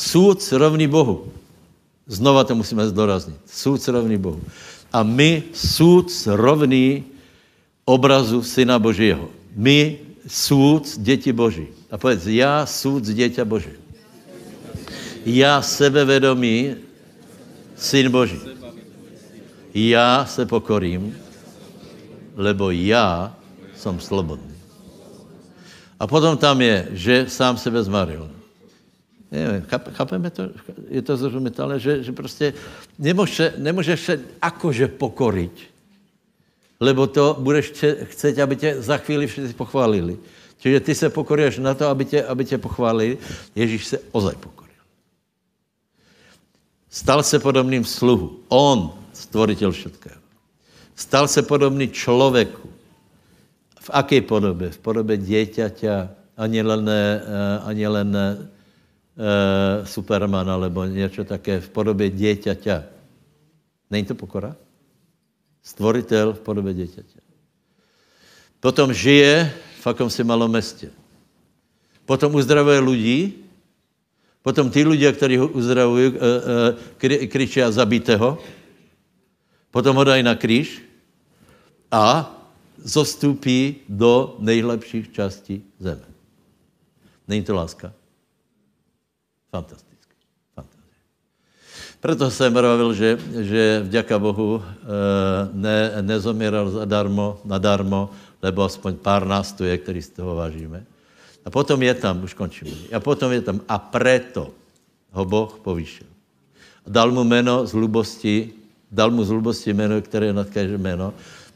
soud 0.00 0.40
rovný 0.52 0.88
Bohu. 0.88 1.28
Znova 2.08 2.44
to 2.44 2.56
musíme 2.56 2.88
zdoraznit. 2.88 3.36
Soud 3.44 3.84
rovný 3.88 4.16
Bohu. 4.16 4.40
A 4.92 5.04
my 5.04 5.52
soud 5.52 6.08
rovný 6.26 7.04
obrazu 7.84 8.42
Syna 8.42 8.78
Božího. 8.80 9.28
My 9.52 9.98
soud 10.26 10.88
děti 10.96 11.32
Boží. 11.32 11.68
A 11.90 11.98
povedz, 11.98 12.26
já 12.26 12.66
soud 12.66 13.04
děťa 13.04 13.44
Boží. 13.44 13.76
Já 15.26 15.62
sebevědomý, 15.62 16.74
syn 17.76 18.10
Boží. 18.10 18.40
Já 19.74 20.26
se 20.26 20.46
pokorím, 20.46 21.14
lebo 22.36 22.70
já 22.70 23.36
jsem 23.76 24.00
slobodný. 24.00 24.54
A 26.00 26.06
potom 26.06 26.36
tam 26.36 26.60
je, 26.60 26.88
že 26.90 27.26
sám 27.28 27.60
sebe 27.60 27.82
zmaril. 27.84 28.39
Nevím, 29.30 29.66
chápeme 29.92 30.30
to? 30.30 30.50
Je 30.88 31.02
to 31.02 31.16
zrozumitelné, 31.16 31.78
že, 31.78 32.02
že 32.02 32.12
prostě 32.12 32.54
nemůže, 32.98 33.54
nemůžeš 33.56 34.00
se 34.00 34.20
akože 34.42 34.88
pokorit, 34.88 35.54
lebo 36.80 37.06
to 37.06 37.36
budeš 37.38 37.72
chcet, 38.04 38.38
aby 38.38 38.56
tě 38.56 38.82
za 38.82 38.96
chvíli 38.96 39.26
všichni 39.26 39.52
pochválili. 39.52 40.18
Čiže 40.60 40.80
ty 40.80 40.94
se 40.94 41.10
pokoríš 41.10 41.58
na 41.58 41.74
to, 41.74 41.88
aby 41.88 42.04
tě, 42.04 42.24
aby 42.24 42.44
tě 42.44 42.58
pochválili. 42.58 43.18
Ježíš 43.54 43.86
se 43.86 43.98
ozaj 44.12 44.34
pokoril. 44.40 44.84
Stal 46.90 47.22
se 47.22 47.38
podobným 47.38 47.84
sluhu. 47.84 48.40
On, 48.48 48.92
stvoritel 49.12 49.72
všetkého. 49.72 50.20
Stal 50.96 51.28
se 51.28 51.42
podobný 51.42 51.88
člověku. 51.88 52.68
V 53.80 53.90
aké 53.92 54.20
podobě? 54.20 54.70
V 54.70 54.78
podobě 54.78 55.16
děťaťa, 55.16 56.10
ani 56.36 56.62
len, 56.62 56.88
eh, 56.88 57.20
ani 57.64 57.86
len 57.86 58.08
Supermana, 59.84 60.58
nebo 60.58 60.84
něco 60.84 61.24
také 61.24 61.60
v 61.60 61.68
podobě 61.68 62.10
děťaťa. 62.10 62.84
Není 63.90 64.04
to 64.06 64.14
pokora? 64.14 64.56
Stvoritel 65.62 66.32
v 66.32 66.40
podobě 66.40 66.74
děťaťa. 66.74 67.20
Potom 68.60 68.92
žije 68.92 69.52
v 69.80 69.86
akomsi 69.86 70.24
malom 70.24 70.50
městě. 70.50 70.90
Potom 72.04 72.34
uzdravuje 72.34 72.80
lidi, 72.80 73.32
potom 74.42 74.70
ty 74.70 74.84
lidi, 74.84 75.12
kteří 75.12 75.36
ho 75.36 75.48
uzdravují, 75.48 76.06
uh, 76.08 76.14
uh, 76.14 77.26
kričí 77.28 77.60
zabitého, 77.68 78.38
potom 79.70 79.96
ho 79.96 80.04
dají 80.04 80.22
na 80.22 80.34
kříž 80.34 80.82
a 81.90 82.34
zostupí 82.84 83.76
do 83.88 84.36
nejlepších 84.38 85.12
částí 85.12 85.64
zeme. 85.78 86.04
Není 87.28 87.44
to 87.44 87.54
láska? 87.54 87.92
Fantastické. 89.50 90.14
Fantastické. 90.54 90.96
Proto 92.00 92.30
jsem 92.30 92.52
mravil, 92.52 92.94
že, 92.94 93.18
že 93.42 93.82
vďaka 93.84 94.18
Bohu 94.18 94.62
e, 94.62 94.64
ne, 95.52 95.92
nezomíral 96.00 96.70
zadarmo, 96.70 97.40
nadarmo, 97.44 98.10
lebo 98.42 98.62
aspoň 98.62 98.94
pár 98.94 99.26
nás 99.26 99.52
tu 99.52 99.64
je, 99.64 99.78
který 99.78 100.02
z 100.02 100.08
toho 100.22 100.34
vážíme. 100.36 100.86
A 101.44 101.50
potom 101.50 101.82
je 101.82 101.94
tam, 101.94 102.22
už 102.22 102.34
končím, 102.34 102.68
a 102.92 103.00
potom 103.00 103.32
je 103.32 103.40
tam, 103.40 103.60
a 103.68 103.78
preto 103.78 104.54
ho 105.12 105.24
Boh 105.24 105.58
povýšil. 105.62 106.06
A 106.86 106.88
dal 106.88 107.10
mu 107.10 107.24
jméno 107.24 107.66
z 107.66 107.72
hlubosti, 107.72 108.52
dal 108.92 109.10
mu 109.10 109.24
z 109.24 109.28
hlubosti 109.28 109.72
jméno, 109.72 110.02
které 110.02 110.26
je 110.26 110.32
nad 110.32 110.48
každé 110.50 110.78
jméno, 110.78 111.14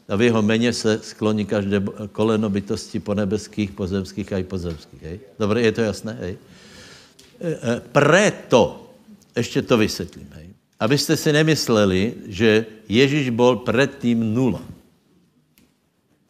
a 0.09 0.15
v 0.15 0.21
jeho 0.21 0.41
meně 0.41 0.73
se 0.73 0.99
skloní 1.01 1.45
každé 1.45 1.81
koleno 2.11 2.49
bytosti 2.49 2.99
po 2.99 3.13
nebeských, 3.13 3.71
pozemských 3.71 4.33
a 4.33 4.37
i 4.37 4.43
pozemských. 4.43 5.01
Hej? 5.01 5.19
Dobře, 5.39 5.61
je 5.61 5.71
to 5.71 5.81
jasné? 5.81 6.17
Hej? 6.19 6.37
E, 7.39 7.51
e, 7.51 7.79
preto, 7.91 8.89
ještě 9.35 9.61
to 9.61 9.77
vysvětlím, 9.77 10.29
hej? 10.33 10.49
abyste 10.79 11.17
si 11.17 11.33
nemysleli, 11.33 12.13
že 12.25 12.65
Ježíš 12.89 13.29
byl 13.29 13.55
předtím 13.55 14.33
nula. 14.33 14.61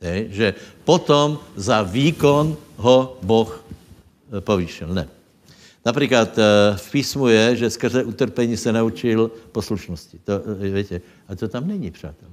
Hej? 0.01 0.27
Že 0.29 0.53
potom 0.83 1.39
za 1.55 1.81
výkon 1.81 2.57
ho 2.77 3.17
Boh 3.21 3.65
e, 4.37 4.41
povýšil. 4.41 4.87
Ne. 4.87 5.07
Například 5.85 6.39
v 6.75 6.91
písmu 6.91 7.27
je, 7.27 7.55
že 7.55 7.69
skrze 7.69 8.03
utrpení 8.03 8.57
se 8.57 8.73
naučil 8.73 9.31
poslušnosti. 9.51 10.19
To, 10.23 10.41
víte, 10.73 11.01
a 11.27 11.35
to 11.35 11.47
tam 11.47 11.67
není, 11.67 11.91
přátelé. 11.91 12.31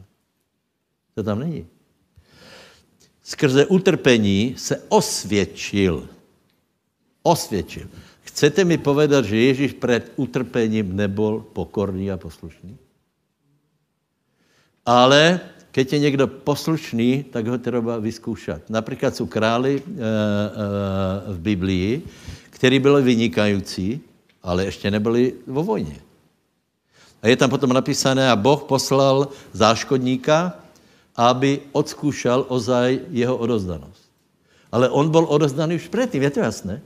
To 1.15 1.23
tam 1.23 1.39
není. 1.39 1.67
Skrze 3.23 3.67
utrpení 3.67 4.55
se 4.59 4.83
osvědčil. 4.89 6.09
Osvědčil. 7.23 7.89
Chcete 8.23 8.65
mi 8.65 8.79
povedat, 8.79 9.25
že 9.25 9.37
Ježíš 9.37 9.73
před 9.73 10.13
utrpením 10.17 10.97
nebyl 10.97 11.45
pokorný 11.53 12.11
a 12.11 12.17
poslušný? 12.17 12.77
Ale 14.87 15.41
keď 15.71 15.93
je 15.93 15.99
někdo 15.99 16.27
poslušný, 16.27 17.25
tak 17.31 17.47
ho 17.47 17.59
třeba 17.59 17.99
vyzkoušet. 17.99 18.71
Například 18.71 19.17
jsou 19.17 19.27
králi 19.27 19.83
e, 19.83 19.83
e, 19.83 21.33
v 21.33 21.39
Biblii, 21.39 22.03
kteří 22.51 22.79
byli 22.79 23.03
vynikající, 23.03 24.01
ale 24.43 24.65
ještě 24.65 24.91
nebyli 24.91 25.35
vo 25.47 25.63
vojně. 25.63 25.97
A 27.23 27.29
je 27.29 27.37
tam 27.37 27.51
potom 27.51 27.73
napísané, 27.73 28.31
a 28.31 28.37
Boh 28.37 28.63
poslal 28.63 29.29
záškodníka, 29.53 30.59
aby 31.17 31.61
odzkoušel 31.73 32.45
ozaj 32.49 33.01
jeho 33.11 33.37
odozdanost. 33.37 34.03
Ale 34.73 34.91
on 34.91 35.11
byl 35.11 35.27
odozdaný 35.29 35.75
už 35.77 35.89
předtím, 35.89 36.23
je 36.23 36.31
to 36.31 36.41
jasné? 36.41 36.83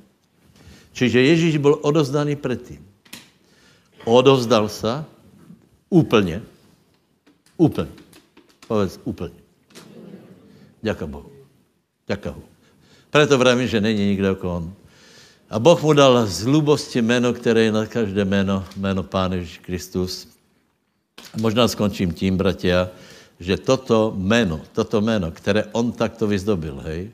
Čiže 0.96 1.20
Ježíš 1.20 1.56
byl 1.60 1.78
odozdaný 1.84 2.36
předtím. 2.36 2.80
Odozdal 4.04 4.68
se 4.68 5.04
úplně. 5.92 6.42
Úplně. 7.56 7.88
Povedz 8.68 9.00
úplně. 9.04 9.36
Děka 10.82 11.06
Bohu. 11.06 11.30
Děka 12.08 12.32
Bohu. 12.32 12.48
Proto 13.10 13.38
vravím, 13.38 13.68
že 13.68 13.80
není 13.80 14.06
nikdo 14.06 14.26
jako 14.26 14.56
on. 14.56 14.72
A 15.50 15.58
Boh 15.58 15.82
mu 15.82 15.92
dal 15.92 16.26
z 16.26 16.42
hlubosti 16.42 17.02
jméno, 17.02 17.32
které 17.32 17.68
je 17.68 17.72
na 17.72 17.86
každé 17.86 18.24
jméno, 18.24 18.64
jméno 18.76 19.02
Pán 19.02 19.32
Ježíš 19.32 19.58
Kristus. 19.58 20.28
Možná 21.36 21.68
skončím 21.68 22.12
tím, 22.12 22.36
bratia, 22.36 22.88
že 23.40 23.56
toto 23.56 24.16
jméno, 24.16 24.60
toto 24.72 25.00
jméno, 25.00 25.30
které 25.30 25.64
on 25.76 25.92
takto 25.92 26.26
vyzdobil, 26.26 26.80
hej, 26.80 27.12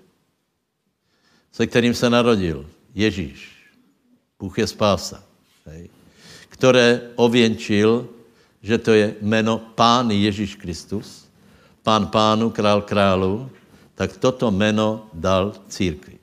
se 1.53 1.67
kterým 1.67 1.95
se 1.95 2.11
narodil, 2.11 2.67
Ježíš, 2.95 3.52
Bůh 4.43 4.59
je 4.59 4.67
spása, 4.67 5.23
hej, 5.67 5.89
které 6.49 7.01
ověnčil, 7.15 8.09
že 8.63 8.79
to 8.79 8.91
je 8.91 9.15
jméno 9.23 9.59
Pán 9.59 10.11
Ježíš 10.11 10.59
Kristus, 10.59 11.31
Pán 11.83 12.07
pánu, 12.07 12.51
král 12.51 12.83
králu, 12.83 13.51
tak 13.95 14.17
toto 14.17 14.51
jméno 14.51 15.07
dal 15.15 15.55
církvi. 15.69 16.19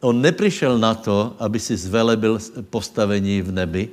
On 0.00 0.20
nepřišel 0.20 0.78
na 0.78 0.94
to, 0.94 1.36
aby 1.38 1.60
si 1.60 1.76
zvelebil 1.76 2.38
postavení 2.70 3.42
v 3.42 3.52
nebi. 3.52 3.90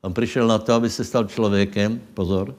On 0.00 0.12
přišel 0.12 0.46
na 0.46 0.58
to, 0.58 0.72
aby 0.74 0.90
se 0.90 1.04
stal 1.04 1.24
člověkem, 1.24 2.00
pozor, 2.14 2.54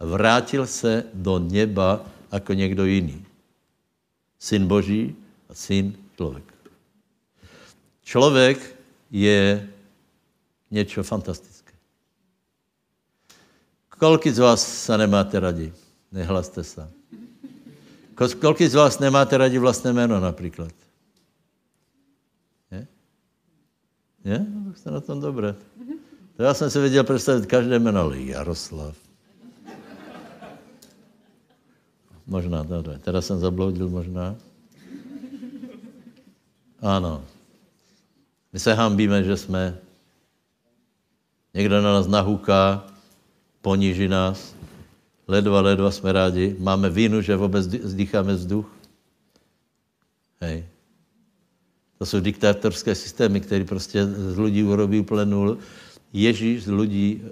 vrátil 0.00 0.66
se 0.66 1.04
do 1.14 1.38
neba 1.38 2.04
jako 2.32 2.52
někdo 2.52 2.84
jiný. 2.84 3.24
Syn 4.38 4.66
Boží 4.66 5.16
a 5.48 5.54
syn 5.54 5.96
člověk. 6.16 6.57
Člověk 8.08 8.76
je 9.10 9.68
něco 10.70 11.02
fantastické. 11.02 11.72
Kolik 13.98 14.26
z 14.26 14.38
vás 14.38 14.84
se 14.84 14.98
nemáte 14.98 15.40
radi? 15.40 15.72
Nehlaste 16.12 16.64
se. 16.64 16.90
Kolik 18.40 18.62
z 18.62 18.74
vás 18.74 18.98
nemáte 18.98 19.38
radi 19.38 19.58
vlastné 19.58 19.92
jméno 19.92 20.20
například? 20.20 20.72
Je? 22.70 22.86
Je? 24.24 24.46
No, 24.64 24.74
jste 24.74 24.90
na 24.90 25.00
tom 25.00 25.20
dobré. 25.20 25.54
To 26.36 26.42
já 26.42 26.54
jsem 26.54 26.70
si 26.70 26.80
věděl 26.80 27.04
představit 27.04 27.46
každé 27.46 27.78
jméno, 27.78 28.00
ale 28.00 28.20
Jaroslav. 28.20 28.96
Možná, 32.26 32.62
dobře. 32.62 32.98
Teda 33.04 33.20
jsem 33.20 33.38
zabloudil 33.38 33.88
možná. 33.88 34.36
Ano. 36.80 37.24
My 38.52 38.58
se 38.58 38.74
hambíme, 38.74 39.24
že 39.24 39.36
jsme. 39.36 39.78
Někdo 41.54 41.82
na 41.82 41.92
nás 41.92 42.06
nahuká, 42.06 42.86
poníží 43.62 44.08
nás. 44.08 44.54
Ledva, 45.28 45.60
ledva 45.60 45.90
jsme 45.90 46.12
rádi. 46.12 46.56
Máme 46.58 46.90
vínu, 46.90 47.22
že 47.22 47.36
vůbec 47.36 47.64
zdýcháme 47.66 48.34
vzduch. 48.34 48.70
Hej. 50.40 50.64
To 51.98 52.06
jsou 52.06 52.20
diktátorské 52.20 52.94
systémy, 52.94 53.40
které 53.40 53.64
prostě 53.64 54.06
z 54.06 54.38
lidí 54.38 54.64
urobí 54.64 55.00
úplně 55.00 55.24
nul. 55.24 55.58
Ježíš 56.12 56.64
z 56.64 56.70
lidí 56.70 57.22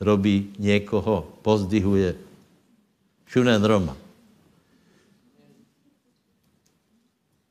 robí 0.00 0.52
někoho, 0.58 1.28
pozdihuje. 1.42 2.14
Všude 3.24 3.58
Roma. 3.58 3.96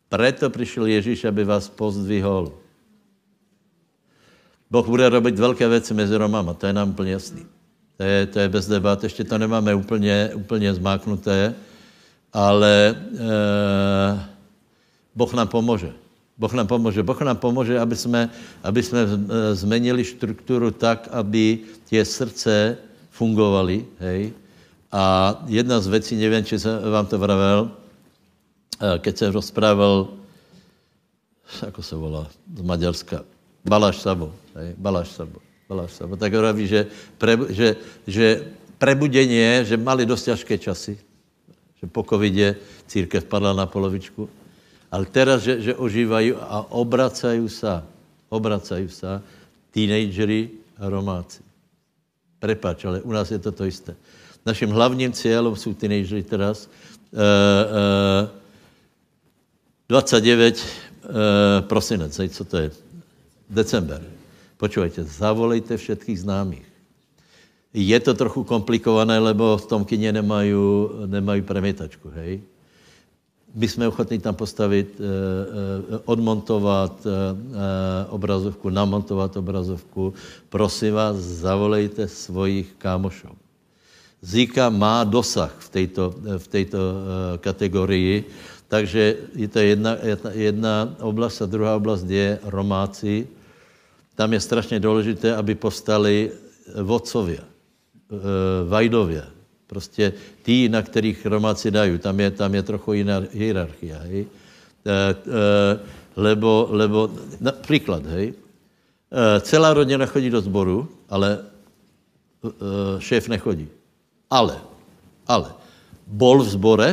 Preto 0.10 0.50
přišel 0.50 0.86
Ježíš, 0.86 1.26
aby 1.26 1.44
vás 1.44 1.70
pozdvihol. 1.70 2.61
Boh 4.72 4.88
bude 4.88 5.10
robit 5.10 5.40
velké 5.40 5.68
věci 5.68 5.94
mezi 5.94 6.18
Romama, 6.18 6.54
to 6.54 6.68
je 6.68 6.74
nám 6.74 6.90
úplně 6.90 7.12
jasný. 7.12 7.46
To 7.98 8.04
je, 8.04 8.26
to 8.26 8.40
je 8.40 8.50
bez 8.50 8.68
debat, 8.68 9.04
ještě 9.04 9.24
to 9.24 9.38
nemáme 9.38 9.76
úplně, 9.76 10.32
úplně 10.36 10.74
zmáknuté, 10.74 11.56
ale 12.34 12.96
e, 13.20 14.32
Boh 15.16 15.34
nám 15.34 15.48
pomůže. 15.48 15.94
Boh 16.42 16.54
nám 16.54 16.68
pomůže. 16.68 17.04
Boh 17.04 17.22
nám 17.22 17.38
pomůže, 17.38 17.80
aby 17.80 17.96
jsme, 17.96 18.30
aby 18.64 18.84
jsme 18.84 19.00
eh, 19.06 19.56
zmenili 19.56 20.02
strukturu 20.02 20.72
tak, 20.72 21.06
aby 21.14 21.60
tie 21.86 22.02
srdce 22.06 22.78
fungovaly, 23.14 23.86
hej. 24.00 24.34
A 24.92 25.36
jedna 25.46 25.80
z 25.80 25.88
věcí, 25.88 26.16
nevím, 26.16 26.46
či 26.46 26.60
jsem 26.60 26.82
vám 26.92 27.06
to 27.06 27.22
vravel, 27.22 27.72
eh, 28.82 29.00
keď 29.00 29.14
jsem 29.18 29.30
rozprával, 29.32 30.08
ako 31.68 31.84
se 31.84 31.96
volá, 31.96 32.26
z 32.58 32.62
Maďarska, 32.62 33.22
Baláš 33.66 34.02
Sabo, 34.02 34.34
hej, 34.56 34.74
Baláš 34.78 35.14
Sabo, 35.14 35.40
Baláš 35.70 35.92
Sabo, 35.94 36.18
tak 36.18 36.34
hovorí, 36.34 36.68
že, 36.68 36.90
pre, 37.18 37.38
že, 37.54 37.78
že 38.08 38.28
prebudenie, 38.82 39.62
že 39.62 39.78
mali 39.78 40.06
dost 40.06 40.26
ťažké 40.26 40.58
časy, 40.58 40.98
že 41.78 41.86
po 41.86 42.04
covidě 42.04 42.56
církev 42.88 43.26
padla 43.26 43.54
na 43.54 43.66
polovičku, 43.66 44.30
ale 44.92 45.06
teraz, 45.06 45.42
že, 45.42 45.62
že 45.62 45.76
ožívají 45.76 46.34
a 46.34 46.66
obracají 46.70 47.50
se, 47.50 47.84
obracají 48.30 48.90
se 48.90 49.22
teenagery 49.72 50.50
a 50.78 50.90
romáci. 50.90 51.42
Prepač, 52.40 52.86
ale 52.86 53.02
u 53.02 53.12
nás 53.12 53.32
je 53.32 53.40
to 53.40 53.52
to 53.52 53.66
isté. 53.66 53.96
Naším 54.46 54.70
hlavním 54.70 55.14
cílem 55.14 55.56
jsou 55.56 55.74
teenagery 55.74 56.24
teraz. 56.24 56.70
Uh, 57.14 57.20
uh, 58.26 58.30
29 59.90 60.58
uh, 60.58 61.12
prosinec, 61.68 62.20
co 62.30 62.44
to 62.46 62.58
je? 62.58 62.72
December. 63.52 64.00
Počúvajte, 64.56 65.04
zavolejte 65.04 65.76
všetkých 65.76 66.24
známých. 66.24 66.68
Je 67.76 68.00
to 68.00 68.16
trochu 68.16 68.44
komplikované, 68.44 69.20
lebo 69.20 69.58
v 69.58 69.66
tom 69.66 69.86
kině 69.86 70.12
nemají, 70.12 70.56
nemají 71.08 71.42
premietačku, 71.42 72.12
hej? 72.16 72.42
My 73.56 73.68
jsme 73.68 73.88
ochotní 73.88 74.20
tam 74.20 74.36
postavit, 74.36 74.96
eh, 74.96 75.04
eh, 75.04 76.00
odmontovat 76.06 77.04
eh, 77.04 77.12
obrazovku, 78.10 78.70
namontovat 78.70 79.36
obrazovku. 79.38 80.14
Prosím 80.50 80.94
vás, 80.94 81.18
zavolejte 81.18 82.08
svojich 82.08 82.72
kámošů. 82.80 83.28
Zika 84.22 84.70
má 84.70 85.04
dosah 85.04 85.52
v 85.60 85.70
této, 85.70 86.16
v 86.38 86.48
této 86.48 86.80
kategorii, 87.42 88.24
takže 88.68 89.18
je 89.36 89.48
to 89.48 89.60
jedna, 89.60 89.98
jedna 90.32 90.76
oblast 91.02 91.42
a 91.42 91.50
druhá 91.50 91.76
oblast 91.76 92.06
je 92.06 92.40
Romáci. 92.44 93.28
Tam 94.22 94.34
je 94.34 94.40
strašně 94.40 94.80
důležité, 94.80 95.36
aby 95.36 95.56
postali 95.56 96.32
vodcovia, 96.78 97.42
vajdovia, 98.70 99.26
Prostě 99.68 100.14
tí, 100.44 100.70
na 100.70 100.82
kterých 100.82 101.26
Romáci 101.26 101.72
dají, 101.72 101.98
tam 101.98 102.20
je, 102.20 102.32
tam 102.32 102.56
je 102.56 102.64
trochu 102.64 102.94
jiná 102.94 103.24
hierarchia, 103.34 103.98
hej. 103.98 104.22
E, 104.22 104.92
e, 104.92 105.16
lebo, 106.16 106.68
lebo, 106.70 107.10
například, 107.40 108.06
hej, 108.06 108.34
celá 109.42 109.74
rodina 109.74 110.06
chodí 110.06 110.30
do 110.30 110.42
sboru, 110.42 110.90
ale 111.10 111.40
šéf 113.00 113.28
nechodí. 113.28 113.68
Ale, 114.30 114.62
ale, 115.28 115.56
bol 116.08 116.44
v 116.44 116.50
zbore, 116.50 116.90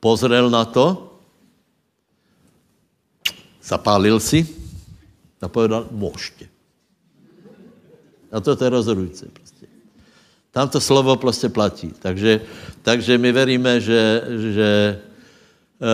pozrel 0.00 0.50
na 0.50 0.64
to, 0.64 1.12
zapálil 3.62 4.16
si 4.20 4.61
a 5.42 5.48
povedal, 5.48 5.86
můžete. 5.90 6.44
A 8.32 8.40
to 8.40 8.64
je 8.64 8.70
rozhodující. 8.70 9.26
Tam 10.52 10.68
to 10.68 10.80
slovo 10.80 11.16
prostě 11.16 11.48
platí. 11.48 11.92
Takže, 11.98 12.40
takže 12.82 13.18
my 13.18 13.32
veríme, 13.32 13.80
že, 13.80 14.22
že 14.52 14.68
e, 15.80 15.88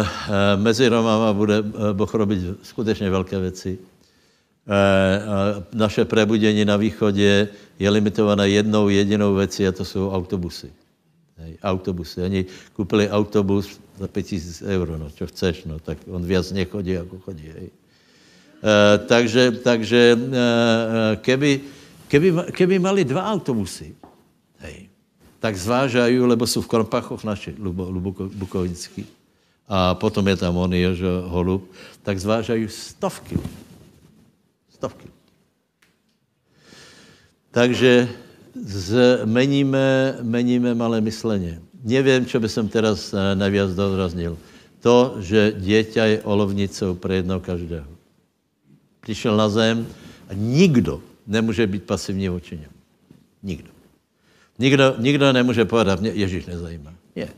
e, 0.00 0.56
mezi 0.56 0.88
Romama 0.88 1.32
bude 1.32 1.62
Boh 1.92 2.14
robit 2.14 2.40
skutečně 2.62 3.10
velké 3.10 3.38
věci. 3.38 3.78
E, 3.78 5.64
naše 5.72 6.04
prebudění 6.04 6.64
na 6.64 6.76
východě 6.76 7.48
je 7.78 7.90
limitované 7.90 8.48
jednou 8.48 8.88
jedinou 8.88 9.34
věcí 9.34 9.66
a 9.66 9.72
to 9.72 9.84
jsou 9.84 10.10
autobusy. 10.10 10.72
Hej, 11.36 11.58
autobusy. 11.62 12.22
Oni 12.22 12.46
koupili 12.72 13.10
autobus 13.10 13.80
za 13.98 14.08
5000 14.08 14.62
euro, 14.62 14.98
no, 14.98 15.10
čo 15.10 15.26
chceš, 15.26 15.64
no, 15.64 15.78
tak 15.78 15.98
on 16.10 16.24
víc 16.24 16.52
nechodí, 16.52 16.90
jako 16.90 17.18
chodí. 17.18 17.46
Hej. 17.54 17.70
E, 18.58 18.98
takže, 18.98 19.52
takže 19.62 20.18
e, 20.18 21.16
keby, 21.16 21.78
Keby, 22.08 22.56
keby 22.56 22.80
mali 22.80 23.04
dva 23.04 23.28
autobusy, 23.28 23.92
hej, 24.64 24.88
tak 25.38 25.52
zvážají, 25.52 26.18
lebo 26.18 26.48
jsou 26.48 26.64
v 26.64 26.68
Krompachoch 26.68 27.24
naši, 27.24 27.52
Bukovický, 28.32 29.06
a 29.68 29.92
potom 29.94 30.24
je 30.28 30.36
tam 30.36 30.56
on, 30.56 30.72
Jožo 30.72 31.28
Holub, 31.28 31.68
tak 32.02 32.16
zvážají 32.16 32.68
stovky. 32.68 33.36
Stovky. 34.72 35.08
Takže 37.52 38.08
zmeníme, 38.56 40.16
meníme 40.24 40.74
malé 40.74 41.00
mysleně. 41.00 41.60
Nevím, 41.84 42.26
co 42.26 42.40
by 42.40 42.48
jsem 42.48 42.68
teraz 42.68 43.12
eh, 43.12 43.36
navíc 43.36 43.76
doraznil. 43.76 44.38
To, 44.80 45.20
že 45.20 45.52
dieťa 45.58 46.04
je 46.04 46.22
olovnicou 46.22 46.94
pro 46.94 47.12
jedno 47.12 47.40
každého. 47.40 47.97
Přišel 49.08 49.36
na 49.36 49.48
zem 49.48 49.86
a 50.28 50.32
nikdo 50.36 51.00
nemůže 51.26 51.66
být 51.66 51.82
pasivní 51.82 52.28
vůči 52.28 52.54
němu. 52.56 52.76
Nikdo. 53.42 53.68
Nikdo, 54.58 54.94
nikdo 54.98 55.32
nemůže 55.32 55.64
povedat, 55.64 56.00
mě 56.00 56.10
Ježíš 56.10 56.46
nezajímá. 56.46 56.92
Je. 57.14 57.28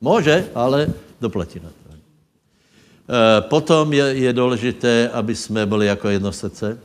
Může, 0.00 0.48
ale 0.54 0.88
doplatí 1.20 1.60
na 1.60 1.68
to. 1.68 1.92
E, 1.92 3.40
potom 3.40 3.92
je, 3.92 4.04
je 4.04 4.32
důležité, 4.32 5.08
aby 5.08 5.36
jsme 5.36 5.66
byli 5.66 5.86
jako 5.86 6.08
jedno 6.08 6.32
srdce. 6.32 6.78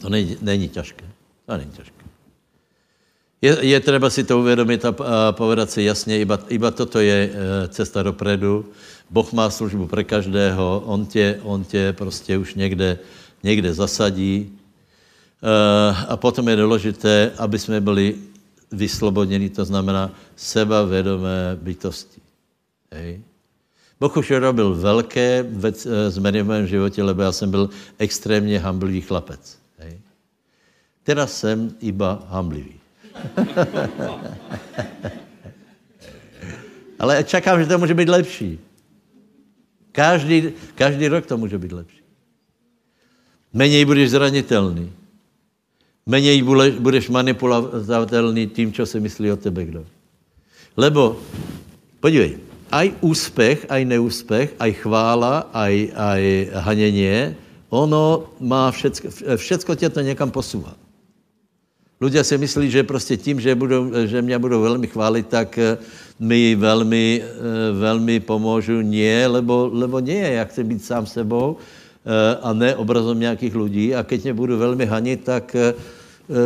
To 0.00 0.08
není, 0.08 0.36
není 0.40 0.68
těžké. 0.68 1.04
To 1.46 1.56
není 1.56 1.70
těžké. 1.70 2.04
Je, 3.42 3.56
je 3.60 3.80
třeba 3.80 4.10
si 4.10 4.24
to 4.24 4.38
uvědomit 4.38 4.84
a, 4.84 4.88
a 4.88 5.32
povedat 5.32 5.70
si 5.70 5.82
jasně, 5.82 6.20
iba, 6.20 6.38
iba 6.48 6.70
toto 6.70 7.00
je 7.00 7.30
e, 7.32 7.68
cesta 7.68 8.02
dopredu. 8.02 8.68
Boh 9.10 9.32
má 9.32 9.50
službu 9.50 9.86
pro 9.86 10.04
každého, 10.04 10.82
on 10.86 11.06
tě, 11.06 11.40
on 11.42 11.64
tě 11.64 11.92
prostě 11.92 12.38
už 12.38 12.54
někde, 12.54 12.98
někde 13.42 13.74
zasadí, 13.74 14.58
Eh, 15.42 15.94
a 16.08 16.16
potom 16.16 16.48
je 16.48 16.56
důležité, 16.56 17.32
aby 17.38 17.58
jsme 17.58 17.80
byli 17.80 18.14
vyslobodněni, 18.72 19.50
to 19.50 19.64
znamená 19.64 20.10
sebavědomé 20.36 21.58
bytosti. 21.62 22.20
Hej. 22.92 23.20
Boh 24.00 24.16
už 24.16 24.30
robil 24.30 24.74
velké 24.74 25.46
eh, 25.64 25.72
změny 26.10 26.42
v 26.42 26.46
mém 26.46 26.66
životě, 26.66 27.02
lebo 27.02 27.22
já 27.22 27.32
jsem 27.32 27.50
byl 27.50 27.70
extrémně 27.98 28.58
hamblivý 28.58 29.00
chlapec. 29.00 29.58
Hej. 29.78 29.98
Teraz 31.02 31.38
jsem 31.38 31.74
iba 31.80 32.26
hamblivý. 32.28 32.74
Ale 36.98 37.24
čekám, 37.24 37.60
že 37.60 37.66
to 37.66 37.78
může 37.78 37.94
být 37.94 38.08
lepší. 38.08 38.58
Každý, 39.98 40.54
každý 40.78 41.10
rok 41.10 41.26
to 41.26 41.34
může 41.34 41.58
být 41.58 41.72
lepší. 41.72 42.02
Méně 43.50 43.82
budeš 43.86 44.14
zranitelný. 44.14 44.94
Méně 46.06 46.38
budeš 46.78 47.10
manipulovatelný 47.10 48.46
tím, 48.46 48.72
co 48.72 48.86
si 48.86 49.00
myslí 49.00 49.34
o 49.34 49.36
tebe 49.36 49.64
kdo. 49.64 49.82
Lebo, 50.78 51.18
podívej, 52.00 52.38
aj 52.70 52.94
úspěch, 53.02 53.66
aj 53.66 53.82
neúspěch, 53.84 54.54
aj 54.58 54.72
chvála, 54.86 55.50
aj, 55.50 55.90
aj 55.96 56.22
haněně, 56.54 57.36
ono 57.68 58.30
má 58.40 58.70
všecko, 58.70 59.08
všecko 59.36 59.74
tě 59.74 59.88
to 59.90 60.00
někam 60.00 60.30
posúva. 60.30 60.76
Ľudia 61.98 62.22
si 62.22 62.38
myslí, 62.38 62.70
že 62.70 62.82
prostě 62.82 63.16
tím, 63.16 63.40
že, 63.40 63.54
budou, 63.54 63.90
že 64.06 64.22
mě 64.22 64.38
budou 64.38 64.62
velmi 64.62 64.86
chválit, 64.86 65.26
tak 65.26 65.58
eh, 65.58 65.78
mi 66.20 66.54
velmi, 66.54 67.22
eh, 67.22 67.72
velmi 67.72 68.20
pomůžu. 68.20 68.80
Nie, 68.80 69.26
lebo, 69.26 69.70
lebo 69.72 70.00
nie, 70.00 70.32
já 70.32 70.44
chci 70.44 70.64
být 70.64 70.84
sám 70.84 71.06
sebou 71.06 71.56
eh, 71.58 72.38
a 72.42 72.52
ne 72.52 72.76
obrazom 72.76 73.20
nějakých 73.20 73.54
lidí. 73.54 73.94
A 73.94 74.02
keď 74.02 74.22
mě 74.22 74.34
budu 74.34 74.58
velmi 74.58 74.86
hanit, 74.86 75.24
tak 75.24 75.56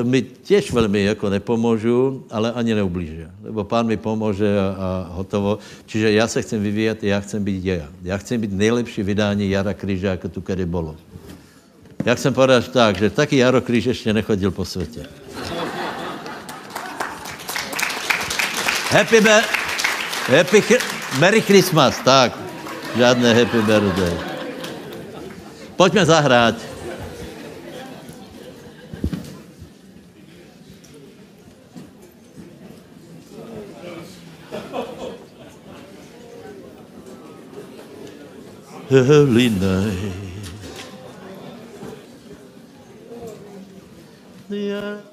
mi 0.02 0.22
těž 0.22 0.72
velmi 0.72 1.04
jako 1.04 1.30
nepomůžu, 1.30 2.24
ale 2.30 2.52
ani 2.52 2.74
neublíže. 2.74 3.30
Lebo 3.42 3.64
pán 3.64 3.86
mi 3.86 3.96
pomůže 3.96 4.46
a, 4.46 4.66
a 4.78 5.10
hotovo. 5.10 5.58
Čiže 5.86 6.12
já 6.12 6.28
se 6.28 6.42
chcem 6.42 6.62
vyvíjet, 6.62 7.04
já 7.04 7.20
chcem 7.20 7.44
být 7.44 7.64
já. 7.64 7.88
Já 8.02 8.16
chcem 8.16 8.40
být 8.40 8.52
nejlepší 8.52 9.02
vydání 9.02 9.50
Jara 9.50 9.74
Kríže, 9.74 10.06
jako 10.06 10.28
tu 10.28 10.40
kedy 10.40 10.66
bylo. 10.66 10.96
Jak 12.04 12.18
jsem 12.18 12.34
povedal 12.34 12.62
tak, 12.62 12.98
že 12.98 13.10
taky 13.10 13.36
Jaro 13.36 13.60
Kríž 13.60 13.84
ještě 13.84 14.12
nechodil 14.12 14.50
po 14.50 14.64
světě. 14.64 15.21
Happy, 18.92 19.20
be- 19.20 19.48
happy 20.28 20.60
Merry 21.18 21.40
Christmas, 21.40 21.96
tak. 22.04 22.36
Žádné 22.96 23.34
happy 23.34 23.60
birthday. 23.62 24.16
Pojďme 25.76 26.04
zahrát. 26.04 26.54
early 38.92 39.48
night. 39.48 40.12
Yeah. 44.50 45.11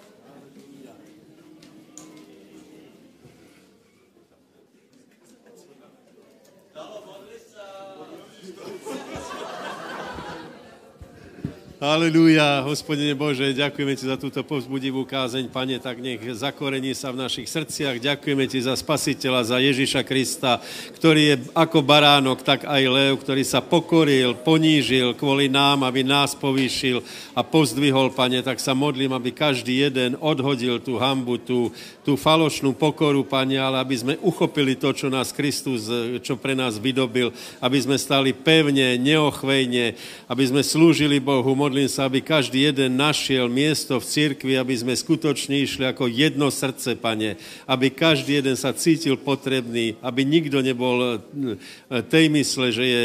Halelúja, 11.80 12.60
hospodine 12.68 13.16
Bože, 13.16 13.56
ďakujeme 13.56 13.96
Ti 13.96 14.12
za 14.12 14.20
túto 14.20 14.44
povzbudivú 14.44 15.08
kázeň, 15.08 15.48
Pane, 15.48 15.80
tak 15.80 16.04
nech 16.04 16.20
zakorení 16.36 16.92
sa 16.92 17.08
v 17.16 17.24
našich 17.24 17.48
srdciach. 17.48 18.04
Ďakujeme 18.04 18.52
Ti 18.52 18.68
za 18.68 18.76
Spasiteľa, 18.76 19.48
za 19.48 19.64
Ježiša 19.64 20.04
Krista, 20.04 20.60
ktorý 21.00 21.22
je 21.24 21.36
ako 21.56 21.80
baránok, 21.80 22.44
tak 22.44 22.68
aj 22.68 22.84
lev, 22.84 23.24
ktorý 23.24 23.48
sa 23.48 23.64
pokoril, 23.64 24.36
ponížil 24.44 25.16
kvôli 25.16 25.48
nám, 25.48 25.88
aby 25.88 26.04
nás 26.04 26.36
povýšil 26.36 27.00
a 27.32 27.48
pozdvihol, 27.48 28.12
Pane, 28.12 28.44
tak 28.44 28.60
sa 28.60 28.76
modlím, 28.76 29.16
aby 29.16 29.32
každý 29.32 29.80
jeden 29.88 30.20
odhodil 30.20 30.84
tú 30.84 31.00
hambu, 31.00 31.40
tú, 31.40 31.72
tú 32.04 32.20
falošnú 32.20 32.76
pokoru, 32.76 33.24
Pane, 33.24 33.56
ale 33.56 33.80
aby 33.80 33.96
sme 33.96 34.14
uchopili 34.20 34.76
to, 34.76 34.92
čo 34.92 35.08
nás 35.08 35.32
Kristus, 35.32 35.88
čo 36.28 36.36
pre 36.36 36.60
nás 36.60 36.76
vydobil, 36.76 37.32
aby 37.64 37.80
sme 37.80 37.96
stali 37.96 38.36
pevne, 38.36 39.00
neochvejne, 39.00 39.96
aby 40.28 40.44
sme 40.44 40.60
slúžili 40.60 41.24
Bohu, 41.24 41.56
modlím 41.70 41.86
sa, 41.86 42.10
aby 42.10 42.26
každý 42.26 42.66
jeden 42.66 42.98
našiel 42.98 43.46
miesto 43.46 44.02
v 44.02 44.10
cirkvi, 44.10 44.58
aby 44.58 44.74
sme 44.74 44.98
skutočne 44.98 45.54
išli 45.62 45.86
ako 45.86 46.10
jedno 46.10 46.50
srdce, 46.50 46.98
pane, 46.98 47.38
aby 47.70 47.94
každý 47.94 48.42
jeden 48.42 48.58
sa 48.58 48.74
cítil 48.74 49.22
potrebný, 49.22 49.94
aby 50.02 50.26
nikto 50.26 50.66
nebol 50.66 51.22
eh, 51.22 52.02
tej 52.10 52.34
mysle, 52.34 52.74
že 52.74 52.86
je 52.90 53.04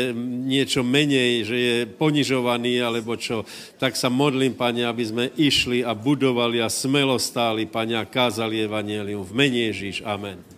niečo 0.48 0.80
menej, 0.80 1.44
že 1.44 1.56
je 1.60 1.76
ponižovaný, 1.84 2.80
alebo 2.80 3.20
čo. 3.20 3.44
Tak 3.76 4.00
sa 4.00 4.08
modlím, 4.08 4.56
pane, 4.56 4.80
aby 4.88 5.04
sme 5.04 5.24
išli 5.36 5.84
a 5.84 5.92
budovali 5.92 6.64
a 6.64 6.72
smelo 6.72 7.20
stáli, 7.20 7.68
pane, 7.68 8.00
a 8.00 8.08
kázali 8.08 8.64
evanielium 8.64 9.28
v 9.28 9.36
mene 9.36 9.60
Ježíš. 9.68 10.00
Amen. 10.08 10.53